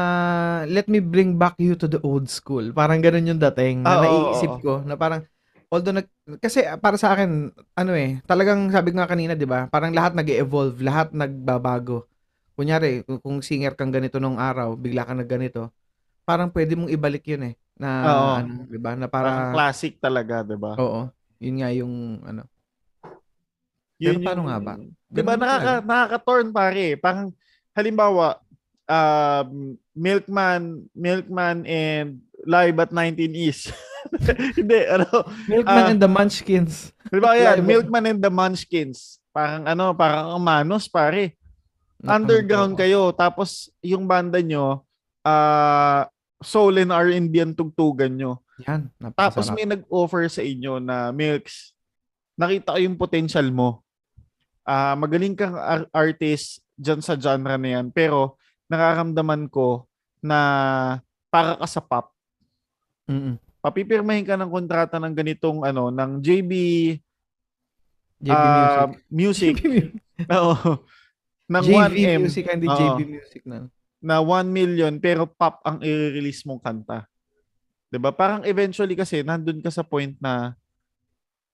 let 0.70 0.86
me 0.88 1.02
bring 1.02 1.36
back 1.36 1.58
you 1.58 1.74
to 1.74 1.90
the 1.90 1.98
old 2.02 2.30
school. 2.30 2.70
Parang 2.72 3.02
ganun 3.02 3.26
yung 3.28 3.42
dating 3.42 3.82
na 3.82 3.98
Ah, 3.98 4.02
naiisip 4.04 4.62
ko 4.62 4.80
na 4.86 4.94
parang 4.94 5.26
although 5.68 5.92
nag, 5.92 6.06
kasi 6.38 6.62
para 6.78 6.96
sa 6.96 7.18
akin 7.18 7.50
ano 7.74 7.92
eh, 7.92 8.22
talagang 8.24 8.70
sabi 8.70 8.94
ko 8.94 9.02
nga 9.02 9.10
kanina, 9.10 9.34
'di 9.34 9.50
ba? 9.50 9.66
Parang 9.68 9.90
lahat 9.90 10.14
nag-evolve, 10.14 10.78
lahat 10.80 11.10
nagbabago. 11.12 12.06
Kunyari, 12.54 13.02
kung, 13.02 13.18
kung 13.18 13.38
singer 13.42 13.74
kang 13.74 13.90
ganito 13.90 14.22
nung 14.22 14.38
araw, 14.38 14.78
bigla 14.78 15.04
kang 15.04 15.18
nagganito, 15.18 15.74
parang 16.24 16.50
pwede 16.50 16.74
mong 16.74 16.90
ibalik 16.90 17.24
yun 17.28 17.54
eh. 17.54 17.56
Na 17.74 17.90
Oo. 18.06 18.30
ano, 18.38 18.54
'di 18.66 18.78
ba? 18.78 18.92
Na 18.94 19.08
Parang 19.08 19.52
para 19.52 19.54
classic 19.54 19.98
talaga, 19.98 20.42
di 20.42 20.56
ba? 20.56 20.76
Oo. 20.76 21.10
Yun 21.38 21.56
nga 21.60 21.70
yung 21.70 21.94
ano. 22.24 22.44
Yun 23.98 24.20
Pero 24.20 24.26
paano 24.26 24.42
nga 24.48 24.58
ba? 24.60 24.74
Di 25.08 25.22
ba 25.22 25.34
Ganun 25.34 25.42
nakaka, 25.42 25.64
talaga. 25.64 25.86
nakaka-torn 25.86 26.48
pare. 26.52 26.88
Parang 26.98 27.28
halimbawa, 27.72 28.42
um, 28.86 29.48
Milkman, 29.94 30.62
Milkman 30.92 31.64
and 31.64 32.20
Live 32.44 32.76
at 32.78 32.92
19 32.92 33.32
East. 33.34 33.72
Hindi, 34.58 34.80
ano. 34.86 35.08
Milkman 35.48 35.80
Ah. 35.80 35.90
and 35.90 36.02
the 36.02 36.12
Munchkins. 36.12 36.92
Di 37.08 37.18
ba 37.18 37.34
yan? 37.34 37.62
Live- 37.62 37.68
Milkman 37.68 38.06
and 38.06 38.20
the 38.20 38.30
Munchkins. 38.30 39.24
Parang 39.32 39.64
ano, 39.64 39.96
parang 39.96 40.36
ang 40.36 40.44
manos 40.44 40.86
pare. 40.86 41.40
Underground 42.04 42.76
kayo. 42.76 43.10
Tapos 43.12 43.72
yung 43.80 44.04
banda 44.04 44.38
nyo, 44.38 44.84
ah 45.24 46.12
soul 46.44 46.78
and 46.80 46.94
R&B 46.94 47.34
ang 47.42 47.56
tugtugan 47.58 48.14
nyo. 48.16 48.44
Yan. 48.68 48.92
Tapos 49.18 49.50
may 49.52 49.66
nag-offer 49.66 50.30
sa 50.30 50.46
inyo 50.46 50.78
na 50.78 51.10
Milks, 51.10 51.74
nakita 52.38 52.78
ko 52.78 52.80
yung 52.80 53.00
potential 53.00 53.48
mo. 53.50 53.82
Ah, 54.64 54.96
magaling 54.96 55.36
kang 55.36 55.58
ar- 55.58 55.90
artist 55.92 56.64
dyan 56.80 57.04
sa 57.04 57.20
genre 57.20 57.58
na 57.60 57.70
yan, 57.80 57.92
pero 57.92 58.40
nakaramdaman 58.72 59.52
ko 59.52 59.88
na 60.24 60.40
para 61.28 61.60
ka 61.60 61.68
sa 61.68 61.82
pop. 61.84 62.14
Mm-mm. 63.10 63.36
Papipirmahin 63.60 64.28
ka 64.28 64.40
ng 64.40 64.52
kontrata 64.52 65.00
ng 65.00 65.16
ganitong 65.16 65.64
ano, 65.64 65.92
ng 65.92 66.20
JB, 66.24 66.52
JB 68.24 68.32
ah, 68.32 68.88
Music. 68.88 68.92
Music. 69.12 69.56
JB 69.60 69.68
Music. 69.68 70.02
Oo. 70.32 70.80
ng 71.44 71.64
JB 71.68 71.76
1M 71.76 72.20
Music 72.24 72.46
hindi 72.48 72.68
Oo. 72.72 72.78
JB 72.78 73.00
Music 73.04 73.42
na. 73.44 73.68
Na 74.04 74.20
1 74.20 74.52
million 74.52 74.92
pero 75.00 75.24
pop 75.26 75.64
ang 75.64 75.80
i-release 75.80 76.44
mong 76.44 76.60
kanta. 76.60 77.08
'Di 77.88 77.98
ba? 77.98 78.12
Parang 78.12 78.44
eventually 78.44 78.94
kasi 78.94 79.24
nandun 79.24 79.64
ka 79.64 79.72
sa 79.72 79.82
point 79.82 80.14
na 80.20 80.54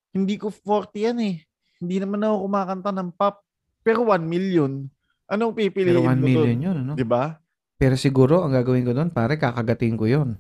hindi 0.10 0.36
ko 0.36 0.50
40 0.50 0.90
yan 0.98 1.20
eh. 1.22 1.36
Hindi 1.78 2.02
naman 2.02 2.26
ako 2.26 2.50
kumakanta 2.50 2.90
ng 2.90 3.14
pop. 3.14 3.46
Pero 3.86 4.04
1 4.04 4.26
million. 4.26 4.90
Anong 5.30 5.54
pipiliin 5.54 5.94
Pero 5.94 6.02
1 6.10 6.18
mo 6.18 6.26
million 6.26 6.58
dun? 6.58 6.66
yun, 6.66 6.78
ano? 6.84 6.94
'Di 6.98 7.06
ba? 7.06 7.38
Pero 7.80 7.96
siguro, 7.96 8.44
ang 8.44 8.52
gagawin 8.52 8.84
ko 8.84 8.92
doon, 8.92 9.08
pare, 9.08 9.40
kakagating 9.40 9.96
ko 9.96 10.04
yun. 10.04 10.36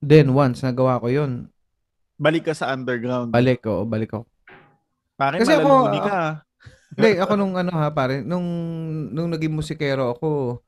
Then, 0.00 0.32
once 0.32 0.64
nagawa 0.64 0.96
ko 0.96 1.12
yun, 1.12 1.52
Balik 2.16 2.48
ka 2.48 2.56
sa 2.56 2.72
underground. 2.72 3.28
balik 3.28 3.60
ko, 3.60 3.84
balik 3.84 4.08
ko. 4.08 4.24
Pare 5.20 5.36
Kasi 5.36 5.52
ako, 5.52 5.68
ka. 6.00 6.08
ah. 6.08 6.32
Hindi, 6.96 7.20
ako 7.20 7.32
nung 7.36 7.60
ano 7.60 7.76
ha, 7.76 7.92
pare, 7.92 8.24
nung, 8.24 8.48
nung 9.12 9.28
naging 9.28 9.52
musikero 9.52 10.16
ako, 10.16 10.64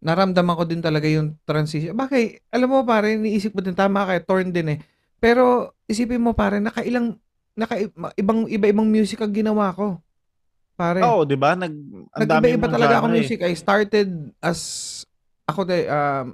naramdaman 0.00 0.56
ko 0.56 0.64
din 0.64 0.80
talaga 0.80 1.06
yung 1.06 1.36
transition. 1.44 1.92
Bakit? 1.96 2.48
Alam 2.52 2.68
mo 2.72 2.78
pare, 2.82 3.16
niisip 3.20 3.52
ko 3.52 3.60
din, 3.60 3.76
tama 3.76 4.08
ka, 4.08 4.16
torn 4.24 4.48
din 4.50 4.76
eh. 4.76 4.78
Pero, 5.20 5.76
isipin 5.84 6.24
mo 6.24 6.32
pare, 6.32 6.58
nakailang, 6.58 7.20
naka, 7.52 7.76
ibang, 8.16 8.48
iba-ibang 8.48 8.88
music 8.88 9.20
ang 9.20 9.36
ginawa 9.36 9.72
ko. 9.76 10.00
Pare. 10.80 11.04
Oo, 11.04 11.28
'di 11.28 11.36
ba? 11.36 11.52
Nag 11.52 11.68
ang 12.16 12.24
dami 12.24 12.56
Nag-iba-iba 12.56 12.72
talaga 12.72 13.04
ako 13.04 13.12
eh. 13.12 13.14
music. 13.20 13.44
I 13.44 13.52
started 13.52 14.32
as 14.40 14.60
ako 15.44 15.68
de 15.68 15.84
um, 15.84 16.32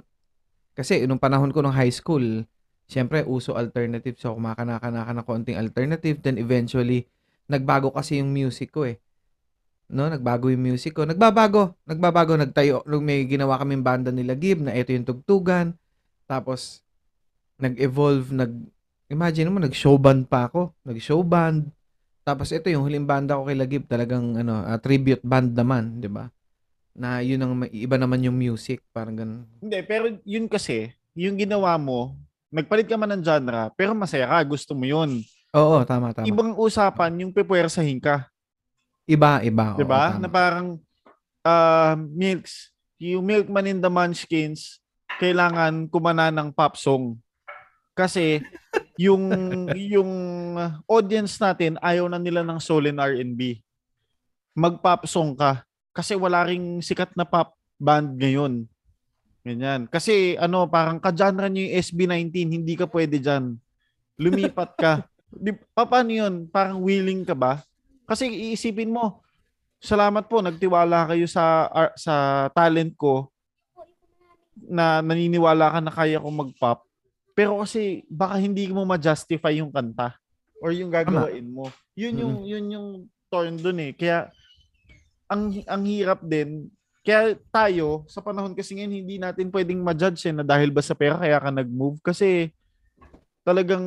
kasi 0.71 1.03
nung 1.03 1.19
panahon 1.19 1.51
ko 1.51 1.59
nung 1.59 1.75
high 1.75 1.91
school, 1.91 2.47
syempre 2.87 3.27
uso 3.27 3.59
alternative 3.59 4.15
so 4.15 4.31
kumakanaka-naka 4.39 5.11
ng 5.11 5.25
konting 5.27 5.59
alternative 5.59 6.23
then 6.23 6.39
eventually 6.39 7.03
nagbago 7.51 7.91
kasi 7.91 8.23
yung 8.23 8.31
music 8.31 8.71
ko 8.71 8.87
eh. 8.87 8.95
No, 9.87 10.11
nagbago 10.11 10.51
yung 10.51 10.67
music 10.67 10.99
ko. 10.99 11.07
Nagbabago, 11.07 11.71
nagbabago, 11.87 12.35
nagtayo. 12.35 12.83
Nung 12.83 13.07
may 13.07 13.23
ginawa 13.23 13.55
kaming 13.63 13.83
banda 13.83 14.11
nila 14.11 14.35
Gib 14.35 14.59
na 14.59 14.75
ito 14.75 14.91
yung 14.91 15.07
tugtugan. 15.07 15.75
Tapos 16.27 16.83
nag-evolve, 17.55 18.35
nag 18.35 18.51
Imagine 19.07 19.47
mo 19.47 19.63
nag-show 19.63 19.95
band 19.95 20.27
pa 20.27 20.51
ako. 20.51 20.75
Nag-show 20.83 21.23
band. 21.23 21.71
Tapos 22.27 22.51
ito 22.51 22.67
yung 22.67 22.83
huling 22.83 23.07
banda 23.07 23.39
ko 23.39 23.47
kay 23.47 23.55
Lagib, 23.55 23.87
talagang 23.87 24.35
ano, 24.35 24.59
ah, 24.67 24.75
tribute 24.75 25.23
band 25.23 25.55
naman, 25.55 26.03
'di 26.03 26.11
ba? 26.11 26.27
Na 26.91 27.23
yun 27.23 27.39
ang 27.39 27.55
iba 27.71 27.95
naman 27.95 28.19
yung 28.19 28.35
music, 28.35 28.83
parang 28.91 29.15
ganun. 29.15 29.47
Hindi, 29.63 29.79
pero 29.87 30.11
yun 30.27 30.51
kasi, 30.51 30.91
yung 31.15 31.39
ginawa 31.39 31.79
mo, 31.79 32.19
nagpalit 32.51 32.83
ka 32.83 32.99
man 32.99 33.15
ng 33.15 33.23
genre, 33.23 33.71
pero 33.79 33.95
masaya 33.95 34.27
ka, 34.27 34.43
gusto 34.43 34.75
mo 34.75 34.83
yun. 34.83 35.23
Oo, 35.55 35.79
tama 35.87 36.11
tama. 36.11 36.27
Iba, 36.27 36.35
Ibang 36.35 36.59
usapan 36.59 37.15
yung 37.23 37.31
pepwersahin 37.31 38.03
ka. 38.03 38.27
Iba, 39.07 39.41
iba. 39.41 39.73
Di 39.73 39.87
ba? 39.87 40.19
Na 40.19 40.27
parang 40.27 40.77
ah, 41.47 41.95
Milks, 41.95 42.75
yung 42.99 43.23
Milkman 43.23 43.71
in 43.71 43.79
the 43.79 43.87
Munchkins, 43.87 44.83
kailangan 45.17 45.87
kumana 45.87 46.29
ng 46.29 46.51
pop 46.51 46.75
song. 46.75 47.17
Kasi 47.97 48.43
yung 48.97 49.29
yung 49.73 50.11
audience 50.85 51.37
natin 51.41 51.81
ayaw 51.81 52.05
na 52.05 52.21
nila 52.21 52.45
ng 52.45 52.59
soul 52.61 52.91
and 52.91 53.01
R&B. 53.01 53.61
Mag-pop 54.57 55.05
song 55.05 55.33
ka 55.37 55.65
kasi 55.93 56.13
wala 56.13 56.45
ring 56.45 56.81
sikat 56.81 57.13
na 57.17 57.25
pop 57.25 57.57
band 57.77 58.17
ngayon. 58.17 58.65
Ganyan. 59.41 59.87
Kasi 59.87 60.35
ano, 60.35 60.67
parang 60.67 60.99
ka-genre 60.99 61.47
niyo 61.47 61.71
yung 61.71 61.73
SB19, 61.79 62.35
hindi 62.51 62.73
ka 62.75 62.83
pwede 62.89 63.21
diyan. 63.21 63.55
Lumipat 64.19 64.71
ka. 64.75 64.91
Di, 65.31 65.55
pa, 65.71 65.87
paano 65.87 66.11
yun? 66.11 66.49
Parang 66.51 66.83
willing 66.83 67.23
ka 67.23 67.31
ba? 67.31 67.63
Kasi 68.07 68.31
iisipin 68.31 68.95
mo, 68.95 69.19
salamat 69.83 70.25
po, 70.31 70.39
nagtiwala 70.39 71.11
kayo 71.11 71.27
sa 71.27 71.67
sa 71.99 72.47
talent 72.55 72.95
ko 72.95 73.27
na 74.57 75.03
naniniwala 75.03 75.77
ka 75.77 75.79
na 75.83 75.91
kaya 75.93 76.23
ko 76.23 76.31
mag-pop. 76.31 76.87
Pero 77.37 77.61
kasi 77.61 78.07
baka 78.09 78.41
hindi 78.41 78.65
mo 78.71 78.81
ma-justify 78.87 79.61
yung 79.61 79.69
kanta 79.69 80.17
or 80.63 80.73
yung 80.73 80.89
gagawin 80.89 81.53
mo. 81.53 81.69
Yun 81.93 82.15
yung 82.17 82.35
yun 82.47 82.65
yung 82.73 82.87
torn 83.29 83.59
dun 83.59 83.77
eh. 83.77 83.91
Kaya 83.93 84.31
ang 85.29 85.53
ang 85.67 85.83
hirap 85.85 86.23
din. 86.25 86.71
Kaya 87.05 87.37
tayo 87.53 88.07
sa 88.09 88.23
panahon 88.23 88.57
kasi 88.57 88.73
ngayon 88.73 89.03
hindi 89.03 89.15
natin 89.21 89.53
pwedeng 89.53 89.83
ma-judge 89.83 90.27
eh, 90.27 90.33
na 90.33 90.43
dahil 90.43 90.73
ba 90.73 90.81
sa 90.81 90.97
pera 90.97 91.15
kaya 91.15 91.39
ka 91.39 91.51
nag-move 91.53 92.01
kasi 92.03 92.51
talagang 93.47 93.85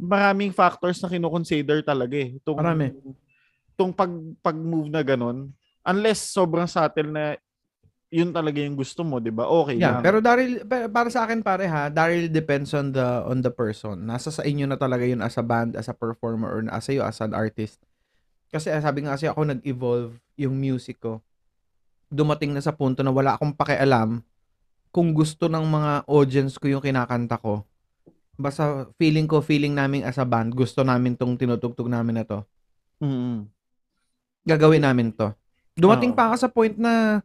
maraming 0.00 0.50
factors 0.50 0.96
na 1.04 1.12
kino-consider 1.12 1.84
talaga 1.84 2.16
eh. 2.16 2.40
Itong, 2.40 2.56
Marami. 2.56 2.88
Itong 3.76 3.92
pag, 3.92 4.12
pag-move 4.40 4.88
na 4.88 5.04
ganun. 5.04 5.52
Unless 5.84 6.32
sobrang 6.32 6.68
subtle 6.68 7.12
na 7.12 7.36
yun 8.10 8.34
talaga 8.34 8.58
yung 8.58 8.74
gusto 8.74 9.06
mo, 9.06 9.22
'di 9.22 9.30
ba? 9.30 9.46
Okay 9.46 9.78
Yeah, 9.78 10.02
lang. 10.02 10.02
pero 10.02 10.18
Daryl 10.18 10.66
pa- 10.66 10.90
para 10.90 11.08
sa 11.14 11.22
akin 11.24 11.46
pare 11.46 11.70
ha, 11.70 11.86
Daryl 11.86 12.26
depends 12.26 12.74
on 12.74 12.90
the 12.90 13.22
on 13.22 13.38
the 13.38 13.54
person. 13.54 14.02
Nasa 14.02 14.34
sa 14.34 14.42
inyo 14.42 14.66
na 14.66 14.74
talaga 14.74 15.06
yun 15.06 15.22
as 15.22 15.38
a 15.38 15.46
band, 15.46 15.78
as 15.78 15.86
a 15.86 15.94
performer 15.94 16.50
or 16.50 16.60
as 16.74 16.90
a 16.90 16.98
you 16.98 17.06
as 17.06 17.22
an 17.22 17.32
artist. 17.32 17.78
Kasi 18.50 18.66
ah, 18.74 18.82
sabi 18.82 19.06
nga 19.06 19.14
kasi 19.14 19.30
ako 19.30 19.46
nag-evolve 19.46 20.18
yung 20.34 20.58
music 20.58 20.98
ko. 20.98 21.22
Dumating 22.10 22.50
na 22.50 22.58
sa 22.58 22.74
punto 22.74 23.06
na 23.06 23.14
wala 23.14 23.38
akong 23.38 23.54
pakialam 23.54 24.26
kung 24.90 25.14
gusto 25.14 25.46
ng 25.46 25.62
mga 25.62 25.92
audience 26.10 26.58
ko 26.58 26.66
yung 26.66 26.82
kinakanta 26.82 27.38
ko. 27.38 27.62
Basta 28.40 28.88
feeling 28.96 29.28
ko, 29.28 29.44
feeling 29.44 29.76
namin 29.76 30.00
as 30.08 30.16
a 30.16 30.24
band, 30.24 30.56
gusto 30.56 30.80
namin 30.80 31.12
tong 31.12 31.36
tinutugtog 31.36 31.92
namin 31.92 32.20
na 32.20 32.24
to. 32.24 32.40
Mm. 33.04 33.44
Gagawin 34.48 34.80
namin 34.80 35.12
to. 35.12 35.36
Dumating 35.76 36.12
Oo. 36.12 36.16
pa 36.16 36.32
ako 36.32 36.36
sa 36.40 36.48
point 36.48 36.76
na 36.80 37.20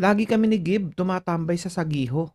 lagi 0.00 0.24
kami 0.24 0.48
ni 0.48 0.56
Gib 0.56 0.96
tumatambay 0.96 1.60
sa 1.60 1.68
Sagiho. 1.68 2.32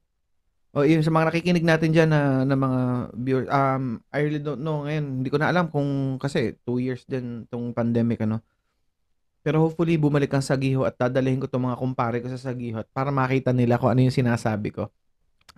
O 0.77 0.85
yun, 0.85 1.01
sa 1.01 1.09
mga 1.09 1.33
nakikinig 1.33 1.65
natin 1.65 1.89
dyan 1.89 2.09
na, 2.13 2.45
na 2.45 2.53
mga 2.53 2.81
viewers, 3.17 3.49
um, 3.49 3.97
I 4.13 4.21
really 4.21 4.37
don't 4.37 4.61
know 4.61 4.85
ngayon. 4.85 5.25
Hindi 5.25 5.29
ko 5.33 5.41
na 5.41 5.49
alam 5.49 5.73
kung, 5.73 6.21
kasi 6.21 6.53
two 6.69 6.77
years 6.77 7.01
din 7.09 7.49
tong 7.49 7.73
pandemic, 7.73 8.21
ano. 8.21 8.45
Pero 9.41 9.63
hopefully, 9.63 9.97
bumalik 9.97 10.29
ang 10.37 10.43
Sagiho 10.45 10.85
at 10.85 10.99
dadalhin 10.99 11.41
ko 11.41 11.49
itong 11.49 11.71
mga 11.71 11.79
kumpare 11.81 12.17
ko 12.21 12.29
sa 12.29 12.37
Sagiho 12.37 12.83
at 12.83 12.89
para 12.93 13.09
makita 13.09 13.55
nila 13.55 13.81
kung 13.81 13.89
ano 13.89 14.05
yung 14.05 14.13
sinasabi 14.13 14.69
ko. 14.75 14.91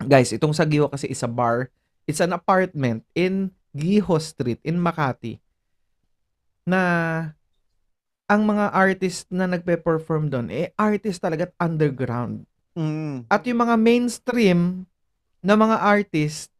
Guys, 0.00 0.32
itong 0.32 0.56
Sagiho 0.56 0.88
kasi 0.88 1.10
is 1.10 1.20
a 1.20 1.28
bar. 1.28 1.68
It's 2.10 2.18
an 2.18 2.34
apartment 2.34 3.06
in 3.14 3.54
Giho 3.70 4.18
Street 4.18 4.58
in 4.66 4.82
Makati 4.82 5.38
na 6.66 6.82
ang 8.26 8.42
mga 8.42 8.74
artist 8.74 9.30
na 9.30 9.46
nagpe-perform 9.46 10.26
doon, 10.26 10.50
eh, 10.50 10.74
artist 10.74 11.22
talaga 11.22 11.46
at 11.46 11.54
underground. 11.62 12.42
Mm. 12.74 13.30
At 13.30 13.46
yung 13.46 13.62
mga 13.62 13.78
mainstream 13.78 14.90
na 15.38 15.54
mga 15.54 15.78
artist, 15.78 16.50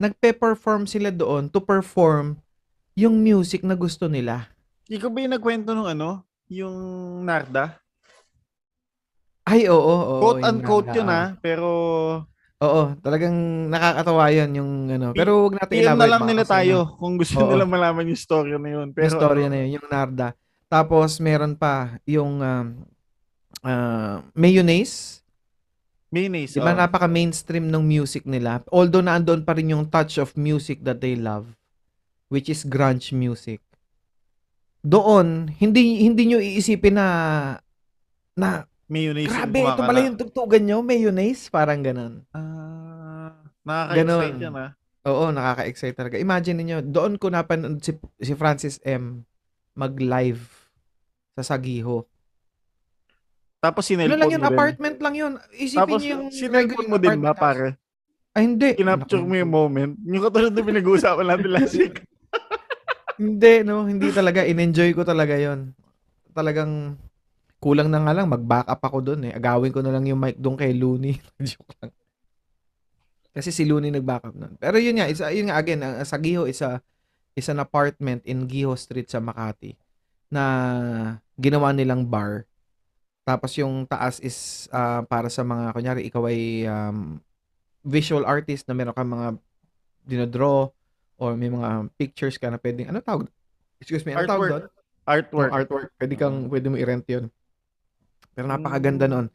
nagpe-perform 0.00 0.88
sila 0.88 1.12
doon 1.12 1.52
to 1.52 1.60
perform 1.60 2.40
yung 2.96 3.20
music 3.20 3.60
na 3.60 3.76
gusto 3.76 4.08
nila. 4.08 4.48
Ikaw 4.88 5.08
ba 5.12 5.18
yung 5.20 5.34
nagkwento 5.36 5.76
nung 5.76 5.92
ano? 5.92 6.24
Yung 6.48 6.76
Narda? 7.28 7.76
Ay, 9.44 9.68
oo, 9.68 9.76
oo. 9.76 10.20
quote 10.24 10.40
yung 10.40 10.48
unquote 10.56 10.88
Nanda, 10.88 10.96
yun 10.96 11.08
oo. 11.08 11.16
ah. 11.20 11.28
Pero 11.44 11.68
Oo, 12.60 12.92
talagang 13.00 13.32
nakakatawa 13.72 14.28
yun 14.36 14.50
yung 14.60 14.70
ano. 14.92 15.16
Pero 15.16 15.48
wag 15.48 15.64
natin 15.64 15.74
PM 15.80 15.96
na 15.96 16.04
elaborate 16.04 16.12
lang 16.12 16.24
nila 16.28 16.44
tayo 16.44 16.76
kung 17.00 17.16
gusto 17.16 17.40
Oo. 17.40 17.48
nila 17.56 17.64
malaman 17.64 18.04
yung 18.04 18.20
story 18.20 18.52
na 18.52 18.68
yun. 18.68 18.92
Yung 18.92 18.96
Pero 18.96 19.16
story 19.16 19.48
ano, 19.48 19.52
na 19.52 19.56
yun, 19.64 19.80
yung 19.80 19.86
Narda. 19.88 20.36
Tapos 20.68 21.16
meron 21.24 21.56
pa 21.56 21.96
yung 22.04 22.44
um, 22.44 22.66
uh, 23.64 24.20
mayonnaise. 24.36 25.24
Mayonnaise. 26.12 26.52
Di 26.52 26.60
ba 26.60 26.76
oh. 26.76 26.78
napaka-mainstream 26.78 27.64
ng 27.64 27.80
music 27.80 28.28
nila? 28.28 28.60
Although 28.68 29.08
naandun 29.08 29.40
pa 29.40 29.56
rin 29.56 29.72
yung 29.72 29.88
touch 29.88 30.20
of 30.20 30.36
music 30.36 30.84
that 30.84 31.00
they 31.00 31.16
love, 31.16 31.48
which 32.28 32.52
is 32.52 32.68
grunge 32.68 33.08
music. 33.16 33.64
Doon, 34.84 35.56
hindi 35.56 36.04
hindi 36.04 36.28
nyo 36.28 36.38
iisipin 36.44 37.00
na 37.00 37.08
na 38.36 38.68
Mayonnaise. 38.90 39.30
grabe, 39.30 39.62
yung 39.62 39.70
ito 39.70 39.82
pala 39.86 40.00
yung 40.02 40.18
tugtugan 40.18 40.62
nyo, 40.66 40.82
mayonnaise, 40.82 41.46
parang 41.46 41.78
ganun. 41.78 42.26
Ah, 42.34 43.38
nakaka-excite 43.62 44.42
yan 44.42 44.54
ah. 44.58 44.70
Oo, 45.06 45.30
nakaka-excite 45.30 45.96
talaga. 45.96 46.18
Imagine 46.18 46.60
niyo, 46.60 46.78
doon 46.82 47.14
ko 47.14 47.30
napanood 47.30 47.78
si, 47.80 47.94
si 48.18 48.34
Francis 48.34 48.82
M 48.82 49.22
mag-live 49.78 50.42
sa 51.38 51.54
Sagiho. 51.54 52.04
Tapos 53.62 53.86
Ano 53.86 53.94
sinelfon 53.94 54.18
lang 54.18 54.32
yun, 54.32 54.40
mo 54.40 54.48
din. 54.48 54.56
apartment 54.58 54.96
lang 54.98 55.14
yun. 55.14 55.32
Isipin 55.54 55.80
Tapos 55.80 56.00
niyo 56.02 56.10
yung 56.18 56.24
sinelfon 56.34 56.88
mo 56.90 56.96
din 56.98 57.20
ba 57.22 57.32
pare? 57.32 57.78
Ay, 58.34 58.42
hindi. 58.46 58.74
Kinapture 58.74 59.22
mo 59.22 59.34
yung 59.38 59.52
moment. 59.52 59.92
Yung 60.02 60.22
katulad 60.24 60.50
na 60.50 60.62
pinag-uusapan 60.66 61.26
natin 61.30 61.50
last 61.50 61.76
week. 61.80 62.02
Hindi, 63.20 63.54
no. 63.62 63.84
Hindi 63.84 64.08
talaga. 64.10 64.42
In-enjoy 64.42 64.96
ko 64.96 65.04
talaga 65.04 65.36
yon 65.36 65.76
Talagang 66.32 66.96
kulang 67.60 67.92
na 67.92 68.00
nga 68.00 68.16
lang. 68.16 68.26
Mag-back 68.26 68.66
up 68.66 68.82
ako 68.82 68.98
doon 69.04 69.30
eh. 69.30 69.32
Agawin 69.36 69.70
ko 69.70 69.84
na 69.84 69.92
lang 69.92 70.08
yung 70.08 70.18
mic 70.18 70.40
doon 70.40 70.56
kay 70.56 70.72
Looney. 70.72 71.20
Joke 71.48 71.76
lang. 71.78 71.92
Kasi 73.30 73.54
si 73.54 73.62
Looney 73.68 73.94
nag-back 73.94 74.26
up 74.26 74.34
nun. 74.34 74.58
Pero 74.58 74.80
yun 74.80 74.98
nga, 74.98 75.06
isa, 75.06 75.30
yun 75.30 75.52
nga 75.52 75.60
again, 75.60 75.84
ang 75.84 76.02
Sagiho 76.02 76.48
is, 76.48 76.58
a, 76.64 76.82
is 77.38 77.46
an 77.46 77.62
apartment 77.62 78.24
in 78.26 78.48
Giho 78.50 78.74
Street 78.74 79.06
sa 79.06 79.22
Makati 79.22 79.78
na 80.32 80.42
ginawa 81.38 81.70
nilang 81.70 82.08
bar. 82.08 82.48
Tapos 83.22 83.54
yung 83.54 83.86
taas 83.86 84.18
is 84.18 84.66
ah, 84.74 85.06
para 85.06 85.30
sa 85.30 85.46
mga, 85.46 85.70
kunyari, 85.76 86.00
ikaw 86.10 86.26
ay 86.26 86.66
um, 86.66 87.22
visual 87.86 88.26
artist 88.26 88.66
na 88.66 88.74
meron 88.74 88.96
kang 88.96 89.12
mga 89.12 89.28
dinodraw 90.08 90.72
or 91.20 91.36
may 91.36 91.52
mga 91.52 91.92
pictures 92.00 92.40
ka 92.40 92.48
na 92.48 92.58
pwedeng, 92.58 92.88
ano 92.88 92.98
tawag? 93.04 93.28
Excuse 93.78 94.02
me, 94.02 94.16
ano 94.16 94.26
tawag 94.26 94.48
Artwork. 94.48 94.52
doon? 94.52 94.64
Artwork. 95.06 95.50
Yung 95.50 95.58
artwork. 95.60 95.88
Pwede 96.00 96.14
kang, 96.16 96.36
pwede 96.48 96.66
mo 96.66 96.76
i-rent 96.80 97.06
yun. 97.06 97.28
Pero 98.34 98.46
napakaganda 98.46 99.10
noon. 99.10 99.28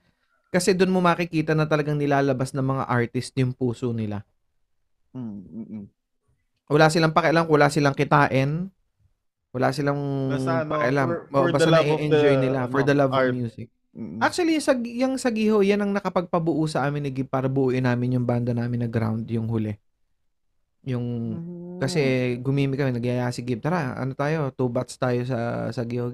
Kasi 0.49 0.71
doon 0.71 0.93
mo 0.95 0.99
makikita 1.03 1.51
na 1.51 1.67
talagang 1.67 1.99
nilalabas 1.99 2.55
ng 2.55 2.63
mga 2.63 2.83
artist 2.87 3.35
yung 3.35 3.51
puso 3.51 3.91
nila. 3.91 4.23
Mm. 5.11 5.91
Wala 6.71 6.87
silang 6.89 7.11
pakialam, 7.11 7.45
wala 7.45 7.67
silang 7.67 7.95
kitain. 7.95 8.71
Wala 9.55 9.71
silang 9.71 9.99
Basta, 10.31 10.63
ano, 10.63 10.71
pakialam. 10.71 11.07
for- 11.07 11.23
for 11.31 11.47
basta 11.51 11.71
na-enjoy 11.71 12.35
nila 12.39 12.59
for 12.67 12.83
ano, 12.83 12.87
the 12.87 12.95
love 12.95 13.13
art. 13.15 13.31
of 13.31 13.35
music. 13.35 13.67
Actually, 14.19 14.59
sa, 14.59 14.75
yung 14.75 15.15
sa 15.15 15.31
Giho, 15.31 15.63
yan 15.63 15.79
ang 15.79 15.95
nakapagpabuo 15.95 16.67
sa 16.67 16.83
amin 16.83 17.07
ni 17.07 17.11
Gib 17.15 17.31
para 17.31 17.47
buuin 17.47 17.87
namin 17.87 18.19
yung 18.19 18.27
banda 18.27 18.51
namin 18.51 18.83
na 18.83 18.89
ground 18.91 19.23
yung 19.31 19.47
huli. 19.47 19.79
Yung, 20.83 21.05
kasi 21.79 22.35
gumimi 22.43 22.75
kami, 22.75 22.91
nagyaya 22.91 23.31
si 23.31 23.39
Gib, 23.47 23.63
tara, 23.63 23.95
ano 23.95 24.11
tayo, 24.11 24.51
two 24.51 24.67
bats 24.67 24.99
tayo 24.99 25.23
sa, 25.23 25.71
sa 25.71 25.87
Giho 25.87 26.11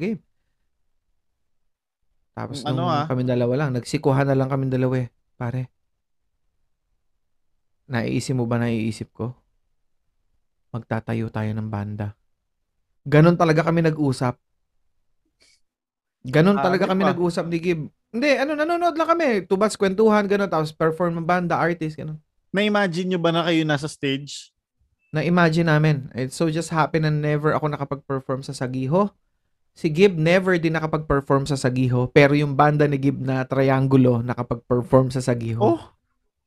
Tapos 2.32 2.64
Ano, 2.64 2.88
nung 2.88 2.92
ah? 2.92 3.06
kami 3.06 3.28
dalawa 3.28 3.54
lang, 3.66 3.76
nagsikuhan 3.76 4.24
na 4.28 4.36
lang 4.38 4.48
kami 4.48 4.72
dalawa 4.72 5.04
eh, 5.04 5.10
pare. 5.36 5.68
Naiisip 7.92 8.40
mo 8.40 8.48
ba 8.48 8.56
naiisip 8.56 9.12
ko? 9.12 9.36
Magtatayo 10.72 11.28
tayo 11.28 11.52
ng 11.52 11.68
banda. 11.68 12.16
Ganon 13.04 13.36
talaga 13.36 13.68
kami 13.68 13.84
nag-usap. 13.84 14.40
Ganon 16.24 16.56
Ah, 16.56 16.64
talaga 16.64 16.88
kami 16.88 17.04
pa. 17.04 17.12
nag-usap 17.12 17.46
ni 17.50 17.58
Gib. 17.60 17.82
Hindi, 18.12 18.30
ano, 18.38 18.56
nanonood 18.56 18.96
lang 18.96 19.10
kami. 19.10 19.44
Tubats, 19.50 19.76
kwentuhan, 19.76 20.28
ganon. 20.30 20.48
Tapos 20.48 20.72
perform 20.72 21.20
ng 21.20 21.28
banda, 21.28 21.58
artist, 21.60 21.98
ganon. 22.00 22.20
Na-imagine 22.52 23.16
nyo 23.16 23.20
ba 23.20 23.32
na 23.32 23.44
kayo 23.44 23.64
nasa 23.64 23.88
stage? 23.88 24.52
Na-imagine 25.12 25.68
namin. 25.68 26.08
It 26.16 26.32
so 26.32 26.48
just 26.48 26.72
happened 26.72 27.04
na 27.04 27.12
never 27.12 27.52
ako 27.52 27.68
nakapag-perform 27.68 28.44
sa 28.44 28.56
Sagiho. 28.56 29.12
Si 29.72 29.88
Gib 29.88 30.20
never 30.20 30.60
din 30.60 30.76
nakapag-perform 30.76 31.48
sa 31.48 31.56
Sagiho. 31.56 32.12
Pero 32.12 32.36
yung 32.36 32.54
banda 32.60 32.86
ni 32.86 33.00
Gib 33.00 33.18
na 33.24 33.48
Triangulo 33.48 34.20
nakapag-perform 34.20 35.10
sa 35.10 35.24
Sagiho. 35.24 35.64
Oh, 35.64 35.82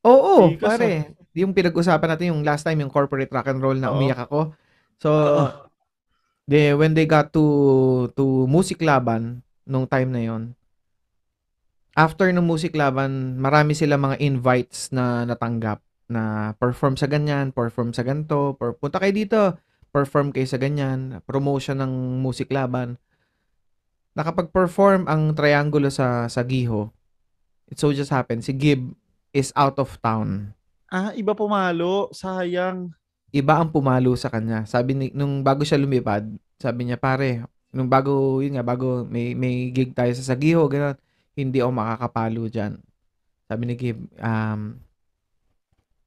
Oo, 0.05 0.53
Tikas, 0.53 0.77
pare. 0.77 1.17
Yung 1.33 1.51
pinag-usapan 1.51 2.09
natin 2.13 2.31
yung 2.31 2.45
last 2.45 2.61
time, 2.63 2.79
yung 2.79 2.93
corporate 2.93 3.33
rock 3.33 3.49
and 3.49 3.59
roll 3.59 3.75
na 3.75 3.89
Oo. 3.89 3.97
umiyak 3.97 4.29
ako. 4.29 4.53
So, 5.01 5.09
Oo. 5.09 5.45
they, 6.45 6.71
when 6.77 6.93
they 6.93 7.09
got 7.09 7.33
to 7.33 8.07
to 8.13 8.45
Musik 8.45 8.79
Laban, 8.85 9.41
nung 9.65 9.89
time 9.89 10.13
na 10.13 10.21
yon 10.21 10.53
after 11.95 12.27
ng 12.29 12.43
music 12.43 12.75
laban, 12.75 13.39
marami 13.39 13.71
sila 13.71 13.95
mga 13.95 14.19
invites 14.19 14.91
na 14.91 15.23
natanggap 15.23 15.79
na 16.11 16.53
perform 16.59 16.99
sa 16.99 17.07
ganyan, 17.09 17.55
perform 17.55 17.95
sa 17.95 18.05
ganto, 18.05 18.53
per, 18.59 18.77
punta 18.77 19.01
kayo 19.01 19.15
dito, 19.15 19.41
perform 19.89 20.29
kayo 20.35 20.45
sa 20.45 20.59
ganyan, 20.59 21.23
promotion 21.25 21.79
ng 21.81 22.21
music 22.21 22.51
laban. 22.51 22.99
Nakapag-perform 24.15 25.11
ang 25.11 25.35
Triangulo 25.35 25.91
sa 25.91 26.31
sa 26.31 26.41
Giho. 26.47 26.95
It 27.67 27.77
so 27.77 27.91
just 27.91 28.13
happened, 28.13 28.47
si 28.47 28.55
Gib 28.55 28.95
is 29.35 29.51
out 29.59 29.75
of 29.75 29.99
town. 29.99 30.55
Ah, 30.87 31.11
iba 31.11 31.35
pumalo. 31.35 32.07
Sayang. 32.15 32.95
Iba 33.35 33.59
ang 33.59 33.75
pumalo 33.75 34.15
sa 34.15 34.31
kanya. 34.31 34.63
Sabi 34.63 34.95
ni, 34.95 35.07
nung 35.11 35.43
bago 35.43 35.67
siya 35.67 35.75
lumipad, 35.75 36.23
sabi 36.55 36.87
niya, 36.87 36.95
pare, 36.95 37.43
nung 37.75 37.91
bago, 37.91 38.39
yun 38.39 38.55
nga, 38.55 38.63
bago 38.63 39.03
may, 39.03 39.35
may 39.35 39.75
gig 39.75 39.91
tayo 39.91 40.15
sa 40.15 40.23
Sagiho, 40.23 40.63
gano'n, 40.71 40.95
hindi 41.35 41.59
ako 41.59 41.71
makakapalo 41.75 42.47
dyan. 42.47 42.79
Sabi 43.51 43.63
ni 43.67 43.75
Gib, 43.75 44.07
um, 44.23 44.79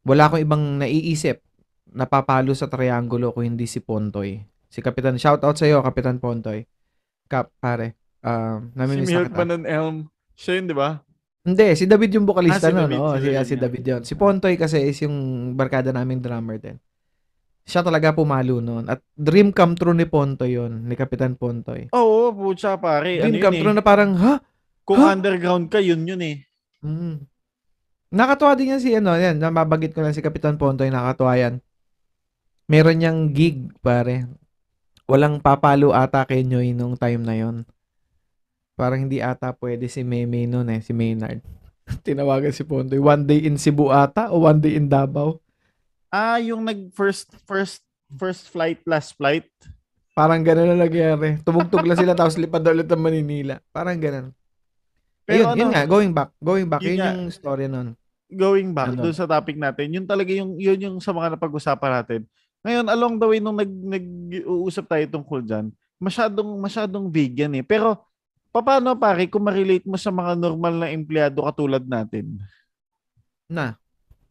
wala 0.09 0.23
akong 0.25 0.41
ibang 0.41 0.81
naiisip 0.81 1.45
na 1.93 2.09
papalo 2.09 2.57
sa 2.57 2.73
triangulo 2.73 3.37
kung 3.37 3.45
hindi 3.45 3.69
si 3.69 3.85
Pontoy. 3.85 4.41
Si 4.73 4.81
Kapitan, 4.81 5.21
shout 5.21 5.45
out 5.45 5.61
sa 5.61 5.69
iyo, 5.69 5.85
Kapitan 5.85 6.17
Pontoy. 6.17 6.65
Kap, 7.29 7.53
pare, 7.57 7.95
um, 8.21 8.67
Si 8.67 8.75
namimiss 8.75 9.09
na 9.09 9.29
kita. 9.29 9.45
And 9.45 9.65
Elm. 9.65 9.97
Siya 10.35 10.53
yun, 10.57 10.67
di 10.67 10.75
ba? 10.75 11.05
Hindi, 11.45 11.67
si 11.75 11.85
David 11.85 12.11
yung 12.13 12.25
Ah, 12.25 12.31
vocalista 12.31 12.69
si 12.69 12.75
nun. 12.75 12.83
David, 12.85 12.99
Oo, 12.99 13.13
si 13.13 13.21
si, 13.21 13.29
David 13.31 13.45
si. 13.45 13.55
David 13.57 13.85
yun. 13.85 14.03
Si 14.03 14.13
Pontoy 14.15 14.55
kasi 14.57 14.79
is 14.83 14.99
yung 15.01 15.17
barkada 15.55 15.93
naming 15.93 16.19
drummer 16.19 16.57
din. 16.57 16.77
Siya 17.63 17.81
talaga 17.81 18.13
pumalo 18.13 18.59
nun. 18.59 18.85
At 18.85 19.05
dream 19.13 19.53
come 19.53 19.73
true 19.73 19.93
ni 19.93 20.05
Pontoy 20.05 20.57
yun, 20.57 20.85
ni 20.85 20.97
Kapitan 20.97 21.37
Pontoy. 21.37 21.89
Oo, 21.93 22.33
pucha 22.33 22.77
pare. 22.77 23.21
Ano 23.21 23.29
Dream 23.29 23.35
yun 23.35 23.45
come 23.45 23.57
eh. 23.57 23.61
true 23.61 23.77
na 23.77 23.85
parang, 23.85 24.17
ha? 24.17 24.41
Kung 24.83 24.99
Huh? 24.99 25.13
underground 25.13 25.69
ka, 25.69 25.77
yun 25.79 26.05
yun 26.05 26.21
eh. 26.21 26.37
Mm. 26.81 27.29
Nakatuwa 28.09 28.57
din 28.57 28.73
yan 28.73 28.81
si 28.81 28.97
ano, 28.97 29.13
yan, 29.13 29.37
nababagit 29.37 29.93
ko 29.93 30.01
lang 30.01 30.17
si 30.17 30.25
Kapitan 30.25 30.57
Pontoy, 30.57 30.89
nakatuwa 30.89 31.37
yan. 31.37 31.61
Meron 32.65 32.97
niyang 32.97 33.21
gig, 33.33 33.69
pare. 33.81 34.29
Walang 35.09 35.41
papalo 35.41 35.97
ata 35.97 36.21
kay 36.23 36.45
Nyoy 36.45 36.77
nung 36.77 36.93
time 36.93 37.25
na 37.25 37.33
yon. 37.33 37.65
Parang 38.77 39.01
hindi 39.01 39.19
ata 39.19 39.51
pwede 39.57 39.89
si 39.89 40.05
Meme 40.05 40.45
noon 40.45 40.69
eh, 40.69 40.81
si 40.85 40.93
Maynard. 40.93 41.41
Tinawagan 42.05 42.53
si 42.53 42.63
Pontoy. 42.63 43.01
One 43.01 43.25
day 43.25 43.43
in 43.43 43.57
Cebu 43.57 43.89
ata 43.89 44.29
o 44.31 44.45
one 44.45 44.61
day 44.61 44.77
in 44.77 44.87
Davao. 44.87 45.41
Ah, 46.09 46.37
yung 46.39 46.61
nag 46.63 46.93
first, 46.93 47.33
first, 47.45 47.81
first 48.13 48.49
flight, 48.49 48.81
last 48.85 49.17
flight. 49.17 49.49
Parang 50.13 50.45
gano'n 50.45 50.75
na 50.75 50.85
nangyari. 50.85 51.41
Tumugtog 51.41 51.85
lang 51.85 51.97
sila 51.97 52.13
tapos 52.13 52.37
lipad 52.37 52.61
na 52.61 52.75
ulit 52.75 52.89
ng 52.89 53.01
Maninila. 53.01 53.57
Parang 53.71 53.97
gano'n. 53.97 54.29
Pero 55.25 55.53
Ayun, 55.53 55.57
yun 55.57 55.69
ano, 55.69 55.75
nga, 55.75 55.83
going 55.85 56.13
back. 56.13 56.31
Going 56.39 56.67
back. 56.67 56.83
Yun 56.85 56.91
Yun, 56.91 57.01
nga. 57.01 57.11
yung 57.17 57.31
story 57.31 57.67
nun. 57.67 57.89
going 58.29 58.77
back 58.77 58.93
Ano? 58.93 59.09
doon 59.09 59.17
sa 59.17 59.25
topic 59.25 59.57
natin, 59.57 59.89
yun 59.89 60.05
talaga 60.05 60.29
yung 60.33 60.61
yun 60.61 60.77
yung 60.77 60.97
sa 61.01 61.17
mga 61.17 61.33
napag-usapan 61.33 61.93
natin. 62.05 62.21
Ngayon, 62.69 62.87
along 62.93 63.15
the 63.17 63.25
way 63.25 63.41
nung 63.41 63.57
nag 63.57 63.73
nag-uusap 63.73 64.85
tayo 64.85 65.05
tungkol 65.09 65.41
diyan, 65.41 65.73
masyadong 65.97 66.53
masyadong 66.61 67.09
vague 67.09 67.49
yan 67.49 67.57
eh. 67.57 67.65
Pero 67.65 68.05
paano 68.53 68.93
pare 68.93 69.25
kung 69.25 69.41
ma-relate 69.41 69.89
mo 69.89 69.97
sa 69.97 70.13
mga 70.13 70.37
normal 70.37 70.77
na 70.77 70.93
empleyado 70.93 71.41
katulad 71.49 71.81
natin? 71.81 72.37
Na. 73.49 73.81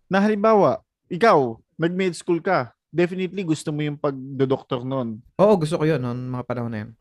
Na 0.06 0.22
halimbawa, 0.22 0.86
ikaw, 1.10 1.58
nag-med 1.82 2.14
school 2.14 2.38
ka, 2.38 2.78
definitely 2.94 3.42
gusto 3.42 3.74
mo 3.74 3.82
yung 3.82 3.98
pagdodoktor 3.98 4.86
noon. 4.86 5.18
Oo, 5.42 5.58
gusto 5.58 5.82
ko 5.82 5.90
yun 5.90 5.98
noon, 5.98 6.30
mga 6.30 6.46
panahon 6.46 6.70
na 6.70 6.80
yun. 6.86 6.92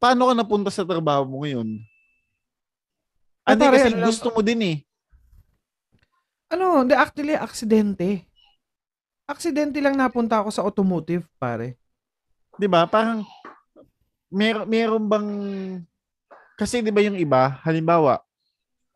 Paano 0.00 0.32
ka 0.32 0.34
napunta 0.34 0.72
sa 0.72 0.88
trabaho 0.88 1.28
mo 1.28 1.44
ngayon? 1.44 1.76
Ah, 3.44 3.52
Hindi 3.52 3.68
kasi 3.68 3.92
ano 3.92 4.00
lang- 4.00 4.08
gusto 4.08 4.32
mo 4.32 4.40
din 4.40 4.60
eh. 4.64 4.76
Ano, 6.48 6.80
hindi, 6.88 6.96
actually, 6.96 7.36
aksidente. 7.36 8.29
Aksidente 9.30 9.78
lang 9.78 9.94
napunta 9.94 10.42
ako 10.42 10.50
sa 10.50 10.66
automotive, 10.66 11.22
pare. 11.38 11.78
'di 12.58 12.66
ba? 12.66 12.82
Parang 12.90 13.22
mer 14.26 14.66
meron 14.66 15.06
bang 15.06 15.28
kasi 16.58 16.82
'di 16.82 16.90
ba 16.90 16.98
yung 16.98 17.14
iba, 17.14 17.62
halimbawa, 17.62 18.26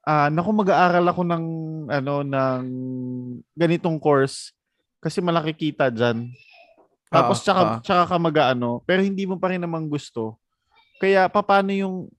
ah 0.02 0.26
naku 0.34 0.50
mag-aaral 0.50 1.06
ako 1.06 1.22
ng 1.22 1.44
ano 1.86 2.14
ng 2.26 2.62
ganitong 3.54 4.02
course 4.02 4.50
kasi 4.98 5.22
malaki 5.22 5.54
kita 5.54 5.86
diyan. 5.94 6.26
Tapos 7.14 7.38
Oo, 7.38 7.44
tsaka 7.46 7.62
oo. 7.62 7.78
tsaka 7.86 8.02
ka 8.10 8.16
mag-ano, 8.18 8.82
pero 8.82 9.06
hindi 9.06 9.24
mo 9.30 9.38
pa 9.38 9.54
rin 9.54 9.62
naman 9.62 9.86
gusto. 9.86 10.34
Kaya 10.98 11.30
papaano 11.30 11.70
yung 11.70 12.10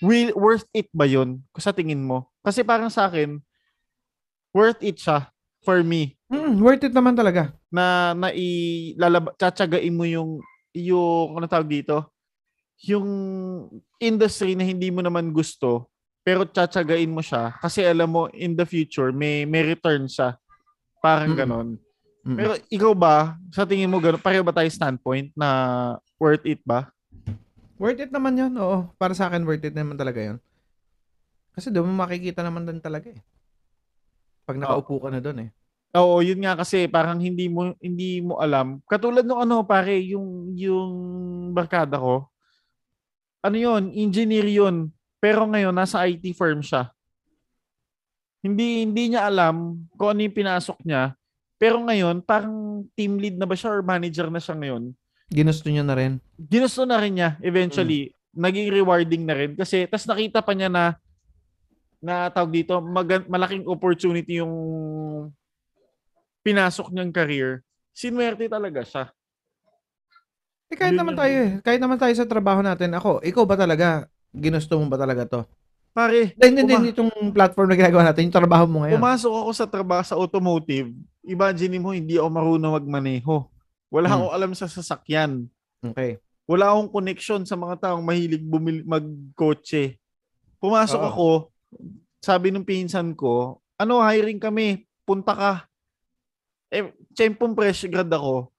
will 0.00 0.32
worth 0.32 0.64
it 0.72 0.88
ba 0.96 1.04
'yun 1.04 1.44
sa 1.60 1.76
tingin 1.76 2.00
mo? 2.02 2.32
Kasi 2.40 2.64
parang 2.66 2.88
sa 2.88 3.06
akin 3.06 3.36
worth 4.56 4.82
it 4.82 4.98
siya 4.98 5.30
for 5.62 5.84
me 5.86 6.17
Mm, 6.28 6.60
worth 6.60 6.84
it 6.84 6.92
naman 6.92 7.16
talaga. 7.16 7.52
na 7.72 8.12
na 8.12 8.28
ilalab 8.32 9.32
tsatsagain 9.36 9.92
mo 9.92 10.04
yung 10.04 10.40
yung 10.76 11.36
ano 11.36 11.44
tawag 11.48 11.68
dito 11.68 12.08
yung 12.84 13.08
industry 14.00 14.52
na 14.56 14.64
hindi 14.64 14.88
mo 14.92 15.00
naman 15.04 15.32
gusto 15.32 15.88
pero 16.24 16.44
tsatsagain 16.48 17.10
mo 17.12 17.20
siya 17.24 17.56
kasi 17.60 17.84
alam 17.84 18.08
mo 18.08 18.22
in 18.36 18.52
the 18.56 18.64
future 18.64 19.12
may 19.12 19.44
may 19.48 19.64
return 19.64 20.04
siya 20.08 20.36
parang 21.00 21.32
Mm-mm. 21.32 21.40
ganon 21.44 21.68
Mm. 22.28 22.34
pero 22.36 22.52
ikaw 22.68 22.92
ba 22.92 23.38
sa 23.48 23.64
tingin 23.64 23.88
mo 23.88 23.96
ganon 24.02 24.20
pareho 24.20 24.44
ba 24.44 24.52
tayo 24.52 24.68
standpoint 24.68 25.32
na 25.32 25.48
worth 26.20 26.44
it 26.44 26.60
ba 26.64 26.92
Worth 27.78 28.02
it 28.02 28.10
naman 28.10 28.34
yun, 28.34 28.52
oo. 28.58 28.90
Para 28.98 29.14
sa 29.14 29.30
akin, 29.30 29.46
worth 29.46 29.62
it 29.62 29.70
naman 29.70 29.94
talaga 29.94 30.18
yun. 30.18 30.42
Kasi 31.54 31.70
doon 31.70 31.86
mo 31.94 32.02
makikita 32.02 32.42
naman 32.42 32.66
din 32.66 32.82
talaga 32.82 33.14
eh. 33.14 33.22
Pag 34.42 34.58
nakaupo 34.58 34.98
ka 34.98 35.14
na 35.14 35.22
doon 35.22 35.46
eh. 35.46 35.50
Oo, 35.98 36.22
yun 36.22 36.38
nga 36.38 36.54
kasi 36.54 36.86
parang 36.86 37.18
hindi 37.18 37.50
mo 37.50 37.74
hindi 37.82 38.22
mo 38.22 38.38
alam. 38.38 38.78
Katulad 38.86 39.26
nung 39.26 39.42
ano 39.42 39.66
pare, 39.66 39.98
yung 40.06 40.54
yung 40.54 40.92
barkada 41.50 41.98
ko. 41.98 42.30
Ano 43.42 43.56
yun? 43.58 43.90
Engineer 43.90 44.46
yun. 44.46 44.94
Pero 45.18 45.46
ngayon 45.50 45.74
nasa 45.74 46.06
IT 46.06 46.22
firm 46.38 46.62
siya. 46.62 46.94
Hindi 48.38 48.86
hindi 48.86 49.14
niya 49.14 49.26
alam 49.26 49.82
kung 49.98 50.14
ano 50.14 50.22
yung 50.22 50.36
pinasok 50.36 50.78
niya. 50.86 51.18
Pero 51.58 51.82
ngayon, 51.82 52.22
parang 52.22 52.86
team 52.94 53.18
lead 53.18 53.34
na 53.34 53.42
ba 53.42 53.58
siya 53.58 53.74
or 53.74 53.82
manager 53.82 54.30
na 54.30 54.38
siya 54.38 54.54
ngayon? 54.54 54.94
Ginusto 55.26 55.66
niya 55.66 55.82
na 55.82 55.98
rin. 55.98 56.22
Ginusto 56.38 56.86
na 56.86 57.02
rin 57.02 57.18
niya 57.18 57.34
eventually. 57.42 58.14
Naging 58.38 58.70
rewarding 58.70 59.26
na 59.26 59.34
rin 59.34 59.58
kasi 59.58 59.90
tas 59.90 60.06
nakita 60.06 60.38
pa 60.38 60.54
niya 60.54 60.70
na 60.70 60.94
na 61.98 62.30
tawag 62.30 62.54
dito, 62.62 62.78
mag- 62.78 63.26
malaking 63.26 63.66
opportunity 63.66 64.38
yung 64.38 64.54
pinasok 66.40 66.90
niyang 66.90 67.10
career. 67.10 67.62
Sinwerte 67.90 68.46
talaga 68.46 68.82
siya. 68.82 69.04
Eh, 70.68 70.76
kahit 70.76 70.92
Yun 70.92 71.00
naman 71.00 71.14
yun. 71.16 71.20
tayo 71.20 71.34
eh. 71.34 71.50
Kahit 71.64 71.80
naman 71.80 71.96
tayo 71.96 72.12
sa 72.12 72.28
trabaho 72.28 72.60
natin. 72.60 72.92
Ako, 72.92 73.24
ikaw 73.24 73.42
ba 73.42 73.56
talaga, 73.56 74.04
ginusto 74.30 74.76
mo 74.76 74.86
ba 74.86 75.00
talaga 75.00 75.24
to? 75.24 75.40
Pare, 75.90 76.36
Hindi, 76.36 76.62
hindi, 76.62 76.74
Uma- 76.76 76.86
itong 76.86 77.12
platform 77.32 77.68
na 77.72 77.76
ginagawa 77.76 78.02
natin, 78.04 78.28
yung 78.28 78.36
trabaho 78.36 78.64
mo 78.68 78.84
ngayon. 78.84 79.00
pumasok 79.00 79.32
ako 79.34 79.50
sa 79.50 79.66
trabaho 79.66 80.02
sa 80.04 80.14
automotive. 80.14 80.92
Imagine 81.24 81.80
mo, 81.80 81.90
hindi 81.90 82.20
ako 82.20 82.28
marunong 82.28 82.76
magmaneho. 82.76 83.48
Wala 83.88 84.06
Hmm. 84.06 84.14
akong 84.20 84.32
alam 84.36 84.52
sa 84.52 84.68
sasakyan. 84.68 85.48
Okay. 85.80 86.20
Wala 86.44 86.70
akong 86.70 86.92
connection 86.92 87.42
sa 87.42 87.56
mga 87.56 87.80
taong 87.82 88.04
mahilig 88.04 88.40
bumili, 88.40 88.84
magkotse. 88.84 89.96
Pumasok 90.60 91.00
Oo. 91.00 91.08
ako, 91.08 91.28
sabi 92.20 92.52
nung 92.52 92.64
pinsan 92.64 93.16
ko, 93.16 93.56
ano, 93.74 93.98
hiring 93.98 94.38
kami, 94.38 94.84
punta 95.02 95.32
ka. 95.32 95.52
Eh, 96.68 96.92
tsempong 97.16 97.56
fresh 97.56 97.88
grad 97.88 98.12
ako. 98.12 98.52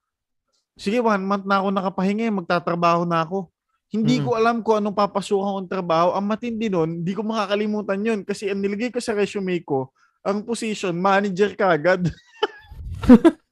Sige, 0.74 0.97
one 0.97 1.22
month 1.22 1.45
na 1.45 1.62
ako 1.62 1.68
nakapahinga, 1.70 2.26
eh, 2.26 2.34
magtatrabaho 2.34 3.05
na 3.05 3.22
ako. 3.22 3.51
Hindi 3.89 4.22
Mm. 4.22 4.24
ko 4.26 4.30
alam 4.38 4.55
kung 4.62 4.78
anong 4.78 4.97
papasukan 4.97 5.66
kong 5.66 5.70
trabaho. 5.70 6.14
Ang 6.14 6.26
matindi 6.30 6.70
nun, 6.70 7.01
hindi 7.01 7.12
ko 7.14 7.26
makakalimutan 7.26 7.99
yun 8.05 8.20
kasi 8.22 8.49
ang 8.49 8.62
nilagay 8.62 8.93
ko 8.93 9.01
sa 9.01 9.18
resume 9.18 9.62
ko, 9.66 9.89
ang 10.22 10.45
position, 10.45 10.93
manager 10.93 11.53
ka 11.57 11.74
agad. 11.74 12.05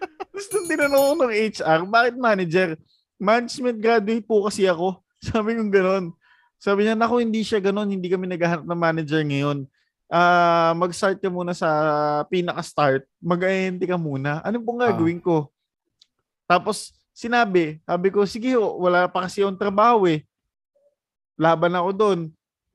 Tapos 0.00 0.46
nung 0.52 0.68
tinanong 0.68 1.04
ko 1.04 1.14
ng 1.24 1.32
HR, 1.32 1.80
bakit 1.88 2.14
manager? 2.18 2.68
Management 3.16 3.78
graduate 3.80 4.26
po 4.26 4.44
kasi 4.44 4.68
ako. 4.68 5.00
Sabi 5.32 5.56
ko 5.56 5.64
gano'n. 5.68 6.12
Sabi 6.60 6.84
niya, 6.84 6.96
naku, 6.96 7.24
hindi 7.24 7.40
siya 7.40 7.60
gano'n. 7.60 7.88
Hindi 7.88 8.08
kami 8.08 8.28
naghahanap 8.28 8.66
ng 8.68 8.80
manager 8.80 9.20
ngayon. 9.24 9.64
Ah, 10.14 10.70
mag-start 10.78 11.18
ka 11.18 11.26
muna 11.26 11.50
sa 11.58 11.66
pinaka-start. 12.30 13.02
Mag-ahente 13.18 13.82
ka 13.82 13.98
muna. 13.98 14.38
Ano 14.46 14.62
pong 14.62 14.86
gagawin 14.86 15.18
ko? 15.18 15.50
Tapos, 16.46 16.94
sinabi, 17.10 17.82
sabi 17.82 18.14
ko, 18.14 18.22
sige, 18.22 18.54
wala 18.54 19.10
pa 19.10 19.26
kasi 19.26 19.42
yung 19.42 19.58
trabaho 19.58 20.06
eh. 20.06 20.22
Laban 21.34 21.74
ako 21.74 21.90
doon. 21.90 22.20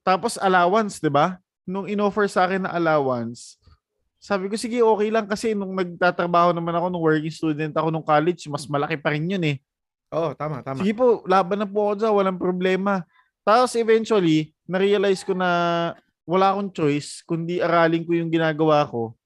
Tapos, 0.03 0.35
allowance, 0.35 0.99
di 0.99 1.07
ba? 1.07 1.39
Nung 1.63 1.87
in-offer 1.87 2.27
sa 2.27 2.43
akin 2.43 2.67
na 2.67 2.75
allowance, 2.75 3.55
sabi 4.19 4.51
ko, 4.51 4.59
sige, 4.59 4.83
okay 4.83 5.07
lang 5.07 5.23
kasi 5.23 5.55
nung 5.55 5.71
nagtatrabaho 5.71 6.51
naman 6.51 6.75
ako 6.75 6.91
nung 6.91 7.05
working 7.07 7.31
student 7.31 7.71
ako 7.71 7.87
nung 7.87 8.03
college, 8.03 8.51
mas 8.51 8.67
malaki 8.67 8.99
pa 8.99 9.15
rin 9.15 9.31
yun 9.31 9.43
eh. 9.47 9.63
Oo, 10.11 10.35
tama, 10.35 10.59
tama. 10.59 10.83
Sige 10.83 10.91
po, 10.91 11.23
laban 11.23 11.63
na 11.63 11.67
po 11.69 11.87
ako 11.87 11.93
dyan, 12.03 12.13
walang 12.19 12.35
problema. 12.41 13.07
Tapos 13.47 13.71
eventually, 13.79 14.51
na-realize 14.67 15.23
ko 15.23 15.31
na 15.31 15.47
wala 16.29 16.53
akong 16.53 16.69
choice 16.69 17.25
kundi 17.25 17.57
aralin 17.57 18.05
ko 18.05 18.13
yung 18.13 18.29
ginagawa 18.29 18.85
ko. 18.85 19.17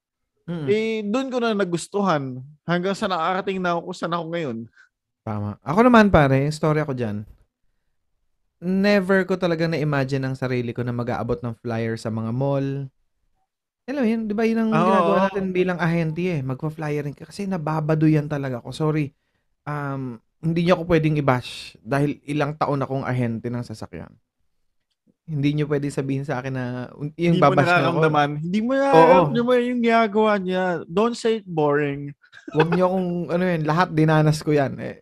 Mm. 0.48 0.68
Eh, 0.72 1.04
doon 1.04 1.28
ko 1.28 1.38
na 1.44 1.52
nagustuhan 1.52 2.40
hanggang 2.64 2.96
sa 2.96 3.12
nakarating 3.12 3.60
na 3.60 3.76
ako 3.76 3.92
kung 3.92 3.98
saan 4.00 4.16
ako 4.16 4.26
ngayon. 4.32 4.58
Tama. 5.24 5.60
Ako 5.64 5.80
naman 5.88 6.08
pare, 6.12 6.48
story 6.52 6.84
ko 6.88 6.96
dyan. 6.96 7.28
Never 8.64 9.28
ko 9.28 9.36
talaga 9.36 9.68
na-imagine 9.68 10.24
ang 10.24 10.36
sarili 10.40 10.72
ko 10.72 10.88
na 10.88 10.96
mag-aabot 10.96 11.40
ng 11.44 11.60
flyer 11.60 12.00
sa 12.00 12.08
mga 12.08 12.32
mall. 12.32 12.88
Alam 13.84 14.06
yun, 14.08 14.22
di 14.32 14.36
ba 14.36 14.48
yun 14.48 14.64
ang 14.64 14.72
Oo, 14.72 14.80
ginagawa 14.80 15.18
natin 15.28 15.52
bilang 15.52 15.80
ahente 15.80 16.24
eh. 16.24 16.40
Magpa-flyerin 16.40 17.12
ka. 17.12 17.28
Kasi 17.28 17.44
nababado 17.44 18.08
yan 18.08 18.32
talaga 18.32 18.64
ako. 18.64 18.72
Sorry. 18.72 19.12
Um, 19.68 20.24
hindi 20.40 20.64
niyo 20.64 20.80
ako 20.80 20.84
pwedeng 20.92 21.20
i-bash 21.20 21.76
dahil 21.84 22.20
ilang 22.24 22.56
taon 22.56 22.80
akong 22.84 23.04
ahente 23.04 23.52
ng 23.52 23.64
sasakyan. 23.64 24.12
Hindi 25.24 25.50
niyo 25.56 25.72
pwedeng 25.72 25.96
sabihin 25.96 26.28
sa 26.28 26.44
akin 26.44 26.52
na 26.52 26.66
yung 27.00 27.16
hindi 27.16 27.40
mo 27.40 27.48
babash 27.48 27.72
niyo 27.72 27.88
ako. 27.88 28.00
Hindi 28.44 28.60
mo 28.60 28.72
nararamdaman 28.76 29.60
yung 29.64 29.82
ginagawa 29.82 30.32
niya. 30.36 30.66
Don't 30.84 31.16
say 31.16 31.40
it 31.40 31.48
boring. 31.48 32.12
Huwag 32.52 32.70
niyo 32.76 32.92
akong, 32.92 33.10
ano 33.32 33.44
yun, 33.48 33.62
lahat 33.64 33.88
dinanas 33.96 34.44
ko 34.44 34.52
yan. 34.52 34.76
Eh, 34.84 35.00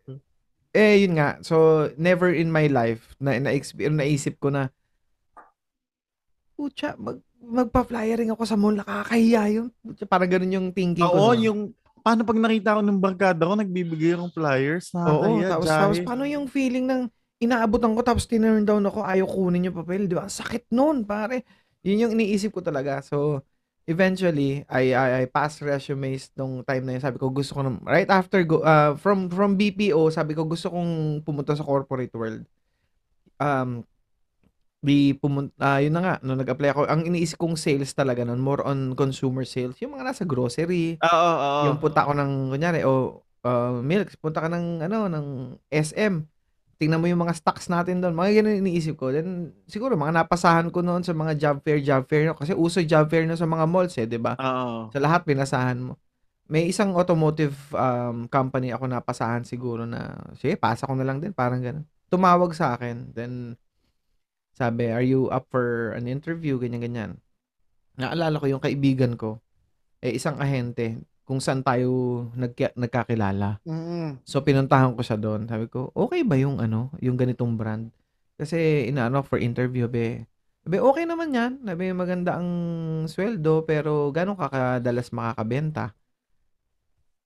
eh 0.78 1.01
yun 1.01 1.17
nga. 1.17 1.41
So, 1.41 1.89
never 1.97 2.30
in 2.30 2.53
my 2.53 2.69
life 2.69 3.17
na, 3.17 3.34
na 3.41 3.49
naisip 3.49 4.38
ko 4.38 4.53
na, 4.53 4.69
Pucha, 6.53 6.93
mag, 6.93 7.17
magpa-flyering 7.41 8.30
ako 8.30 8.45
sa 8.45 8.53
mall, 8.53 8.78
nakakahiya 8.78 9.49
yun. 9.49 9.74
Pucha, 9.82 10.05
parang 10.05 10.30
ganun 10.30 10.53
yung 10.53 10.67
thinking 10.69 11.01
ko. 11.01 11.34
Oo, 11.34 11.34
yung 11.34 11.74
paano 12.05 12.22
pag 12.22 12.38
nakita 12.38 12.78
ko 12.78 12.82
ng 12.86 13.01
barkada 13.01 13.49
ko, 13.49 13.57
nagbibigay 13.57 14.13
ng 14.13 14.30
flyers. 14.30 14.93
Oo, 14.93 15.01
Nakakaya, 15.01 15.47
tapos, 15.49 15.65
tapos 15.65 15.97
paano 16.05 16.30
yung 16.30 16.45
feeling 16.45 16.86
ng 16.86 17.09
inaabutan 17.42 17.98
ko 17.98 18.06
tapos 18.06 18.30
tinurn 18.30 18.64
down 18.64 18.86
ako, 18.86 19.02
ayaw 19.02 19.26
kunin 19.26 19.66
yung 19.68 19.78
papel, 19.82 20.06
di 20.06 20.14
ba? 20.14 20.30
Sakit 20.30 20.70
nun, 20.70 21.04
pare. 21.04 21.42
Yun 21.82 22.08
yung 22.08 22.14
iniisip 22.14 22.54
ko 22.54 22.62
talaga. 22.62 23.02
So, 23.02 23.42
eventually, 23.89 24.62
I, 24.70 24.94
I, 24.94 25.10
I 25.22 25.24
passed 25.26 25.66
resumes 25.66 26.30
nung 26.38 26.62
time 26.62 26.86
na 26.86 26.94
yun. 26.96 27.04
Sabi 27.04 27.18
ko, 27.18 27.34
gusto 27.34 27.58
ko, 27.58 27.66
na, 27.66 27.82
right 27.82 28.08
after, 28.08 28.46
go, 28.46 28.62
uh, 28.62 28.94
from, 28.94 29.26
from 29.28 29.58
BPO, 29.58 30.14
sabi 30.14 30.38
ko, 30.38 30.46
gusto 30.46 30.70
kong 30.70 31.26
pumunta 31.26 31.58
sa 31.58 31.66
corporate 31.66 32.14
world. 32.14 32.46
Um, 33.42 33.82
di 34.82 35.18
pumunta, 35.18 35.54
ah, 35.58 35.82
yun 35.82 35.94
na 35.98 36.02
nga, 36.02 36.16
nung 36.22 36.38
nag-apply 36.38 36.70
ako, 36.78 36.82
ang 36.86 37.06
iniisip 37.06 37.38
kong 37.42 37.58
sales 37.58 37.94
talaga 37.98 38.22
nun, 38.22 38.42
more 38.42 38.62
on 38.66 38.94
consumer 38.94 39.46
sales. 39.46 39.82
Yung 39.82 39.98
mga 39.98 40.14
nasa 40.14 40.24
grocery, 40.30 41.02
Oo, 41.02 41.32
oo. 41.42 41.62
yung 41.70 41.82
punta 41.82 42.06
ko 42.06 42.14
ng, 42.14 42.54
kunyari, 42.54 42.86
o 42.86 43.26
uh, 43.46 43.82
milk, 43.82 44.14
punta 44.22 44.46
ka 44.46 44.50
ng, 44.50 44.86
ano, 44.86 45.10
ng 45.10 45.28
SM. 45.74 46.30
Tingnan 46.82 46.97
mo 46.97 47.05
yung 47.05 47.21
mga 47.21 47.38
stocks 47.38 47.69
natin 47.69 48.01
doon. 48.01 48.17
Mga 48.17 48.41
ganun 48.41 48.65
iniisip 48.65 48.97
ko. 48.97 49.13
Then, 49.13 49.53
siguro, 49.69 49.93
mga 49.93 50.25
napasahan 50.25 50.73
ko 50.73 50.82
noon 50.82 51.05
sa 51.05 51.13
mga 51.13 51.38
job 51.38 51.61
fair, 51.61 51.77
job 51.77 52.09
fair. 52.09 52.25
no? 52.25 52.34
Kasi 52.34 52.57
uso 52.57 52.82
job 52.82 53.05
fair 53.05 53.29
na 53.29 53.38
sa 53.38 53.45
mga 53.45 53.69
malls 53.69 53.93
eh, 54.01 54.09
di 54.09 54.17
ba? 54.17 54.34
Oo. 54.34 54.89
Sa 54.89 54.97
lahat, 54.97 55.21
pinasahan 55.21 55.77
mo. 55.77 56.01
May 56.49 56.73
isang 56.73 56.97
automotive 56.97 57.53
um, 57.77 58.25
company 58.25 58.73
ako 58.73 58.89
napasahan 58.89 59.45
siguro 59.45 59.86
na, 59.86 60.17
sige, 60.41 60.57
pasa 60.57 60.89
ko 60.89 60.97
na 60.97 61.05
lang 61.05 61.21
din, 61.21 61.29
parang 61.38 61.61
ganun. 61.61 61.86
Tumawag 62.09 62.57
sa 62.57 62.73
akin. 62.73 63.13
Then, 63.13 63.61
sabi, 64.57 64.89
are 64.89 65.05
you 65.05 65.29
up 65.29 65.53
for 65.53 65.93
an 65.93 66.09
interview? 66.09 66.57
Ganyan-ganyan. 66.57 67.21
Naalala 68.01 68.41
ko 68.41 68.49
yung 68.49 68.63
kaibigan 68.63 69.13
ko, 69.21 69.38
eh, 70.01 70.17
isang 70.17 70.41
ahente, 70.41 70.97
kung 71.32 71.39
saan 71.39 71.63
tayo 71.63 71.88
nagka- 72.36 72.75
nagkakilala. 72.75 73.63
Mm-mm. 73.63 74.19
So, 74.21 74.43
pinuntahan 74.43 74.91
ko 74.91 74.99
siya 74.99 75.15
doon. 75.15 75.47
Sabi 75.47 75.65
ko, 75.65 75.88
okay 75.95 76.27
ba 76.27 76.36
yung 76.36 76.59
ano, 76.59 76.91
yung 76.99 77.15
ganitong 77.15 77.55
brand? 77.55 77.88
Kasi, 78.36 78.59
inaano 78.86 79.23
for 79.23 79.39
interview, 79.39 79.88
be. 79.88 80.27
Sabi, 80.61 80.77
okay 80.77 81.07
naman 81.07 81.32
yan. 81.32 81.63
Sabi, 81.63 81.95
maganda 81.95 82.36
ang 82.36 82.49
sweldo, 83.07 83.63
pero 83.63 84.11
gano'ng 84.11 84.36
ka 84.36 84.47
kadalas 84.51 85.07
makakabenta? 85.09 85.95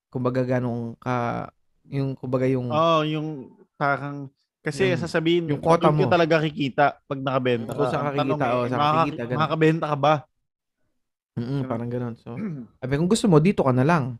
Kumbaga, 0.07 0.45
gano'ng 0.45 0.93
ka, 0.95 1.49
yung, 1.89 2.13
kumbaga 2.13 2.45
yung, 2.45 2.69
Oo, 2.69 3.01
yung 3.03 3.27
parang 3.73 4.29
kasi 4.61 4.85
Yung- 4.87 4.97
sasabihin, 4.99 5.49
yung 5.49 5.61
ka 5.61 5.89
mo. 5.91 6.05
talaga 6.05 6.41
kikita 6.41 7.01
pag 7.01 7.19
nakabenta 7.19 7.69
ka. 7.69 7.77
Kung 7.77 7.89
saan 7.89 8.01
ka 8.01 8.09
Ang 8.09 8.17
tanong 8.17 8.37
kikita, 8.37 8.45
eh, 8.45 8.53
oo, 8.53 8.63
saan 8.63 8.69
ka 8.71 8.77
makaka- 8.79 9.01
kikita, 9.01 9.23
ganun. 9.23 9.37
makakabenta 9.37 9.85
ka 9.85 9.97
ba? 9.97 10.13
Mm, 11.35 11.67
parang 11.67 11.91
gano'n. 11.91 12.15
So, 12.15 12.35
sabi, 12.81 12.93
kung 12.95 13.11
gusto 13.11 13.27
mo, 13.27 13.43
dito 13.43 13.61
ka 13.63 13.75
na 13.75 13.83
lang. 13.83 14.17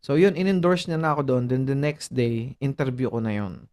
So, 0.00 0.16
yun, 0.16 0.36
in-endorse 0.36 0.88
niya 0.88 1.00
na 1.00 1.12
ako 1.12 1.22
doon. 1.24 1.44
Then, 1.48 1.64
the 1.68 1.76
next 1.76 2.12
day, 2.12 2.56
interview 2.60 3.12
ko 3.12 3.20
na 3.20 3.32
yun. 3.36 3.68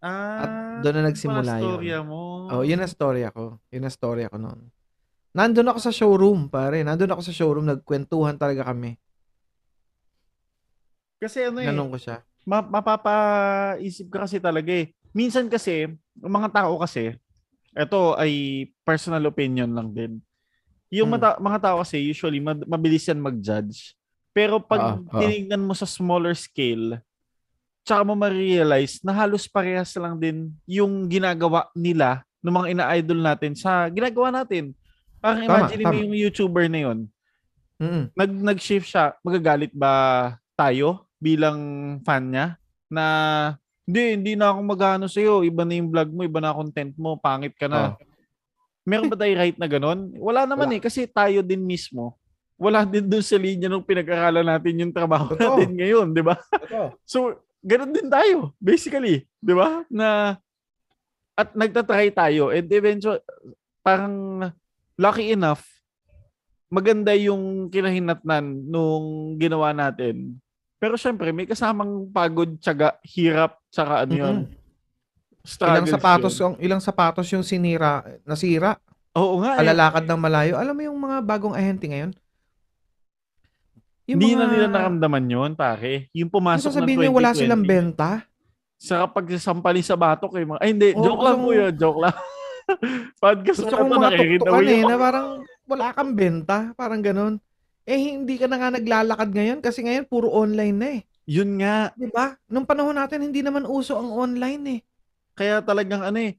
Ah, 0.00 0.80
doon 0.80 1.00
na 1.00 1.12
nagsimula 1.12 1.60
yun. 1.60 1.76
storya 1.76 1.98
mo. 2.00 2.48
Oh, 2.48 2.64
yun 2.64 2.80
ang 2.80 2.88
story 2.88 3.28
ako. 3.28 3.60
Yun 3.68 3.84
ang 3.84 3.92
story 3.92 4.24
ako 4.24 4.36
noon. 4.40 4.60
Nandun 5.36 5.68
ako 5.70 5.78
sa 5.78 5.92
showroom, 5.92 6.48
pare. 6.48 6.80
Nandun 6.80 7.12
ako 7.12 7.22
sa 7.22 7.36
showroom, 7.36 7.68
nagkwentuhan 7.68 8.40
talaga 8.40 8.66
kami. 8.72 8.96
Kasi 11.20 11.44
ano 11.44 11.60
eh, 11.60 11.68
Ganun 11.68 11.92
ko 11.92 12.00
siya. 12.00 12.24
ma- 12.48 12.64
mapapaisip 12.64 14.08
ka 14.08 14.24
kasi 14.24 14.40
talaga 14.40 14.72
eh. 14.72 14.96
Minsan 15.12 15.52
kasi, 15.52 15.84
ang 16.18 16.32
mga 16.32 16.48
tao 16.48 16.80
kasi, 16.80 17.12
ito 17.76 18.00
ay 18.16 18.64
personal 18.82 19.22
opinion 19.28 19.70
lang 19.70 19.92
din. 19.92 20.12
Yung 20.90 21.06
Hmm. 21.06 21.16
mata- 21.16 21.38
mga 21.38 21.58
tao 21.62 21.76
kasi 21.78 22.02
usually 22.02 22.42
mad- 22.42 22.66
mabilis 22.66 23.06
yan 23.06 23.18
mag-judge. 23.18 23.94
Pero 24.30 24.58
pag 24.58 24.98
Oo, 24.98 25.06
oo. 25.06 25.20
tinignan 25.22 25.62
mo 25.62 25.72
sa 25.72 25.86
smaller 25.86 26.34
scale, 26.34 26.98
tsaka 27.82 28.02
mo 28.02 28.14
ma-realize 28.14 28.98
na 29.00 29.14
halos 29.14 29.46
parehas 29.46 29.90
lang 29.94 30.18
din 30.18 30.50
yung 30.66 31.06
ginagawa 31.06 31.70
nila 31.72 32.22
ng 32.38 32.52
mga 32.52 32.68
ina-idol 32.74 33.20
natin 33.20 33.52
sa 33.54 33.86
ginagawa 33.86 34.30
natin. 34.32 34.74
Parang 35.18 35.44
Tama, 35.44 35.50
imagine 35.66 35.82
mo 35.84 35.94
yung 35.94 36.16
YouTuber 36.16 36.66
na 36.66 36.80
yun. 36.80 36.98
Mm-mm. 37.76 38.04
Nag, 38.12 38.30
nag-shift 38.54 38.86
siya. 38.86 39.16
Magagalit 39.20 39.72
ba 39.72 39.92
tayo 40.52 41.06
bilang 41.16 41.58
fan 42.02 42.28
niya? 42.28 42.46
Na 42.88 43.04
hindi, 43.84 44.02
hindi 44.14 44.32
na 44.34 44.52
ako 44.52 44.58
magano 44.62 45.04
sa'yo. 45.06 45.42
Iba 45.42 45.64
na 45.64 45.74
yung 45.74 45.90
vlog 45.90 46.10
mo, 46.10 46.20
iba 46.22 46.40
na 46.40 46.54
content 46.54 46.94
mo, 46.96 47.16
pangit 47.16 47.56
ka 47.56 47.66
na. 47.66 47.96
Meron 48.84 49.12
ba 49.12 49.16
tayo 49.18 49.32
right 49.36 49.58
na 49.60 49.68
ganon? 49.68 50.10
Wala 50.16 50.48
naman 50.48 50.72
Wala. 50.72 50.76
eh, 50.76 50.82
kasi 50.82 51.04
tayo 51.04 51.44
din 51.44 51.60
mismo. 51.62 52.16
Wala 52.60 52.84
din 52.84 53.08
dun 53.08 53.24
sa 53.24 53.40
linya 53.40 53.68
nung 53.72 53.84
pinag-aralan 53.84 54.44
natin 54.44 54.84
yung 54.84 54.92
trabaho 54.92 55.32
Totoo. 55.32 55.56
natin 55.56 55.70
ngayon, 55.80 56.08
di 56.12 56.20
ba? 56.20 56.36
So, 57.08 57.40
ganun 57.64 57.92
din 57.92 58.08
tayo, 58.12 58.52
basically. 58.60 59.24
Di 59.40 59.54
ba? 59.56 59.80
Na, 59.88 60.36
at 61.32 61.56
nagtatry 61.56 62.12
tayo. 62.12 62.52
And 62.52 62.68
eventually, 62.68 63.20
parang 63.80 64.44
lucky 65.00 65.32
enough, 65.32 65.64
maganda 66.68 67.16
yung 67.16 67.72
kinahinatnan 67.72 68.68
nung 68.68 69.36
ginawa 69.40 69.72
natin. 69.72 70.36
Pero 70.76 71.00
syempre, 71.00 71.32
may 71.32 71.48
kasamang 71.48 72.08
pagod, 72.12 72.60
tsaga, 72.60 73.00
hirap, 73.08 73.56
tsaka 73.72 74.04
ano 74.04 74.12
yun. 74.12 74.36
Mm-mm. 74.44 74.59
Struggles 75.40 75.88
Ilang 75.88 75.94
sapatos 75.96 76.34
yun. 76.34 76.42
yung 76.42 76.54
ilang 76.60 76.82
sapatos 76.82 77.26
yung 77.30 77.40
sinira, 77.42 78.04
nasira, 78.22 78.76
Oo 79.10 79.40
nga 79.40 79.56
eh. 79.56 79.64
alalakad 79.64 80.04
ng 80.04 80.20
malayo. 80.20 80.54
Alam 80.54 80.74
mo 80.74 80.82
yung 80.84 80.98
mga 80.98 81.16
bagong 81.20 81.56
ahente 81.56 81.88
ngayon? 81.88 82.12
Hindi 84.04 84.34
na 84.34 84.44
nila 84.44 84.66
naramdaman 84.66 85.24
yun, 85.24 85.50
pare. 85.54 86.10
Yung 86.10 86.26
Yung 86.26 86.30
pumasok 86.30 86.66
ng 86.66 86.74
sasabihin 86.74 86.98
2020. 86.98 87.04
niyo 87.06 87.12
wala 87.14 87.30
silang 87.32 87.64
benta. 87.64 88.10
Sa 88.74 89.06
pagsasampali 89.06 89.80
sa 89.80 89.94
batok 89.94 90.34
eh. 90.34 90.44
Mga, 90.44 90.58
ay 90.58 90.68
hindi, 90.68 90.88
Oo, 90.92 91.04
joke 91.04 91.22
lang 91.22 91.36
po 91.36 91.46
mo- 91.46 91.54
yun, 91.54 91.72
joke 91.72 92.00
lang. 92.00 92.16
Podcast 93.22 93.60
mo 93.60 93.70
na 93.70 93.82
mga 93.82 94.08
nakikinig 94.08 94.40
tuktukan 94.40 94.66
eh, 94.66 94.82
na 94.82 94.96
parang 94.96 95.26
wala 95.64 95.86
kang 95.90 96.12
benta. 96.12 96.58
Parang 96.74 97.00
ganun. 97.00 97.34
Eh, 97.82 97.98
hindi 98.14 98.34
ka 98.34 98.46
na 98.46 98.56
nga 98.56 98.70
naglalakad 98.70 99.30
ngayon 99.30 99.58
kasi 99.58 99.82
ngayon 99.82 100.06
puro 100.06 100.26
online 100.28 100.76
na 100.76 100.88
eh. 100.98 101.00
Yun 101.26 101.58
nga. 101.58 101.94
Di 101.94 102.06
ba? 102.06 102.34
Nung 102.46 102.66
panahon 102.66 102.94
natin, 102.94 103.22
hindi 103.22 103.40
naman 103.40 103.62
uso 103.62 103.94
ang 103.94 104.10
online 104.10 104.64
eh. 104.68 104.80
Kaya 105.40 105.64
talagang 105.64 106.04
ano 106.04 106.20
eh, 106.20 106.36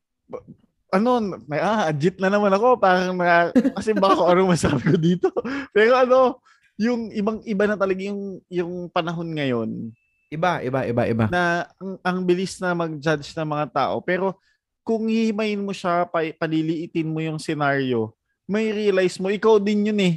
ano, 0.93 1.41
may 1.49 1.57
ah, 1.57 1.89
adjit 1.89 2.21
na 2.21 2.29
naman 2.29 2.53
ako. 2.53 2.77
Parang 2.77 3.17
na, 3.17 3.49
kasi 3.73 3.97
baka 3.97 4.21
kung 4.21 4.29
anong 4.29 4.53
masabi 4.53 4.83
ko 4.85 4.97
dito. 5.01 5.33
Pero 5.73 5.97
ano, 5.97 6.37
yung 6.77 7.09
ibang 7.09 7.41
iba 7.49 7.65
na 7.65 7.73
talaga 7.73 7.97
yung, 8.05 8.37
yung 8.45 8.93
panahon 8.93 9.33
ngayon 9.33 9.89
Iba, 10.31 10.63
iba, 10.63 10.87
iba, 10.87 11.03
iba. 11.11 11.25
na 11.27 11.67
ang, 11.75 11.99
ang 11.99 12.19
bilis 12.23 12.55
na 12.63 12.71
mag-judge 12.71 13.35
ng 13.35 13.49
mga 13.51 13.67
tao. 13.75 13.99
Pero 13.99 14.39
kung 14.79 15.11
hihimayin 15.11 15.59
mo 15.59 15.75
siya, 15.75 16.07
pa, 16.07 16.23
paliliitin 16.23 17.11
mo 17.11 17.19
yung 17.19 17.35
scenario, 17.35 18.15
may 18.47 18.71
realize 18.71 19.19
mo, 19.19 19.27
ikaw 19.27 19.59
din 19.59 19.91
yun 19.91 19.99
eh. 19.99 20.15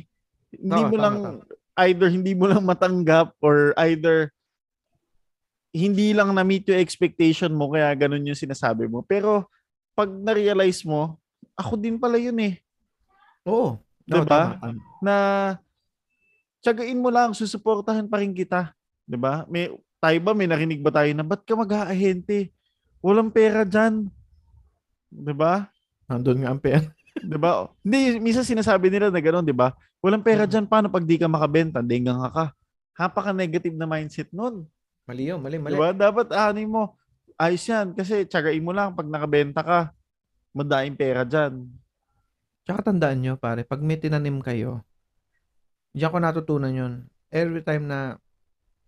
Hindi 0.55 0.80
Oo, 0.87 0.91
mo 0.95 0.97
tama, 0.97 1.03
lang, 1.03 1.16
either 1.82 2.09
hindi 2.14 2.30
mo 2.30 2.47
lang 2.47 2.62
matanggap 2.62 3.35
or 3.43 3.74
either 3.91 4.30
hindi 5.75 6.14
lang 6.14 6.31
na-meet 6.31 6.70
yung 6.70 6.79
expectation 6.79 7.51
mo 7.51 7.75
kaya 7.75 7.91
ganun 7.99 8.22
yung 8.22 8.39
sinasabi 8.39 8.87
mo. 8.87 9.03
Pero 9.03 9.51
pag 9.99 10.07
na-realize 10.07 10.87
mo, 10.87 11.18
ako 11.59 11.75
din 11.75 11.99
pala 11.99 12.14
yun 12.14 12.39
eh. 12.39 12.62
Oo. 13.43 13.83
Diba? 14.07 14.22
tama, 14.22 14.55
tama. 14.62 14.81
Na 15.03 15.16
tsagain 16.62 17.03
mo 17.03 17.11
lang, 17.11 17.35
susuportahan 17.35 18.07
pa 18.07 18.22
rin 18.22 18.31
kita. 18.31 18.70
'Di 19.05 19.18
ba? 19.18 19.43
May 19.51 19.75
tayo 19.99 20.18
ba 20.22 20.33
may 20.33 20.49
narinig 20.49 20.81
ba 20.81 20.93
tayo 20.93 21.11
na 21.12 21.27
ba't 21.27 21.43
ka 21.43 21.59
mag-aahente? 21.59 22.55
Walang 23.03 23.35
pera 23.35 23.66
diyan. 23.66 24.09
'Di 25.11 25.35
ba? 25.35 25.68
Nandun 26.07 26.45
nga 26.45 26.51
ang 26.55 26.62
pera. 26.62 26.87
'Di 27.29 27.37
ba? 27.37 27.68
Hindi, 27.85 28.20
minsan 28.20 28.47
sinasabi 28.47 28.89
nila 28.93 29.09
na 29.09 29.20
gano'n, 29.20 29.45
'di 29.45 29.57
ba? 29.57 29.75
Walang 30.05 30.25
pera 30.25 30.45
diyan, 30.45 30.68
paano 30.68 30.93
pag 30.93 31.05
di 31.05 31.16
ka 31.16 31.27
makabenta? 31.29 31.81
Dengang 31.81 32.20
ka 32.29 32.31
ka. 32.31 32.47
Napaka-negative 32.95 33.77
na 33.77 33.89
mindset 33.89 34.29
nun. 34.31 34.68
Mali 35.05 35.28
yun, 35.28 35.40
mali, 35.40 35.61
mali. 35.61 35.76
Diba? 35.76 35.92
Dapat 35.92 36.32
aanin 36.32 36.68
mo, 36.68 36.96
ayos 37.36 37.64
yan. 37.68 37.92
Kasi 37.92 38.24
tsagain 38.24 38.64
mo 38.64 38.72
lang 38.72 38.96
pag 38.96 39.05
nakabenta 39.05 39.61
ka, 39.61 39.80
madaing 40.57 40.96
pera 40.96 41.28
dyan. 41.28 41.68
Tsaka 42.64 42.88
tandaan 42.88 43.20
nyo, 43.20 43.34
pare, 43.36 43.68
pag 43.68 43.84
may 43.84 44.00
tinanim 44.00 44.40
kayo, 44.40 44.80
diyan 45.92 46.09
ko 46.09 46.18
natutunan 46.18 46.72
yun. 46.72 46.92
Every 47.28 47.61
time 47.61 47.84
na 47.84 48.16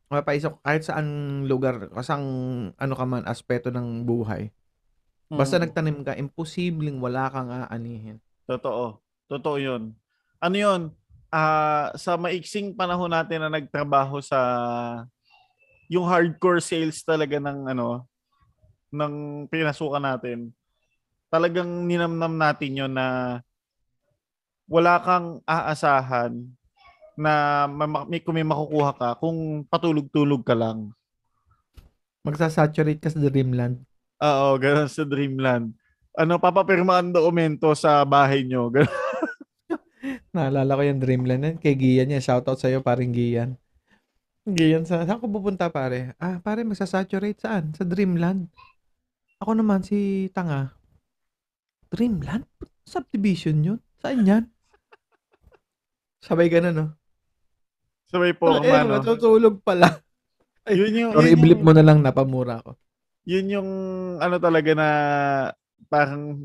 mapaisip 0.08 0.56
ko, 0.56 0.58
kahit 0.64 0.88
saan 0.88 1.08
lugar, 1.44 1.92
kasang 1.92 2.24
ano 2.72 2.94
ka 2.96 3.04
man, 3.04 3.28
aspeto 3.28 3.68
ng 3.68 4.08
buhay, 4.08 4.48
basta 5.28 5.60
Mm. 5.60 5.62
nagtanim 5.68 5.98
ka, 6.00 6.16
imposibleng 6.16 6.96
wala 6.96 7.28
kang 7.28 7.52
aanihin. 7.52 8.16
Totoo. 8.48 8.96
Totoo 9.28 9.56
yun. 9.60 9.92
Ano 10.40 10.56
yun? 10.56 10.82
Ah, 11.28 11.92
sa 11.98 12.16
maiksing 12.16 12.72
panahon 12.72 13.10
natin 13.12 13.44
na 13.44 13.50
nagtrabaho 13.52 14.22
sa 14.24 14.40
yung 15.86 16.06
hardcore 16.06 16.62
sales 16.62 17.02
talaga 17.02 17.38
ng 17.38 17.70
ano 17.70 18.06
ng 18.90 19.46
pinasukan 19.50 20.02
natin. 20.02 20.50
Talagang 21.26 21.68
ninamnam 21.84 22.38
natin 22.38 22.86
yon 22.86 22.92
na 22.94 23.38
wala 24.66 24.98
kang 25.02 25.42
aasahan 25.46 26.32
na 27.18 27.64
ma- 27.66 28.06
may, 28.06 28.20
kung 28.20 28.36
may 28.36 28.46
makukuha 28.46 28.92
ka 28.94 29.08
kung 29.18 29.64
patulog-tulog 29.66 30.42
ka 30.46 30.54
lang. 30.54 30.90
Magsasaturate 32.26 33.00
ka 33.00 33.10
sa 33.10 33.22
dreamland. 33.22 33.86
Oo, 34.16 34.56
ganun 34.56 34.88
sa 34.88 35.04
Dreamland. 35.04 35.76
Ano, 36.16 36.40
papapirma 36.40 36.96
ang 36.96 37.12
dokumento 37.12 37.76
sa 37.76 38.00
bahay 38.08 38.48
nyo. 38.48 38.72
Naalala 40.34 40.72
ko 40.72 40.82
yung 40.82 41.00
dreamland. 41.00 41.60
Kay 41.60 41.76
Gian 41.76 42.16
yan. 42.16 42.24
Shoutout 42.24 42.56
sa'yo, 42.56 42.80
paring 42.80 43.12
Gian. 43.12 43.60
Gian, 44.46 44.86
sa, 44.86 45.02
saan 45.02 45.18
ko 45.18 45.26
pupunta, 45.26 45.66
pare? 45.74 46.14
Ah, 46.22 46.38
pare, 46.38 46.62
magsasaturate 46.62 47.42
saan? 47.42 47.74
Sa 47.74 47.82
dreamland. 47.82 48.46
Ako 49.42 49.58
naman, 49.58 49.82
si 49.82 50.30
Tanga. 50.30 50.70
Dreamland? 51.90 52.46
Subdivision 52.86 53.58
yun? 53.66 53.80
Saan 53.98 54.22
yan? 54.22 54.44
Sabay 56.22 56.46
ganun, 56.46 56.74
no? 56.74 56.86
Sabay 58.06 58.38
po, 58.38 58.62
eh, 58.62 58.70
mano. 58.70 59.02
matutulog 59.02 59.58
pala. 59.66 59.98
Yun 60.70 60.94
yung, 60.94 61.12
Sorry, 61.14 61.30
yun 61.30 61.38
i-blip 61.38 61.60
mo 61.62 61.70
na 61.70 61.82
lang, 61.82 62.02
napamura 62.02 62.58
ko. 62.62 62.74
yun 63.26 63.46
yung 63.50 63.70
ano 64.18 64.38
talaga 64.38 64.70
na 64.74 64.88
parang 65.86 66.38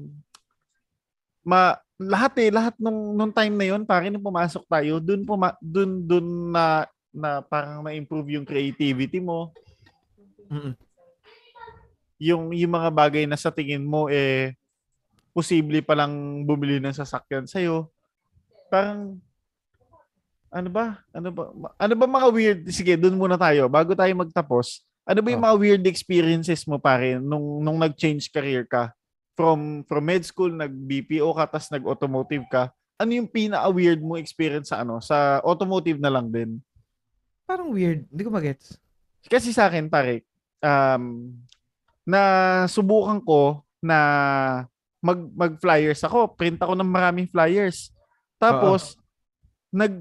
ma 1.41 1.73
lahat 1.97 2.33
eh 2.41 2.49
lahat 2.49 2.73
nung 2.81 3.13
nung 3.13 3.33
time 3.33 3.53
na 3.53 3.65
yun 3.69 3.81
parang 3.85 4.09
nung 4.09 4.25
pumasok 4.25 4.65
tayo 4.65 4.97
dun 4.97 5.21
puma, 5.25 5.53
dun 5.61 6.05
dun 6.05 6.25
na 6.53 6.85
na 7.11 7.43
parang 7.43 7.83
na-improve 7.83 8.39
yung 8.39 8.47
creativity 8.47 9.19
mo. 9.19 9.51
Mm-mm. 10.51 10.75
yung 12.21 12.53
yung 12.53 12.73
mga 12.77 12.89
bagay 12.93 13.23
na 13.25 13.33
sa 13.33 13.49
tingin 13.49 13.81
mo 13.81 14.05
eh 14.05 14.53
posible 15.33 15.81
pa 15.81 15.97
lang 15.97 16.43
bumili 16.45 16.77
ng 16.77 16.93
sasakyan 16.93 17.49
sa 17.49 17.57
parang 18.69 19.17
ano 20.51 20.69
ba? 20.69 20.99
Ano 21.15 21.29
ba 21.31 21.43
ano 21.79 21.93
ba 21.95 22.05
mga 22.05 22.27
weird 22.29 22.61
sige 22.69 22.99
dun 22.99 23.15
muna 23.15 23.39
tayo. 23.39 23.71
Bago 23.71 23.95
tayo 23.97 24.11
magtapos 24.13 24.83
ano 25.07 25.19
ba 25.23 25.33
yung 25.33 25.41
Oh. 25.41 25.47
mga 25.49 25.57
weird 25.57 25.83
experiences 25.89 26.67
mo 26.69 26.77
pare 26.77 27.17
nung 27.17 27.63
nung 27.63 27.81
nag-change 27.81 28.29
career 28.29 28.69
ka? 28.69 28.93
From 29.33 29.81
from 29.89 30.03
med 30.05 30.21
school 30.21 30.53
nag 30.53 30.69
BPO 30.69 31.31
ka 31.33 31.57
tas 31.57 31.73
nag 31.73 31.87
automotive 31.87 32.45
ka. 32.51 32.69
Ano 33.01 33.17
yung 33.17 33.25
pinaka 33.25 33.65
weird 33.73 34.03
mo 34.03 34.13
experience 34.13 34.69
sa 34.69 34.85
ano 34.85 35.01
sa 35.01 35.41
automotive 35.41 35.97
na 35.97 36.13
lang 36.13 36.29
din 36.29 36.61
Parang 37.51 37.67
weird. 37.75 38.07
Hindi 38.07 38.21
ko 38.23 38.31
magets. 38.31 38.79
kasi 39.27 39.51
sa 39.51 39.67
akin 39.67 39.91
pare 39.91 40.23
um 40.63 41.35
na 42.07 42.21
subukan 42.65 43.19
ko 43.21 43.61
na 43.83 43.97
mag 44.97 45.19
mag 45.35 45.53
flyers 45.61 46.01
ako 46.01 46.33
print 46.33 46.57
ako 46.57 46.73
ng 46.73 46.89
maraming 46.89 47.29
flyers 47.29 47.93
tapos 48.41 48.97
nag 49.69 49.93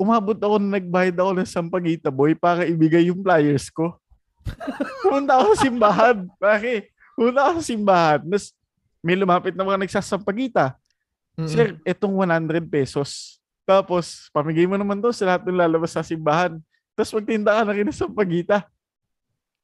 umabot 0.00 0.34
ako 0.40 0.56
na 0.56 0.80
nagbayad 0.80 1.12
ako 1.20 1.30
ng 1.36 1.48
sampagita 1.48 2.08
boy 2.08 2.32
para 2.32 2.64
ibigay 2.64 3.12
yung 3.12 3.20
flyers 3.20 3.68
ko 3.68 4.00
pumunta 5.04 5.36
ako 5.36 5.52
sa 5.52 5.62
simbahan 5.68 6.16
pare 6.40 6.88
pumunta 7.12 7.40
ako 7.44 7.60
sa 7.60 7.68
simbahan 7.68 8.20
Tapos 8.24 8.56
may 9.04 9.16
lumapit 9.20 9.52
na 9.52 9.68
mga 9.68 9.84
nagsasampagita 9.84 10.80
Mm-mm. 11.32 11.48
Sir, 11.48 11.80
etong 11.88 12.12
100 12.12 12.60
pesos. 12.68 13.40
Tapos, 13.64 14.28
pamigay 14.36 14.68
mo 14.68 14.76
naman 14.76 15.00
to 15.00 15.08
sa 15.16 15.32
lahat 15.32 15.48
ng 15.48 15.56
lalabas 15.56 15.96
sa 15.96 16.04
simbahan. 16.04 16.60
Tapos 16.92 17.12
magtinda 17.16 17.56
ka 17.56 17.62
na 17.64 17.72
rin 17.72 17.88
sa 17.92 18.08
pagita. 18.08 18.68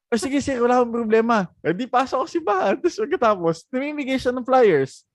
O 0.09 0.17
sige, 0.17 0.41
sir, 0.41 0.57
wala 0.57 0.81
akong 0.81 1.05
problema. 1.05 1.45
Eh, 1.61 1.69
di 1.69 1.85
pasok 1.85 2.25
ako 2.25 2.25
sa 2.25 2.33
simbahan. 2.33 2.75
Tapos 2.81 2.97
pagkatapos, 2.97 3.55
namimigay 3.69 4.17
siya 4.17 4.33
ng 4.33 4.41
flyers. 4.41 5.05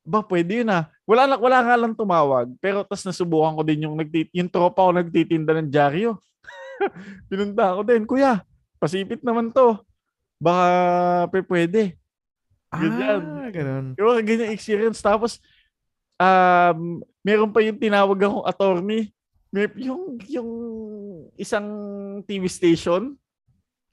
Ba, 0.00 0.24
pwede 0.24 0.64
yun 0.64 0.72
ah. 0.72 0.88
Wala, 1.04 1.28
na- 1.28 1.40
wala 1.40 1.58
nga 1.60 1.76
lang 1.76 1.92
tumawag. 1.92 2.48
Pero 2.56 2.80
tapos 2.80 3.04
nasubukan 3.04 3.60
ko 3.60 3.62
din 3.62 3.84
yung, 3.84 4.00
nagtit 4.00 4.32
yung 4.32 4.48
tropa 4.48 4.88
ko 4.88 4.90
nagtitinda 4.96 5.52
ng 5.52 5.68
dyaryo. 5.68 6.16
Pinunta 7.28 7.76
ko 7.76 7.84
din, 7.84 8.08
Kuya, 8.08 8.40
pasipit 8.80 9.20
naman 9.20 9.52
to. 9.52 9.76
Baka 10.40 11.28
pe, 11.28 11.44
pwede. 11.44 12.00
Ganyan. 12.72 13.20
Ah, 13.20 13.50
ganun. 13.52 13.86
Yung 14.00 14.24
ganyan 14.24 14.56
experience. 14.56 15.04
Tapos, 15.04 15.44
um, 16.16 17.04
meron 17.20 17.52
pa 17.52 17.60
yung 17.60 17.76
tinawag 17.76 18.16
akong 18.16 18.48
attorney. 18.48 19.12
May, 19.48 19.64
yung, 19.80 20.20
yung 20.28 20.50
isang 21.40 21.66
TV 22.28 22.44
station, 22.48 23.16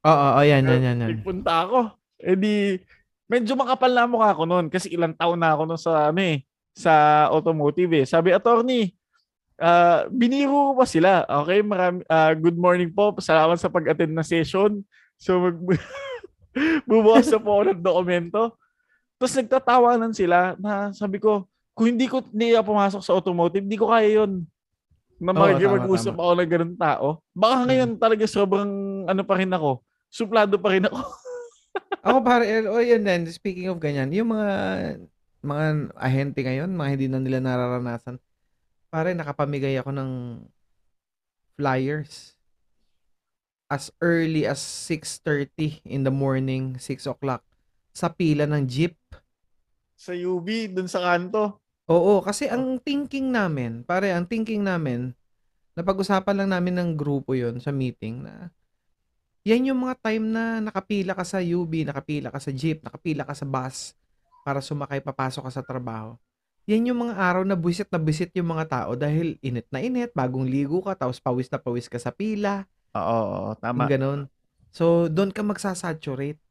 Oo, 0.06 0.26
oo, 0.38 0.42
yan, 0.46 0.62
yan, 0.62 0.82
yan, 0.86 0.98
yan. 1.02 1.10
nagpunta 1.18 1.66
ako. 1.66 1.80
Eh 2.22 2.38
di, 2.38 2.78
medyo 3.26 3.58
makapal 3.58 3.90
na 3.90 4.06
mukha 4.06 4.38
ko 4.38 4.46
noon 4.46 4.70
kasi 4.70 4.94
ilang 4.94 5.18
taon 5.18 5.42
na 5.42 5.58
ako 5.58 5.64
noon 5.66 5.82
sa, 5.82 6.14
ano 6.14 6.22
eh, 6.22 6.46
sa 6.78 7.26
automotive 7.34 8.04
eh. 8.04 8.06
Sabi, 8.06 8.30
attorney, 8.30 8.94
ah 9.58 10.06
biniro 10.14 10.72
ko 10.72 10.72
pa 10.78 10.86
sila. 10.86 11.26
Okay, 11.42 11.66
marami, 11.66 12.06
ah, 12.06 12.38
good 12.38 12.54
morning 12.54 12.94
po. 12.94 13.18
Salamat 13.18 13.58
sa 13.58 13.72
pag-attend 13.72 14.14
na 14.14 14.22
session. 14.22 14.86
So, 15.18 15.42
mag, 15.42 15.58
bubukas 16.88 17.26
na 17.34 17.42
po 17.42 17.58
ako 17.58 17.64
ng 17.74 17.82
dokumento. 17.82 18.42
Tapos 19.18 19.34
nagtatawanan 19.42 20.14
sila 20.14 20.54
na 20.60 20.92
sabi 20.94 21.18
ko, 21.18 21.48
kung 21.76 21.92
hindi 21.92 22.08
ko 22.08 22.24
hindi 22.30 22.56
ako 22.56 22.72
pumasok 22.72 23.02
sa 23.02 23.16
automotive, 23.16 23.64
hindi 23.64 23.80
ko 23.80 23.90
kaya 23.90 24.24
yun. 24.24 24.46
Na 25.20 25.32
Oo, 25.32 25.40
makikipag-usap 25.40 26.16
ako 26.16 26.32
ng 26.36 26.50
ganun 26.52 26.76
tao. 26.76 27.08
Baka 27.32 27.56
ngayon 27.72 27.92
talaga 27.96 28.24
sobrang 28.28 28.72
ano 29.08 29.22
pa 29.24 29.36
rin 29.40 29.52
ako. 29.52 29.80
Suplado 30.12 30.60
pa 30.60 30.76
rin 30.76 30.88
ako. 30.88 31.00
Ako 32.06 32.22
pare, 32.22 32.46
oh 32.70 32.80
yun 32.80 33.02
din, 33.02 33.26
speaking 33.34 33.66
of 33.66 33.82
ganyan, 33.82 34.14
yung 34.14 34.30
mga 34.30 34.50
mga 35.42 35.66
ahente 35.98 36.40
ngayon, 36.46 36.70
mga 36.72 36.92
hindi 36.94 37.08
na 37.10 37.18
nila 37.18 37.42
nararanasan, 37.42 38.22
pare, 38.94 39.18
nakapamigay 39.18 39.74
ako 39.82 39.90
ng 39.90 40.12
flyers 41.58 42.36
as 43.70 43.90
early 44.00 44.46
as 44.46 44.62
6.30 44.62 45.82
in 45.86 46.06
the 46.06 46.14
morning, 46.14 46.78
6 46.78 47.10
o'clock, 47.10 47.42
sa 47.92 48.14
pila 48.14 48.46
ng 48.46 48.70
jeep. 48.70 48.98
Sa 49.98 50.14
UB, 50.14 50.46
dun 50.70 50.86
sa 50.86 51.02
kanto. 51.02 51.65
Oo, 51.86 52.22
kasi 52.26 52.50
ang 52.50 52.82
thinking 52.82 53.30
namin, 53.30 53.86
pare, 53.86 54.10
ang 54.10 54.26
thinking 54.26 54.66
namin, 54.66 55.14
napag-usapan 55.78 56.44
lang 56.44 56.50
namin 56.56 56.82
ng 56.82 56.90
grupo 56.98 57.38
yon 57.38 57.62
sa 57.62 57.70
meeting 57.70 58.26
na 58.26 58.50
yan 59.46 59.70
yung 59.70 59.86
mga 59.86 60.02
time 60.02 60.26
na 60.26 60.58
nakapila 60.58 61.14
ka 61.14 61.22
sa 61.22 61.38
UB, 61.38 61.86
nakapila 61.86 62.34
ka 62.34 62.42
sa 62.42 62.50
jeep, 62.50 62.82
nakapila 62.82 63.22
ka 63.22 63.38
sa 63.38 63.46
bus 63.46 63.94
para 64.42 64.58
sumakay 64.58 65.06
papasok 65.06 65.46
ka 65.46 65.52
sa 65.54 65.62
trabaho. 65.62 66.18
Yan 66.66 66.90
yung 66.90 67.06
mga 67.06 67.14
araw 67.14 67.44
na 67.46 67.54
buwisit 67.54 67.86
na 67.94 68.02
buwisit 68.02 68.34
yung 68.34 68.50
mga 68.50 68.66
tao 68.66 68.98
dahil 68.98 69.38
init 69.46 69.70
na 69.70 69.86
init, 69.86 70.10
bagong 70.18 70.50
ligo 70.50 70.82
ka, 70.82 70.98
tapos 70.98 71.22
pawis 71.22 71.46
na 71.54 71.62
pawis 71.62 71.86
ka 71.86 72.02
sa 72.02 72.10
pila, 72.10 72.66
Oo, 72.98 73.22
oo, 73.22 73.50
tama. 73.62 73.86
ganun. 73.86 74.26
So, 74.74 75.06
doon 75.14 75.30
ka 75.30 75.46
magsasaturate. 75.46 76.42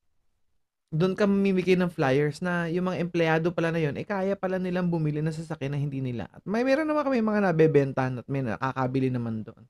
Doon 0.95 1.19
ka 1.19 1.27
mamimigay 1.27 1.75
ng 1.75 1.91
flyers 1.91 2.39
na 2.39 2.71
yung 2.71 2.87
mga 2.87 3.03
empleyado 3.03 3.51
pala 3.51 3.75
na 3.75 3.83
yun, 3.83 3.99
eh 3.99 4.07
kaya 4.07 4.39
pala 4.39 4.63
nilang 4.63 4.87
bumili 4.87 5.19
ng 5.19 5.35
sasakyan 5.35 5.75
na 5.75 5.81
hindi 5.83 5.99
nila. 5.99 6.31
At 6.31 6.47
may 6.47 6.63
meron 6.63 6.87
naman 6.87 7.03
kami 7.03 7.19
mga 7.19 7.51
nabebentahan 7.51 8.23
at 8.23 8.27
may 8.31 8.47
nakakabili 8.47 9.11
naman 9.11 9.43
doon. 9.43 9.67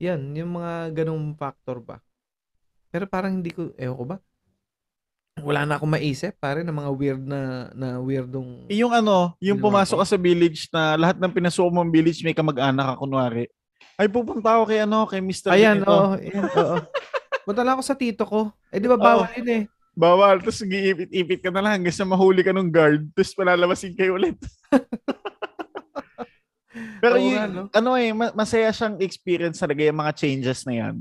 Yan, 0.00 0.32
yung 0.32 0.56
mga 0.56 0.96
ganung 0.96 1.36
factor 1.36 1.84
ba. 1.84 2.00
Pero 2.88 3.04
parang 3.04 3.36
hindi 3.36 3.52
ko, 3.52 3.68
ewan 3.76 3.96
ko 4.00 4.04
ba? 4.08 4.16
Wala 5.44 5.68
na 5.68 5.76
akong 5.76 5.92
maisip, 5.92 6.32
pare, 6.40 6.64
na 6.64 6.72
mga 6.72 6.90
weird 6.96 7.22
na, 7.28 7.68
na 7.76 8.00
weirdong... 8.00 8.72
Yung 8.72 8.96
ano, 8.96 9.36
yung 9.36 9.60
pumasok 9.60 10.00
ka 10.00 10.06
sa 10.08 10.16
village 10.16 10.72
na 10.72 10.96
lahat 10.96 11.20
ng 11.20 11.32
pinasuko 11.36 11.68
mong 11.68 11.92
village 11.92 12.24
may 12.24 12.32
kamag-anak 12.32 12.96
ka 12.96 13.04
kunwari. 13.04 13.44
Ay, 14.00 14.08
pupunta 14.08 14.56
ako 14.56 14.72
kay 14.72 14.80
ano, 14.88 15.04
kay 15.04 15.20
Mr. 15.20 15.52
Ayan, 15.52 15.84
oo, 15.84 16.16
yan, 16.16 16.48
oo. 16.64 16.76
Punta 17.44 17.60
lang 17.60 17.76
ako 17.76 17.84
sa 17.84 17.96
tito 17.96 18.24
ko. 18.24 18.48
Eh, 18.72 18.80
di 18.80 18.88
ba 18.88 18.96
bawal 18.96 19.28
yun 19.36 19.48
eh. 19.52 19.62
Bawal. 19.96 20.44
Tapos 20.44 20.60
giipit-ipit 20.60 21.40
ka 21.40 21.48
na 21.48 21.64
lang 21.64 21.80
hanggang 21.80 21.96
sa 21.96 22.04
mahuli 22.04 22.44
ka 22.44 22.52
ng 22.52 22.68
guard. 22.68 23.08
Tapos 23.16 23.32
palalabasin 23.32 23.96
kayo 23.96 24.20
ulit. 24.20 24.36
Pero 27.00 27.16
Oo 27.16 27.24
yun, 27.24 27.32
nga, 27.32 27.46
no? 27.48 27.62
ano 27.72 27.90
eh, 27.96 28.12
ma- 28.12 28.36
masaya 28.36 28.68
siyang 28.68 29.00
experience 29.00 29.56
talaga 29.56 29.80
yung 29.80 29.96
mga 29.96 30.12
changes 30.12 30.68
na 30.68 30.74
yan. 30.76 30.94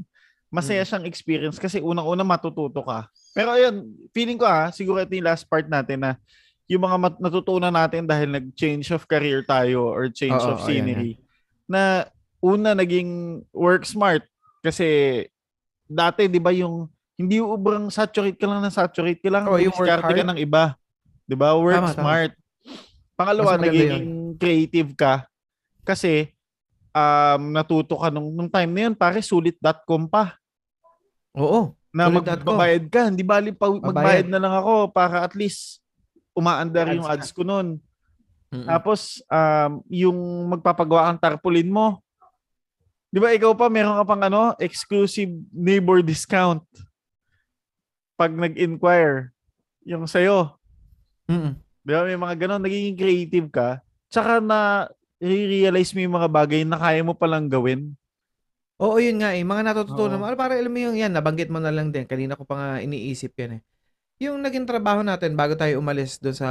Masaya 0.48 0.84
Mm. 0.84 0.88
siyang 0.88 1.06
experience 1.12 1.58
kasi 1.60 1.84
unang-una 1.84 2.24
matututo 2.24 2.80
ka. 2.80 3.12
Pero 3.36 3.52
ayun, 3.52 3.84
feeling 4.16 4.40
ko 4.40 4.48
ah, 4.48 4.72
siguro 4.72 5.04
ito 5.04 5.12
yung 5.12 5.28
last 5.28 5.44
part 5.44 5.68
natin 5.68 6.00
na 6.00 6.12
yung 6.66 6.80
mga 6.80 6.98
mat- 6.98 7.20
natutunan 7.22 7.76
natin 7.76 8.08
dahil 8.08 8.32
nag-change 8.32 8.88
of 8.96 9.04
career 9.04 9.44
tayo 9.44 9.92
or 9.92 10.08
change 10.08 10.40
Oo, 10.40 10.56
of 10.56 10.64
ayan, 10.64 10.88
scenery. 10.88 11.12
Na 11.68 12.08
una 12.40 12.72
naging 12.72 13.44
work 13.52 13.84
smart 13.84 14.24
kasi 14.62 15.22
dati 15.86 16.26
'di 16.26 16.40
ba 16.40 16.50
yung 16.50 16.88
hindi 17.16 17.40
ubrang 17.40 17.88
saturate 17.88 18.36
ka 18.36 18.48
lang 18.48 18.60
na 18.60 18.72
saturate 18.72 19.20
ka 19.24 19.32
yung 19.32 19.72
work 19.72 19.88
diskarte 19.88 20.12
ka 20.12 20.26
ng 20.28 20.40
iba. 20.40 20.76
'Di 21.26 21.36
ba? 21.36 21.56
Work 21.56 21.76
Tama, 21.80 21.90
tama. 21.92 21.98
smart. 21.98 22.32
Pangalawa, 23.16 23.56
Mas 23.56 23.60
maganda 23.64 23.72
naging 23.72 24.10
creative 24.36 24.92
ka 25.00 25.14
kasi 25.88 26.36
um, 26.92 27.42
natuto 27.56 27.96
ka 27.96 28.12
nung, 28.12 28.28
nung 28.36 28.52
time 28.52 28.72
na 28.76 28.82
yun, 28.90 28.96
pare, 28.96 29.24
sulit.com 29.24 30.04
pa 30.12 30.36
Oo. 31.32 31.72
na 31.96 32.12
magbabayad 32.12 32.92
ka. 32.92 33.08
Hindi 33.08 33.24
bali 33.24 33.56
pa, 33.56 33.72
Mabayad. 33.72 33.88
magbayad 33.88 34.28
na 34.28 34.40
lang 34.44 34.54
ako 34.60 34.92
para 34.92 35.24
at 35.24 35.32
least 35.32 35.80
umaandar 36.36 36.92
May 36.92 37.00
yung 37.00 37.08
ads 37.08 37.32
ads 37.32 37.32
ko 37.32 37.48
nun. 37.48 37.80
Mm-mm. 38.52 38.68
Tapos, 38.68 39.24
um, 39.32 39.72
yung 39.88 40.20
magpapagawa 40.52 41.08
ang 41.08 41.20
tarpaulin 41.20 41.72
mo. 41.72 42.04
Di 43.08 43.24
ba 43.24 43.32
ikaw 43.32 43.56
pa, 43.56 43.72
meron 43.72 43.96
ka 43.96 44.04
pang 44.04 44.24
ano, 44.28 44.52
exclusive 44.60 45.32
neighbor 45.56 46.04
discount 46.04 46.60
pag 48.16 48.32
nag-inquire. 48.32 49.32
Yung 49.86 50.10
sa'yo. 50.10 50.56
Mm-mm. 51.30 51.56
Di 51.86 51.92
ba? 51.94 52.02
May 52.04 52.18
mga 52.18 52.36
ganon. 52.48 52.64
Nagiging 52.64 52.98
creative 52.98 53.48
ka. 53.54 53.80
Tsaka 54.10 54.42
na 54.42 54.90
realize 55.22 55.94
mo 55.94 56.00
yung 56.02 56.16
mga 56.18 56.30
bagay 56.32 56.62
na 56.66 56.80
kaya 56.80 57.06
mo 57.06 57.14
palang 57.14 57.48
gawin. 57.48 57.94
Oo, 58.76 59.00
yun 59.00 59.24
nga 59.24 59.32
eh. 59.32 59.44
Mga 59.46 59.72
natututunan 59.72 60.20
mo. 60.20 60.28
Ano, 60.28 60.36
Para 60.36 60.60
alam 60.60 60.72
mo 60.72 60.80
yung 60.80 61.00
yan, 61.00 61.14
nabanggit 61.16 61.48
mo 61.48 61.64
na 61.64 61.72
lang 61.72 61.96
din. 61.96 62.04
Kanina 62.04 62.36
ko 62.36 62.44
pa 62.44 62.56
nga 62.56 62.70
iniisip 62.84 63.32
yan 63.40 63.60
eh. 63.60 63.62
Yung 64.24 64.40
naging 64.40 64.64
trabaho 64.64 65.04
natin 65.04 65.36
bago 65.36 65.60
tayo 65.60 65.76
umalis 65.80 66.24
doon 66.24 66.36
sa 66.36 66.48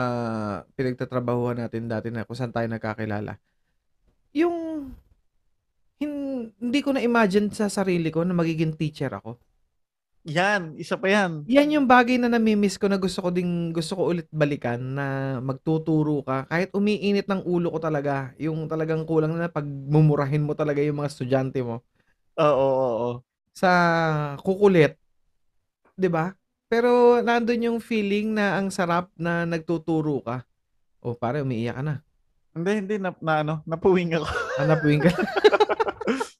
pinagtatrabahuhan 0.76 1.64
natin 1.64 1.88
dati 1.88 2.12
na 2.12 2.28
kung 2.28 2.36
saan 2.36 2.52
tayo 2.52 2.68
nagkakilala. 2.68 3.40
Yung 4.36 4.88
hin- 5.96 6.52
hindi 6.60 6.80
ko 6.84 6.92
na-imagine 6.92 7.48
sa 7.56 7.72
sarili 7.72 8.12
ko 8.12 8.20
na 8.20 8.36
magiging 8.36 8.76
teacher 8.76 9.08
ako. 9.08 9.40
Yan. 10.24 10.72
Isa 10.80 10.96
pa 10.96 11.12
yan. 11.12 11.44
Yan 11.44 11.68
yung 11.76 11.84
bagay 11.84 12.16
na 12.16 12.32
namimiss 12.32 12.80
ko 12.80 12.88
na 12.88 12.96
gusto 12.96 13.20
ko 13.20 13.28
ding 13.28 13.76
gusto 13.76 13.92
ko 13.92 14.08
ulit 14.08 14.24
balikan 14.32 14.80
na 14.80 15.36
magtuturo 15.44 16.24
ka 16.24 16.48
kahit 16.48 16.72
umiinit 16.72 17.28
ng 17.28 17.44
ulo 17.44 17.68
ko 17.68 17.76
talaga 17.76 18.32
yung 18.40 18.64
talagang 18.64 19.04
kulang 19.04 19.36
na 19.36 19.52
pagmumurahin 19.52 20.40
mo 20.40 20.56
talaga 20.56 20.80
yung 20.80 21.04
mga 21.04 21.12
estudyante 21.12 21.60
mo 21.60 21.84
Oo, 22.40 22.48
oo, 22.56 22.88
oo. 22.88 23.12
sa 23.52 23.70
kukulit 24.40 24.96
'di 26.00 26.08
ba 26.08 26.32
pero 26.72 27.20
nandun 27.20 27.68
yung 27.68 27.78
feeling 27.84 28.32
na 28.32 28.56
ang 28.56 28.72
sarap 28.72 29.12
na 29.20 29.44
nagtuturo 29.44 30.24
ka 30.24 30.48
o 31.04 31.12
pare 31.12 31.44
umiiyak 31.44 31.76
ka 31.76 31.84
na 31.84 31.94
Hindi, 32.54 32.70
hindi. 32.80 32.94
Na, 33.02 33.10
na 33.20 33.34
ano, 33.44 33.54
napuwing 33.68 34.16
ako. 34.16 34.26
hanapin 34.62 35.04
ka 35.04 35.10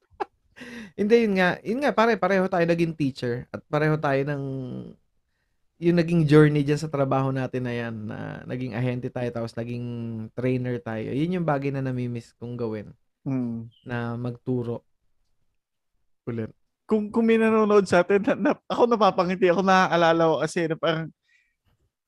hindi 0.95 1.15
yun 1.27 1.35
nga 1.39 1.49
yun 1.63 1.81
nga 1.83 1.91
pare 1.91 2.15
pareho 2.15 2.47
tayo 2.47 2.65
naging 2.67 2.95
teacher 2.95 3.51
at 3.51 3.61
pareho 3.67 3.99
tayo 3.99 4.21
ng 4.23 4.43
yung 5.83 5.99
naging 5.99 6.23
journey 6.25 6.63
dyan 6.63 6.79
sa 6.79 6.87
trabaho 6.87 7.35
natin 7.35 7.67
na 7.67 7.75
yan 7.75 7.95
na 8.07 8.19
naging 8.47 8.79
ahente 8.79 9.11
tayo 9.11 9.27
tapos 9.35 9.59
naging 9.59 9.85
trainer 10.33 10.79
tayo 10.79 11.11
yun 11.11 11.35
yung 11.41 11.47
bagay 11.47 11.75
na 11.75 11.83
namimiss 11.83 12.31
kong 12.39 12.55
gawin 12.55 12.95
Hmm. 13.25 13.73
na 13.89 14.21
magturo 14.21 14.85
ulit 16.29 16.53
Kung, 16.85 17.09
kung 17.09 17.25
may 17.25 17.41
nanonood 17.41 17.89
sa 17.89 18.05
atin, 18.05 18.21
na, 18.21 18.35
na- 18.37 18.61
ako 18.69 18.85
napapangiti 18.85 19.49
ako, 19.49 19.65
naaalala 19.65 20.29
ko 20.29 20.37
kasi 20.45 20.69
na 20.69 20.77
parang 20.77 21.09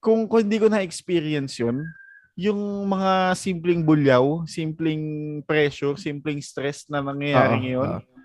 kung, 0.04 0.28
kung 0.28 0.44
hindi 0.44 0.60
ko 0.60 0.68
na-experience 0.68 1.56
yun, 1.64 1.88
yung 2.36 2.84
mga 2.84 3.32
simpleng 3.32 3.80
bulyaw, 3.80 4.44
simpleng 4.44 5.00
pressure, 5.48 5.96
simpleng 5.96 6.44
stress 6.44 6.84
na 6.92 7.00
nangyayari 7.00 7.56
Oo, 7.56 7.62
ngayon, 7.64 7.88
oo. 8.04 8.15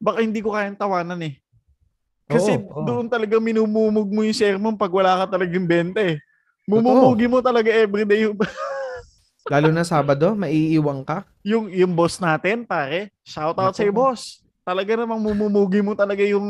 Baka 0.00 0.24
hindi 0.24 0.40
ko 0.40 0.56
kayang 0.56 0.80
tawanan 0.80 1.20
eh. 1.20 1.36
Kasi 2.24 2.56
Oo, 2.56 2.72
oo. 2.72 2.82
doon 2.82 3.06
talaga 3.06 3.36
minumumog 3.36 4.08
mo 4.08 4.24
yung 4.24 4.34
sermon 4.34 4.74
pag 4.80 4.90
wala 4.90 5.20
ka 5.22 5.36
talagang 5.36 5.68
benta 5.68 6.00
eh. 6.00 6.16
Mumumugi 6.64 7.28
mo 7.28 7.44
talaga 7.44 7.68
everyday 7.68 8.24
yung, 8.24 8.38
lalo 9.52 9.68
na 9.68 9.84
Sabado 9.84 10.32
maiiwang 10.32 11.04
ka 11.04 11.28
yung, 11.44 11.72
yung 11.72 11.92
boss 11.96 12.20
natin, 12.20 12.68
pare. 12.68 13.12
Shout 13.24 13.56
out 13.56 13.72
sa'yo, 13.72 13.92
boss. 13.92 14.44
Talaga 14.60 14.92
namang 14.92 15.20
mumumugi 15.24 15.80
mo 15.80 15.96
talaga 15.96 16.20
yung 16.20 16.46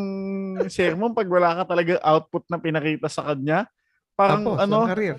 sermon 0.67 1.15
pag 1.15 1.31
wala 1.31 1.63
ka 1.63 1.75
talaga 1.75 1.97
output 2.03 2.45
na 2.51 2.59
pinakita 2.59 3.07
sa 3.07 3.23
kanya. 3.33 3.71
Parang 4.19 4.45
Tapos, 4.45 4.59
ano, 4.67 4.79
career 4.91 5.17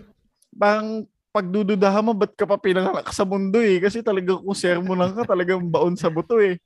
parang 0.51 1.07
pagdududahan 1.31 2.03
mo, 2.03 2.11
ba't 2.11 2.35
ka 2.35 2.43
pa 2.43 2.59
pinanganak 2.59 3.07
sa 3.15 3.23
mundo 3.23 3.63
eh? 3.63 3.79
Kasi 3.79 4.03
talaga 4.03 4.35
kung 4.35 4.51
sermon 4.55 4.99
lang 4.99 5.15
ka, 5.15 5.23
talagang 5.23 5.63
baon 5.63 5.95
sa 5.95 6.11
buto 6.11 6.37
eh. 6.43 6.59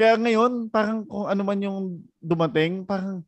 Kaya 0.00 0.16
ngayon, 0.16 0.72
parang 0.72 1.04
kung 1.04 1.28
ano 1.28 1.42
man 1.44 1.60
yung 1.60 2.00
dumating, 2.16 2.88
parang 2.88 3.20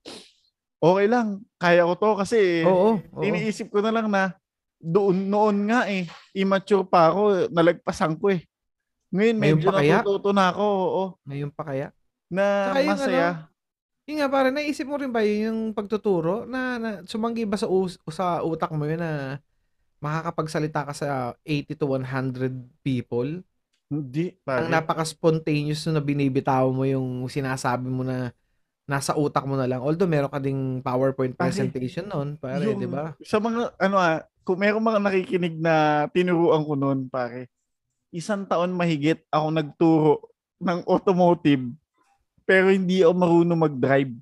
okay 0.81 1.05
lang, 1.05 1.45
kaya 1.61 1.85
ko 1.85 1.93
to 2.01 2.11
kasi 2.17 2.65
oo, 2.65 2.97
oo. 2.97 3.21
iniisip 3.21 3.69
ko 3.69 3.85
na 3.85 3.93
lang 3.93 4.09
na 4.09 4.33
doon 4.81 5.29
noon 5.29 5.69
nga 5.69 5.85
eh, 5.85 6.09
immature 6.33 6.89
pa 6.89 7.13
ako, 7.13 7.53
nalagpasan 7.53 8.17
ko 8.17 8.33
eh. 8.33 8.41
Ngayon 9.13 9.37
Ngayon 9.37 9.57
medyo 9.61 9.69
pa 9.69 9.73
kaya? 9.85 10.01
natututo 10.01 10.31
na 10.33 10.49
ako, 10.49 10.65
oo, 10.65 11.05
ngayon 11.29 11.53
pa 11.53 11.63
kaya 11.69 11.89
na 12.33 12.45
Tsaka 12.73 12.81
yung 12.81 12.93
masaya. 12.97 13.29
Yun 14.09 14.17
nga 14.19 14.33
pare, 14.33 14.49
naisip 14.49 14.89
mo 14.89 14.97
rin 14.97 15.13
ba 15.13 15.23
yun 15.23 15.45
yung 15.53 15.61
pagtuturo 15.77 16.49
na, 16.49 16.81
na 16.81 16.91
sumanggi 17.05 17.45
ba 17.45 17.61
sa, 17.61 17.69
us- 17.69 18.01
sa 18.09 18.41
utak 18.41 18.73
mo 18.73 18.89
yun 18.89 18.99
na 18.99 19.39
makakapagsalita 20.03 20.89
ka 20.89 20.95
sa 20.97 21.09
80 21.45 21.77
to 21.77 21.87
100 21.87 22.51
people? 22.83 23.45
Hindi, 23.93 24.33
Ang 24.33 24.41
pare. 24.49 24.73
napaka-spontaneous 24.73 25.85
na 25.93 26.01
binibitaw 26.01 26.65
mo 26.73 26.89
yung 26.89 27.29
sinasabi 27.29 27.93
mo 27.93 28.01
na 28.01 28.33
nasa 28.89 29.13
utak 29.13 29.45
mo 29.45 29.53
na 29.55 29.69
lang. 29.69 29.85
Although 29.85 30.09
meron 30.09 30.33
ka 30.33 30.41
ding 30.41 30.81
PowerPoint 30.81 31.37
Pare, 31.37 31.53
presentation 31.53 32.09
pare, 32.41 32.65
Yung- 32.65 32.81
di 32.81 32.89
ba? 32.89 33.13
Sa 33.21 33.37
mga, 33.37 33.77
ano 33.77 33.97
ah, 34.01 34.25
kung 34.43 34.59
meron 34.59 34.81
mga 34.83 35.01
nakikinig 35.05 35.61
na 35.61 36.09
tinuruan 36.09 36.65
ko 36.65 36.73
noon, 36.73 37.07
pare, 37.13 37.53
isang 38.11 38.49
taon 38.49 38.73
mahigit 38.73 39.23
ako 39.29 39.47
nagturo 39.53 40.13
ng 40.59 40.81
automotive, 40.89 41.69
pero 42.49 42.73
hindi 42.73 43.05
ako 43.05 43.13
marunong 43.13 43.61
mag-drive. 43.61 44.13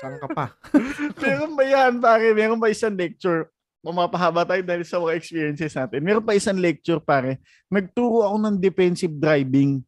Saan 0.00 0.16
ka 0.20 0.28
pa? 0.30 0.46
meron 1.22 1.52
ba 1.56 1.64
yan, 1.64 1.92
pare? 1.98 2.32
Meron 2.36 2.60
ba 2.60 2.68
isang 2.68 2.94
lecture? 2.94 3.48
Pumapahaba 3.80 4.44
tayo 4.44 4.60
dahil 4.60 4.84
sa 4.84 5.00
mga 5.00 5.16
experiences 5.16 5.72
natin. 5.72 6.04
Meron 6.04 6.20
pa 6.24 6.36
isang 6.36 6.60
lecture, 6.60 7.00
pare. 7.00 7.40
Nagturo 7.72 8.28
ako 8.28 8.36
ng 8.36 8.56
defensive 8.60 9.12
driving 9.16 9.80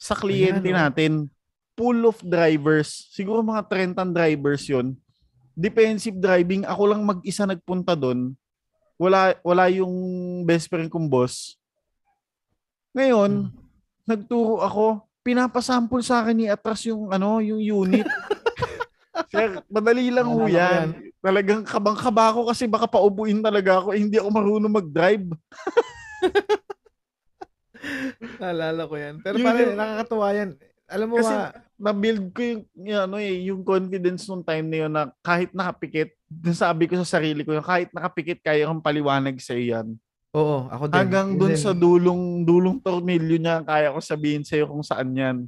sa 0.00 0.16
kliyente 0.16 0.72
Ayan, 0.72 0.76
oh. 0.76 0.80
natin. 0.88 1.12
Pool 1.76 2.00
of 2.08 2.16
drivers. 2.24 3.12
Siguro 3.12 3.44
mga 3.44 3.62
30 3.92 4.08
drivers 4.08 4.64
yon 4.66 4.96
Defensive 5.52 6.16
driving. 6.16 6.64
Ako 6.64 6.82
lang 6.88 7.04
mag-isa 7.04 7.44
nagpunta 7.44 7.92
doon. 7.92 8.32
Wala, 8.96 9.36
wala 9.44 9.68
yung 9.68 9.92
best 10.48 10.66
friend 10.66 10.88
kong 10.88 11.06
boss. 11.06 11.54
Ngayon, 12.96 13.52
Hmm. 13.52 13.54
nagturo 14.08 14.64
ako. 14.64 15.04
Pinapasample 15.20 16.00
sa 16.00 16.24
akin 16.24 16.34
ni 16.40 16.46
Atras 16.48 16.88
yung 16.88 17.12
ano, 17.12 17.38
yung 17.44 17.60
unit. 17.60 18.08
Sir, 19.30 19.60
madali 19.68 20.08
lang 20.08 20.24
ho 20.24 20.48
Naalala 20.48 20.48
ko 20.48 20.56
yan. 20.56 20.88
Talagang 21.28 21.60
kabang-kaba 21.60 22.32
ako 22.32 22.48
kasi 22.48 22.64
baka 22.64 22.88
paubuin 22.88 23.44
talaga 23.44 23.84
ako. 23.84 23.92
Eh, 23.92 24.00
hindi 24.00 24.16
ako 24.16 24.32
marunong 24.32 24.72
mag-drive. 24.72 25.28
Naalala 28.40 28.88
ko 28.88 28.96
yan. 28.96 29.20
Pero 29.20 29.36
pare, 29.36 29.60
yung- 29.60 29.76
nakakatuwa 29.76 30.28
yan. 30.32 30.50
Alam 30.88 31.06
mo 31.12 31.20
Kasi 31.20 31.34
ba, 31.36 31.52
na-build 31.76 32.32
ko 32.32 32.40
yung, 32.40 32.62
yung, 32.80 33.00
ano, 33.04 33.16
eh, 33.20 33.36
yung 33.52 33.60
confidence 33.60 34.24
nung 34.24 34.40
time 34.40 34.72
na 34.72 34.76
yun 34.80 34.88
na 34.88 35.12
kahit 35.20 35.52
nakapikit, 35.52 36.16
sabi 36.56 36.88
ko 36.88 36.96
sa 37.04 37.20
sarili 37.20 37.44
ko, 37.44 37.52
kahit 37.60 37.92
nakapikit, 37.92 38.40
kaya 38.40 38.64
kong 38.64 38.80
paliwanag 38.80 39.36
sa 39.36 39.52
yan. 39.52 40.00
oo, 40.32 40.64
ako 40.72 40.88
din. 40.88 40.96
Hanggang 40.96 41.36
dun 41.36 41.60
sa 41.60 41.76
dulong, 41.76 42.48
dulong 42.48 42.80
tornilyo 42.80 43.36
niya, 43.36 43.60
kaya 43.68 43.92
ko 43.92 44.00
sabihin 44.00 44.48
sa'yo 44.48 44.64
kung 44.64 44.80
saan 44.80 45.12
yan. 45.12 45.44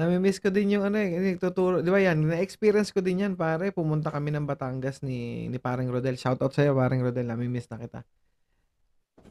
Namimiss 0.00 0.40
ko 0.40 0.48
din 0.48 0.80
yung 0.80 0.88
ano 0.88 0.96
eh, 0.96 1.12
nagtuturo. 1.36 1.84
Di 1.84 1.92
ba 1.92 2.00
yan? 2.00 2.24
Na-experience 2.24 2.88
ko 2.88 3.04
din 3.04 3.20
yan, 3.20 3.36
pare. 3.36 3.68
Pumunta 3.68 4.08
kami 4.08 4.32
ng 4.32 4.48
Batangas 4.48 5.04
ni, 5.04 5.44
ni 5.52 5.60
paring 5.60 5.92
Rodel. 5.92 6.16
Shoutout 6.16 6.56
sa'yo, 6.56 6.72
paring 6.72 7.04
Rodel. 7.04 7.28
Namimiss 7.28 7.68
na 7.68 7.76
kita. 7.76 8.00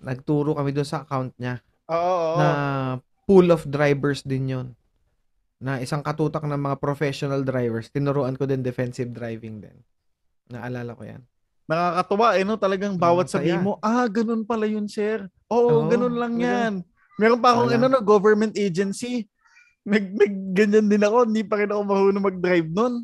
Nagturo 0.06 0.54
kami 0.54 0.70
doon 0.70 0.86
sa 0.86 1.02
account 1.04 1.34
niya 1.42 1.58
Oo, 1.90 1.98
oo. 1.98 2.38
na 2.38 2.48
pool 3.26 3.50
of 3.50 3.66
drivers 3.68 4.22
din 4.24 4.46
yon 4.48 4.68
na 5.60 5.82
isang 5.84 6.00
katutak 6.00 6.46
ng 6.46 6.56
mga 6.56 6.78
professional 6.80 7.44
drivers. 7.44 7.92
Tinuruan 7.92 8.40
ko 8.40 8.48
din 8.48 8.64
defensive 8.64 9.12
driving 9.12 9.60
din. 9.60 9.78
Naalala 10.54 10.96
ko 10.96 11.04
yan. 11.04 11.20
Nakakatuwa 11.68 12.28
eh, 12.40 12.44
no? 12.48 12.56
Talagang 12.56 12.96
bawat 12.96 13.28
Masaya. 13.28 13.34
sabihin 13.44 13.62
mo, 13.68 13.76
ah, 13.84 14.08
ganun 14.08 14.48
pala 14.48 14.66
yun, 14.66 14.88
sir. 14.88 15.28
Oo, 15.52 15.84
Oo, 15.84 15.92
ganun 15.92 16.16
lang 16.16 16.40
yan. 16.40 16.74
Meron 17.20 17.44
pa 17.44 17.52
akong 17.54 17.70
Wala. 17.70 17.78
ano, 17.78 17.86
no, 17.92 18.02
government 18.02 18.56
agency. 18.56 19.28
Nag, 19.90 20.06
nag 20.14 20.34
ganyan 20.54 20.86
din 20.86 21.02
ako, 21.02 21.18
hindi 21.26 21.42
pa 21.42 21.58
rin 21.58 21.74
ako 21.74 21.82
marunong 21.82 22.28
mag-drive 22.30 22.70
nun. 22.70 23.02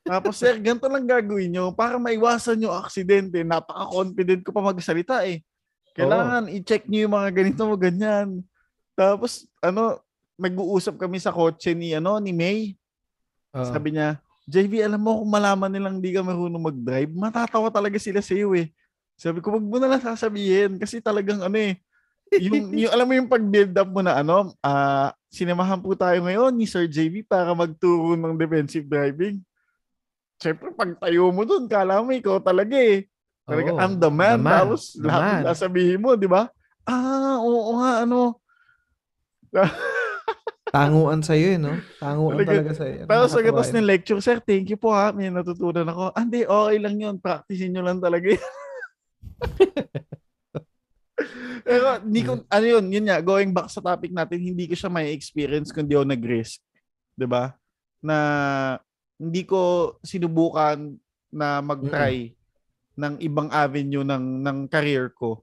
Tapos 0.00 0.40
sir, 0.40 0.56
ganito 0.56 0.88
lang 0.88 1.04
gagawin 1.04 1.52
nyo 1.52 1.64
para 1.76 2.00
maiwasan 2.00 2.64
yung 2.64 2.72
aksidente. 2.72 3.44
Napaka-confident 3.44 4.40
ko 4.40 4.50
pa 4.56 4.64
magsalita 4.64 5.28
eh. 5.28 5.44
Kailangan 5.92 6.48
i-check 6.48 6.88
nyo 6.88 7.04
yung 7.04 7.14
mga 7.18 7.30
ganito 7.34 7.62
mo 7.68 7.76
ganyan. 7.76 8.40
Tapos 8.96 9.44
ano, 9.60 10.00
nag-uusap 10.40 10.96
kami 10.96 11.20
sa 11.20 11.34
kotse 11.34 11.76
ni 11.76 11.92
ano 11.92 12.16
ni 12.22 12.32
May. 12.32 12.72
Oo. 13.52 13.68
Sabi 13.68 13.92
niya, 13.92 14.16
JV, 14.48 14.80
alam 14.80 15.02
mo 15.02 15.20
kung 15.20 15.28
malaman 15.28 15.68
nilang 15.68 16.00
di 16.00 16.14
ka 16.16 16.24
marunong 16.24 16.72
mag-drive, 16.72 17.12
matatawa 17.12 17.68
talaga 17.68 18.00
sila 18.00 18.24
sa 18.24 18.32
iyo 18.32 18.56
eh. 18.56 18.72
Sabi 19.18 19.44
ko, 19.44 19.52
wag 19.52 19.66
mo 19.66 19.76
na 19.76 19.90
lang 19.92 20.00
sasabihin 20.00 20.80
kasi 20.80 21.02
talagang 21.04 21.42
ano 21.44 21.58
eh, 21.58 21.76
yung, 22.36 22.76
yung 22.76 22.92
alam 22.92 23.06
mo 23.06 23.14
yung 23.14 23.26
pag-build 23.26 23.72
up 23.72 23.88
mo 23.88 24.00
na 24.00 24.16
ano, 24.16 24.52
ah, 24.60 25.10
sinamahan 25.28 25.78
po 25.78 25.92
tayo 25.92 26.20
ngayon 26.20 26.52
ni 26.52 26.64
Sir 26.64 26.84
JV 26.84 27.22
para 27.22 27.52
magturo 27.52 28.12
ng 28.14 28.36
defensive 28.36 28.84
driving. 28.84 29.40
Siyempre, 30.38 30.70
pag 30.70 30.94
tayo 30.98 31.28
mo 31.30 31.42
dun, 31.42 31.66
kala 31.66 31.98
mo 31.98 32.12
ikaw 32.12 32.38
talaga 32.38 32.76
eh. 32.76 33.08
Talaga, 33.42 33.70
Oo. 33.72 33.80
I'm 33.80 33.96
the 33.96 34.06
man. 34.08 34.38
The 34.38 34.44
man. 34.44 34.54
Tapos, 34.62 34.82
The 34.92 35.02
lahat 35.02 35.22
man. 35.24 35.42
sasabihin 35.50 35.98
mo, 35.98 36.14
di 36.14 36.28
ba? 36.28 36.46
Ah, 36.84 37.40
oo 37.40 37.76
nga, 37.76 38.04
ano. 38.04 38.38
Tanguan 40.68 41.24
sa'yo 41.24 41.56
eh, 41.56 41.58
no? 41.58 41.80
Tanguan 41.96 42.36
Talaga- 42.36 42.50
talaga 42.54 42.72
sa'yo. 42.76 42.96
Tapos 43.08 43.32
gatas 43.32 43.68
yun. 43.68 43.76
ng 43.80 43.88
lecture, 43.88 44.20
sir, 44.20 44.36
thank 44.38 44.68
you 44.68 44.76
po 44.76 44.92
ha. 44.92 45.10
May 45.10 45.32
natutunan 45.32 45.88
ako. 45.88 46.12
Ah, 46.12 46.20
Hindi, 46.20 46.44
okay 46.44 46.76
lang 46.76 46.96
yun. 47.00 47.16
Practicein 47.16 47.72
nyo 47.72 47.82
lang 47.82 47.98
talaga 47.98 48.36
yun. 48.36 48.44
Pero, 51.66 51.86
hindi 52.06 52.22
ko, 52.22 52.32
ano 52.46 52.66
yun, 52.66 52.84
yun 52.88 53.06
nga, 53.06 53.18
going 53.20 53.50
back 53.50 53.68
sa 53.68 53.82
topic 53.82 54.14
natin, 54.14 54.38
hindi 54.40 54.64
ko 54.70 54.74
siya 54.74 54.90
may 54.90 55.10
experience 55.12 55.74
kung 55.74 55.86
di 55.86 55.98
ako 55.98 56.06
nag-risk. 56.06 56.62
'Di 57.18 57.26
ba? 57.26 57.50
Na 57.98 58.16
hindi 59.18 59.42
ko 59.42 59.94
sinubukan 60.06 60.94
na 61.34 61.58
mag-try 61.58 62.30
ng 62.94 63.14
ibang 63.18 63.50
avenue 63.50 64.06
ng 64.06 64.46
ng 64.46 64.58
career 64.70 65.10
ko. 65.10 65.42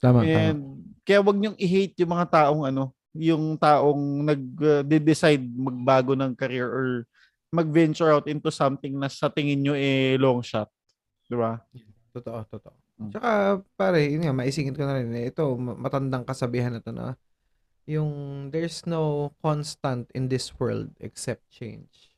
Tama, 0.00 0.20
tama. 0.20 0.28
And 0.28 0.60
kaya 1.08 1.24
wag 1.24 1.40
niyong 1.40 1.56
i-hate 1.56 1.96
yung 2.04 2.12
mga 2.12 2.28
taong 2.28 2.62
ano, 2.68 2.92
yung 3.16 3.56
taong 3.56 4.28
nag-decide 4.28 5.40
magbago 5.40 6.12
ng 6.12 6.36
career 6.36 6.68
or 6.68 6.88
mag-venture 7.48 8.12
out 8.12 8.28
into 8.28 8.52
something 8.52 8.92
na 9.00 9.08
sa 9.08 9.32
tingin 9.32 9.64
nyo 9.64 9.72
eh 9.72 10.20
long 10.20 10.44
shot. 10.44 10.68
Di 11.24 11.36
ba? 11.36 11.56
Totoo, 12.12 12.44
totoo. 12.52 12.76
Mm. 12.96 13.10
Tsaka, 13.12 13.30
pare, 13.76 14.00
yun 14.08 14.24
nga, 14.24 14.32
maisingit 14.32 14.76
ko 14.76 14.84
na 14.88 14.96
rin. 14.96 15.12
eh, 15.12 15.28
Ito, 15.28 15.56
ma- 15.60 15.76
matandang 15.76 16.24
kasabihan 16.24 16.72
na 16.72 16.80
to 16.80 16.92
na 16.96 17.16
yung 17.86 18.10
there's 18.50 18.82
no 18.86 19.30
constant 19.42 20.10
in 20.14 20.26
this 20.26 20.50
world 20.58 20.90
except 20.98 21.46
change. 21.50 22.10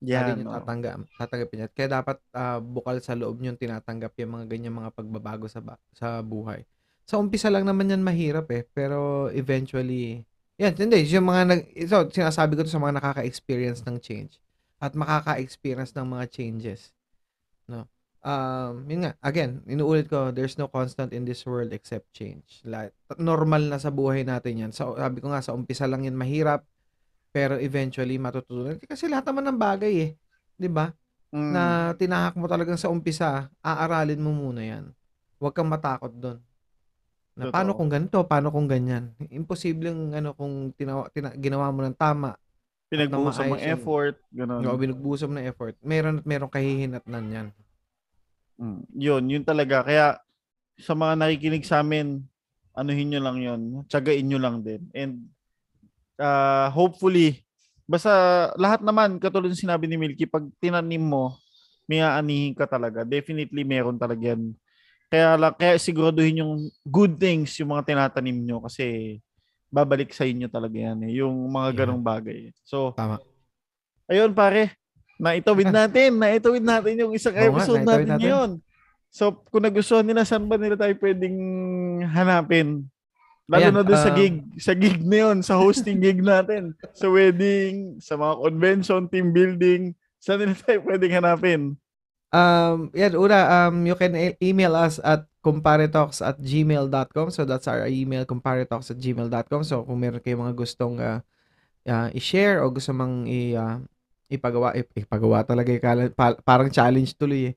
Yeah, 0.00 0.32
Lagi 0.32 0.40
nyo 0.40 0.44
no. 0.48 0.54
tatanggap, 0.60 0.96
tatanggapin 1.18 1.62
yan. 1.66 1.70
Kaya 1.76 1.88
dapat 2.00 2.16
ah, 2.32 2.58
bukal 2.62 3.02
sa 3.04 3.12
loob 3.18 3.36
nyo 3.42 3.52
tinatanggap 3.58 4.12
yung 4.16 4.32
mga 4.38 4.46
ganyan 4.48 4.72
mga 4.76 4.92
pagbabago 4.96 5.44
sa 5.50 5.60
ba- 5.60 5.80
sa 5.92 6.24
buhay. 6.24 6.64
Sa 7.04 7.18
umpisa 7.20 7.50
lang 7.52 7.66
naman 7.68 7.90
yan 7.90 8.00
mahirap 8.00 8.48
eh, 8.54 8.64
pero 8.70 9.28
eventually, 9.34 10.24
yan, 10.56 10.72
hindi, 10.78 11.04
yung 11.10 11.26
mga 11.28 11.42
nag, 11.52 11.60
ito, 11.74 11.96
sinasabi 12.12 12.54
ko 12.56 12.62
to 12.64 12.70
sa 12.72 12.80
mga 12.80 12.96
nakaka-experience 13.02 13.82
ng 13.84 13.96
change 14.00 14.38
at 14.80 14.94
makaka-experience 14.96 15.92
ng 15.96 16.06
mga 16.06 16.24
changes. 16.32 16.94
No? 17.68 17.86
Um, 18.20 18.84
yun 18.84 19.08
nga, 19.08 19.12
again, 19.24 19.64
inuulit 19.64 20.12
ko, 20.12 20.28
there's 20.28 20.60
no 20.60 20.68
constant 20.68 21.16
in 21.16 21.24
this 21.24 21.40
world 21.48 21.72
except 21.72 22.12
change. 22.12 22.60
Like, 22.68 22.92
normal 23.16 23.64
na 23.72 23.80
sa 23.80 23.88
buhay 23.88 24.28
natin 24.28 24.68
yan. 24.68 24.72
So, 24.76 24.92
sabi 24.96 25.24
ko 25.24 25.32
nga, 25.32 25.40
sa 25.40 25.56
umpisa 25.56 25.88
lang 25.88 26.04
yan 26.04 26.16
mahirap, 26.16 26.68
pero 27.32 27.56
eventually 27.56 28.18
matutunan. 28.20 28.76
Kasi 28.82 29.06
lahat 29.06 29.30
naman 29.30 29.48
ng 29.48 29.58
bagay 29.58 29.94
eh. 30.02 30.10
'di 30.60 30.68
ba? 30.68 30.92
Mm. 31.32 31.50
Na 31.54 31.62
tinahak 31.96 32.36
mo 32.36 32.44
talagang 32.44 32.76
sa 32.76 32.92
umpisa, 32.92 33.48
aaralin 33.64 34.20
mo 34.20 34.34
muna 34.34 34.60
'yan. 34.60 34.84
Huwag 35.40 35.56
kang 35.56 35.70
matakot 35.70 36.12
doon. 36.12 36.38
Na 37.32 37.48
Totoo. 37.48 37.54
paano 37.56 37.70
kung 37.72 37.88
ganito, 37.88 38.18
paano 38.28 38.52
kung 38.52 38.68
ganyan? 38.68 39.16
Imposibleng 39.32 40.12
ano 40.12 40.36
kung 40.36 40.76
tinawa, 40.76 41.08
tina, 41.08 41.32
ginawa 41.38 41.72
mo 41.72 41.80
ng 41.80 41.96
tama, 41.96 42.36
Pinagbuhos 42.90 43.38
na 43.38 43.46
ng 43.46 43.64
effort, 43.70 44.18
gano'n. 44.34 44.66
o 44.66 44.74
binugbusom 44.76 45.30
ng 45.32 45.46
effort, 45.46 45.78
meron 45.80 46.20
at 46.20 46.26
meron 46.26 46.50
kahihinatnan 46.50 47.24
'yan. 47.32 47.48
Mm, 48.60 48.80
yun, 48.92 49.22
yun 49.24 49.44
talaga. 49.44 49.80
Kaya 49.80 50.20
sa 50.76 50.92
mga 50.92 51.16
nakikinig 51.16 51.64
sa 51.64 51.80
amin, 51.80 52.20
anuhin 52.76 53.08
nyo 53.08 53.20
lang 53.24 53.38
yun. 53.40 53.60
Tsagain 53.88 54.24
nyo 54.28 54.36
lang 54.36 54.60
din. 54.60 54.84
And 54.92 55.32
uh, 56.20 56.68
hopefully, 56.70 57.40
basta 57.88 58.12
lahat 58.60 58.84
naman, 58.84 59.16
katulad 59.16 59.50
sinabi 59.56 59.88
ni 59.88 59.96
Milky, 59.96 60.28
pag 60.28 60.44
tinanim 60.60 61.00
mo, 61.00 61.40
may 61.88 62.04
aanihin 62.04 62.54
ka 62.54 62.68
talaga. 62.68 63.02
Definitely 63.02 63.64
meron 63.64 63.98
talaga 63.98 64.36
yan. 64.36 64.54
Kaya, 65.10 65.34
lang, 65.34 65.58
kaya 65.58 65.74
siguraduhin 65.74 66.44
yung 66.44 66.70
good 66.86 67.18
things 67.18 67.58
yung 67.58 67.74
mga 67.74 67.90
tinatanim 67.90 68.38
nyo 68.46 68.62
kasi 68.62 69.18
babalik 69.66 70.14
sa 70.14 70.22
inyo 70.22 70.46
talaga 70.46 70.78
yan 70.78 71.10
eh. 71.10 71.18
Yung 71.18 71.50
mga 71.50 71.82
ganong 71.82 72.04
bagay. 72.04 72.54
So, 72.62 72.94
Tama. 72.94 73.18
Ayun 74.10 74.34
pare, 74.34 74.74
naitawid 75.20 75.68
natin, 75.84 76.16
naitawid 76.16 76.64
natin 76.64 76.96
yung 76.96 77.12
isang 77.12 77.36
Oo 77.36 77.44
episode 77.52 77.84
natin, 77.84 78.08
natin. 78.08 78.20
ngayon. 78.24 78.50
So, 79.10 79.36
kung 79.50 79.66
nagustuhan 79.66 80.06
nila, 80.06 80.24
saan 80.24 80.48
ba 80.48 80.56
nila 80.56 80.78
tayo 80.78 80.94
pwedeng 80.96 81.36
hanapin? 82.08 82.88
Lalo 83.50 83.66
Ayan, 83.66 83.74
na 83.74 83.82
doon 83.82 83.98
sa 83.98 84.14
um, 84.14 84.16
gig, 84.16 84.36
sa 84.62 84.72
gig 84.78 85.02
na 85.02 85.16
yun, 85.26 85.42
sa 85.42 85.58
hosting 85.58 85.98
gig 85.98 86.22
natin, 86.22 86.70
sa 86.94 87.10
wedding, 87.10 87.98
sa 87.98 88.14
mga 88.14 88.34
convention, 88.38 89.00
team 89.10 89.34
building, 89.34 89.90
saan 90.22 90.38
nila 90.38 90.54
tayo 90.54 90.78
pwedeng 90.86 91.18
hanapin? 91.18 91.60
Um, 92.30 92.94
yan, 92.94 93.18
una, 93.18 93.66
um, 93.66 93.82
you 93.82 93.98
can 93.98 94.14
e- 94.14 94.38
email 94.38 94.78
us 94.78 95.02
at 95.02 95.26
comparetalks 95.42 96.22
at 96.22 96.38
gmail.com. 96.38 97.34
So, 97.34 97.42
that's 97.42 97.66
our 97.66 97.90
email, 97.90 98.22
comparetalks 98.22 98.94
at 98.94 99.02
gmail.com. 99.02 99.66
So, 99.66 99.82
kung 99.82 99.98
meron 99.98 100.22
kayong 100.22 100.46
mga 100.46 100.54
gustong 100.54 101.02
uh, 101.02 101.18
uh, 101.90 102.08
i-share 102.14 102.62
o 102.62 102.70
gusto 102.70 102.94
mang 102.94 103.26
i, 103.26 103.58
uh, 103.58 103.82
ipagawa, 104.30 104.72
ip- 104.78 104.94
ipagawa 104.96 105.42
talaga, 105.42 105.74
kala- 105.76 106.14
pa- 106.14 106.38
parang 106.40 106.70
challenge 106.70 107.12
tuloy 107.12 107.52
eh. 107.52 107.54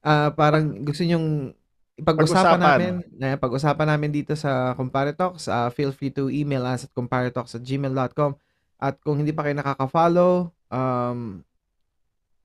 Ah, 0.00 0.32
parang 0.32 0.82
gusto 0.82 1.04
nyong 1.04 1.52
ipag-usapan 1.94 2.58
Pag-usapan. 2.58 2.60
namin, 2.60 2.92
na 3.14 3.36
pag-usapan 3.38 3.88
namin 3.94 4.10
dito 4.10 4.34
sa 4.34 4.74
Compare 4.74 5.14
Talks, 5.14 5.46
ah, 5.46 5.70
feel 5.70 5.92
free 5.92 6.10
to 6.10 6.26
email 6.26 6.64
us 6.66 6.84
at 6.84 6.92
comparetalks 6.92 7.54
at 7.54 8.94
kung 9.00 9.16
hindi 9.16 9.32
pa 9.32 9.46
kayo 9.46 9.56
nakaka-follow, 9.56 10.50
um, 10.68 11.40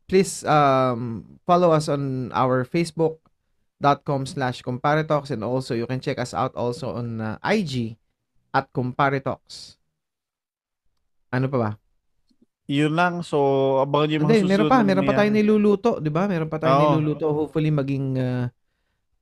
please 0.07 0.45
um, 0.47 1.25
follow 1.43 1.73
us 1.73 1.89
on 1.89 2.31
our 2.31 2.63
facebook.com 2.63 4.23
slash 4.23 4.61
comparetalks 4.61 5.29
and 5.29 5.43
also 5.43 5.75
you 5.75 5.83
can 5.83 5.99
check 5.99 6.15
us 6.17 6.31
out 6.31 6.53
also 6.55 6.95
on 6.95 7.19
uh, 7.19 7.35
IG 7.43 7.97
at 8.53 8.71
comparetalks. 8.71 9.75
Ano 11.29 11.45
pa 11.45 11.57
ba? 11.59 11.69
Yun 12.69 12.93
lang, 12.93 13.25
so 13.25 13.37
abangan 13.81 14.05
nyo 14.05 14.13
yung 14.13 14.21
mga 14.21 14.29
Hindi, 14.29 14.37
susunod 14.45 14.53
meron 14.53 14.69
pa, 14.69 14.77
meron 14.85 15.05
pa 15.09 15.13
tayong 15.17 15.37
niluluto, 15.41 15.91
'di 15.97 16.11
ba? 16.13 16.23
Meron 16.29 16.49
pa 16.53 16.57
tayong 16.61 16.77
Oo. 16.77 16.85
niluluto. 16.85 17.25
Hopefully 17.33 17.73
maging 17.73 18.13
uh, 18.21 18.45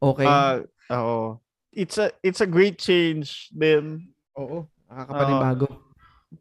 okay. 0.04 0.28
Ah, 0.28 0.60
oo. 1.00 1.40
It's 1.72 1.96
a 1.96 2.12
it's 2.20 2.44
a 2.44 2.50
great 2.50 2.76
change 2.76 3.48
then 3.56 4.12
Oo, 4.36 4.68
nakakapanibago. 4.92 5.68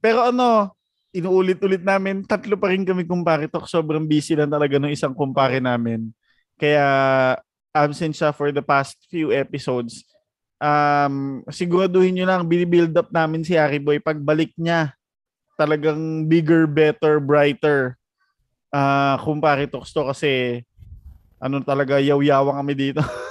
Pero 0.03 0.27
ano, 0.27 0.75
inuulit-ulit 1.15 1.87
namin, 1.87 2.27
tatlo 2.27 2.59
pa 2.59 2.75
rin 2.75 2.83
kami 2.83 3.07
kumpare 3.07 3.47
talk. 3.47 3.71
Sobrang 3.71 4.03
busy 4.03 4.35
lang 4.35 4.51
talaga 4.51 4.75
ng 4.77 4.91
isang 4.91 5.15
kumpare 5.15 5.63
namin. 5.63 6.11
Kaya 6.59 6.85
absent 7.71 8.19
siya 8.19 8.35
for 8.35 8.51
the 8.51 8.65
past 8.65 8.99
few 9.07 9.31
episodes. 9.31 10.03
Um, 10.57 11.45
siguraduhin 11.53 12.17
nyo 12.17 12.27
lang, 12.27 12.49
binibuild 12.49 12.97
up 12.97 13.13
namin 13.13 13.45
si 13.45 13.55
Harry 13.55 13.79
Boy. 13.79 14.01
Pagbalik 14.01 14.57
niya, 14.57 14.96
talagang 15.57 16.29
bigger, 16.29 16.69
better, 16.69 17.19
brighter. 17.19 17.97
Ah, 18.71 19.17
kumpare 19.19 19.65
talks 19.67 19.91
to 19.91 20.05
kasi 20.05 20.63
ano 21.37 21.61
talaga, 21.61 21.97
yaw-yawang 21.97 22.61
kami 22.61 22.75
dito. 22.77 23.01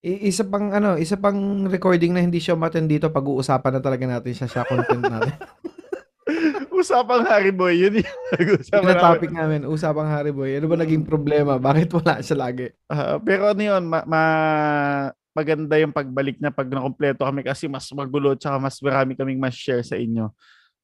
Isa 0.00 0.48
pang 0.48 0.72
ano, 0.72 0.96
isa 0.96 1.20
pang 1.20 1.36
recording 1.68 2.16
na 2.16 2.24
hindi 2.24 2.40
siya 2.40 2.56
umattend 2.56 2.88
dito, 2.88 3.12
pag-uusapan 3.12 3.76
na 3.76 3.82
talaga 3.84 4.04
natin 4.08 4.32
siya 4.32 4.48
sa 4.48 4.64
content 4.64 5.04
natin. 5.04 5.36
Usapang 6.72 7.28
Harry 7.28 7.52
Boy, 7.52 7.76
yun 7.76 8.00
yung 8.00 8.08
nag-usapan 8.32 8.80
ang 8.80 8.96
namin. 8.96 9.04
topic 9.04 9.30
namin, 9.30 9.60
usapang 9.68 10.08
Harry 10.08 10.32
Boy. 10.32 10.56
Ano 10.56 10.72
ba 10.72 10.80
naging 10.80 11.04
problema? 11.04 11.60
Bakit 11.60 11.92
wala 11.92 12.24
siya 12.24 12.36
lagi? 12.40 12.72
Ah, 12.88 13.20
pero 13.20 13.52
ano 13.52 13.60
yun, 13.60 13.84
ma- 13.84 14.08
ma- 14.08 15.12
maganda 15.36 15.76
yung 15.76 15.92
pagbalik 15.92 16.40
niya 16.40 16.48
pag 16.48 16.72
nakompleto 16.72 17.28
kami 17.28 17.44
kasi 17.44 17.68
mas 17.68 17.84
magulo 17.92 18.32
tsaka 18.32 18.56
mas 18.56 18.80
marami 18.80 19.12
kaming 19.12 19.36
mas 19.36 19.52
share 19.52 19.84
sa 19.84 20.00
inyo. 20.00 20.32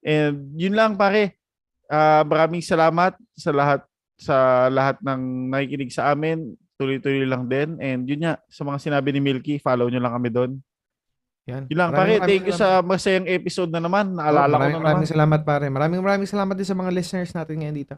And 0.06 0.54
yun 0.54 0.78
lang 0.78 0.94
pare. 0.94 1.34
Ah, 1.90 2.22
maraming 2.22 2.62
salamat 2.62 3.18
sa 3.34 3.50
lahat 3.50 3.82
sa 4.16 4.66
lahat 4.70 5.02
ng 5.02 5.50
nakikinig 5.50 5.90
sa 5.90 6.14
amin. 6.14 6.54
Tuloy-tuloy 6.78 7.26
lang 7.26 7.50
din. 7.50 7.74
And 7.82 8.06
yun 8.06 8.22
nga, 8.22 8.38
sa 8.46 8.62
mga 8.62 8.78
sinabi 8.78 9.10
ni 9.10 9.20
Milky, 9.20 9.58
follow 9.58 9.90
nyo 9.90 9.98
lang 9.98 10.14
kami 10.14 10.30
doon. 10.30 10.52
Yan. 11.46 11.66
Yun 11.70 11.78
lang, 11.78 11.90
Maraming- 11.90 12.20
pare. 12.22 12.30
Thank 12.30 12.46
you 12.46 12.56
sa 12.56 12.82
masayang 12.82 13.26
episode 13.26 13.70
na 13.70 13.82
naman. 13.82 14.14
Naalala 14.14 14.54
ko 14.54 14.58
maraming, 14.58 14.62
na 14.62 14.78
naman. 14.78 14.86
maraming 14.86 15.10
salamat 15.10 15.40
pare. 15.42 15.66
Maraming 15.70 16.00
maraming 16.02 16.30
salamat 16.30 16.54
din 16.54 16.68
sa 16.68 16.76
mga 16.78 16.90
listeners 16.94 17.32
natin 17.34 17.56
ngayon 17.62 17.76
dito. 17.76 17.96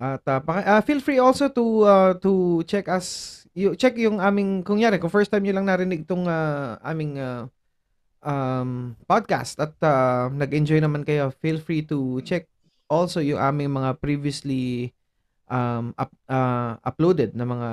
At 0.00 0.24
uh, 0.24 0.40
paki- 0.40 0.64
uh, 0.64 0.80
feel 0.80 1.00
free 1.04 1.20
also 1.20 1.52
to 1.52 1.64
uh, 1.84 2.12
to 2.24 2.64
check 2.64 2.88
us 2.88 3.40
you 3.52 3.74
check 3.74 3.98
yung 3.98 4.22
aming 4.22 4.62
kung 4.62 4.78
yari, 4.78 4.96
kung 4.96 5.12
first 5.12 5.28
time 5.28 5.44
niyo 5.44 5.58
lang 5.58 5.66
narinig 5.66 6.06
itong 6.06 6.24
uh, 6.24 6.78
aming 6.86 7.18
uh, 7.18 7.44
um, 8.24 8.96
podcast 9.04 9.60
at 9.60 9.74
uh, 9.84 10.28
nag-enjoy 10.32 10.80
naman 10.80 11.04
kayo, 11.04 11.32
feel 11.40 11.60
free 11.60 11.84
to 11.84 12.20
check 12.24 12.46
also 12.90 13.22
yung 13.22 13.38
aming 13.38 13.70
mga 13.70 14.00
previously 14.02 14.90
um, 15.46 15.94
up, 15.94 16.10
uh, 16.26 16.76
uploaded 16.82 17.32
na 17.38 17.46
mga 17.46 17.70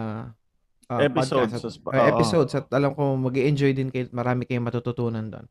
uh, 0.89 1.01
Episodes 1.03 1.53
at, 1.57 1.63
uh, 1.65 2.07
episodes 2.07 2.53
at 2.55 2.65
alam 2.71 2.95
ko 2.95 3.17
mag 3.17 3.35
enjoy 3.35 3.73
din 3.73 3.91
kayo 3.91 4.07
marami 4.13 4.47
kayong 4.47 4.67
matututunan 4.67 5.25
doon. 5.27 5.47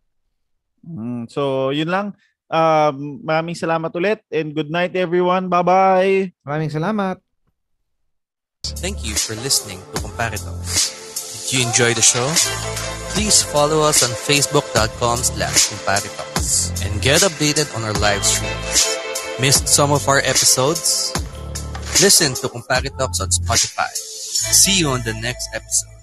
Mm, 0.86 1.22
so, 1.26 1.74
yun 1.74 1.90
lang. 1.90 2.14
Um, 2.46 3.18
maraming 3.26 3.58
salamat 3.58 3.90
ulit 3.98 4.22
and 4.30 4.54
good 4.54 4.70
night 4.70 4.94
everyone. 4.94 5.50
Bye-bye. 5.50 6.30
Maraming 6.46 6.70
salamat. 6.70 7.18
Thank 8.78 9.02
you 9.02 9.14
for 9.18 9.34
listening 9.42 9.82
to 9.94 10.02
Comparitalks. 10.02 10.94
Did 11.50 11.58
you 11.58 11.60
enjoy 11.66 11.94
the 11.94 12.02
show? 12.02 12.26
Please 13.16 13.42
follow 13.42 13.80
us 13.80 14.04
on 14.04 14.10
facebook.com 14.12 15.16
slash 15.16 15.72
Comparitalks 15.72 16.84
and 16.84 17.00
get 17.00 17.22
updated 17.22 17.74
on 17.74 17.82
our 17.82 17.94
live 17.94 18.22
streams. 18.22 18.98
Missed 19.40 19.68
some 19.68 19.90
of 19.90 20.06
our 20.06 20.18
episodes? 20.18 21.16
Listen 22.04 22.34
to 22.34 22.52
Comparitalks 22.52 23.24
on 23.24 23.32
Spotify. 23.32 23.88
See 23.88 24.78
you 24.78 24.88
on 24.88 25.00
the 25.00 25.14
next 25.14 25.48
episode. 25.54 25.95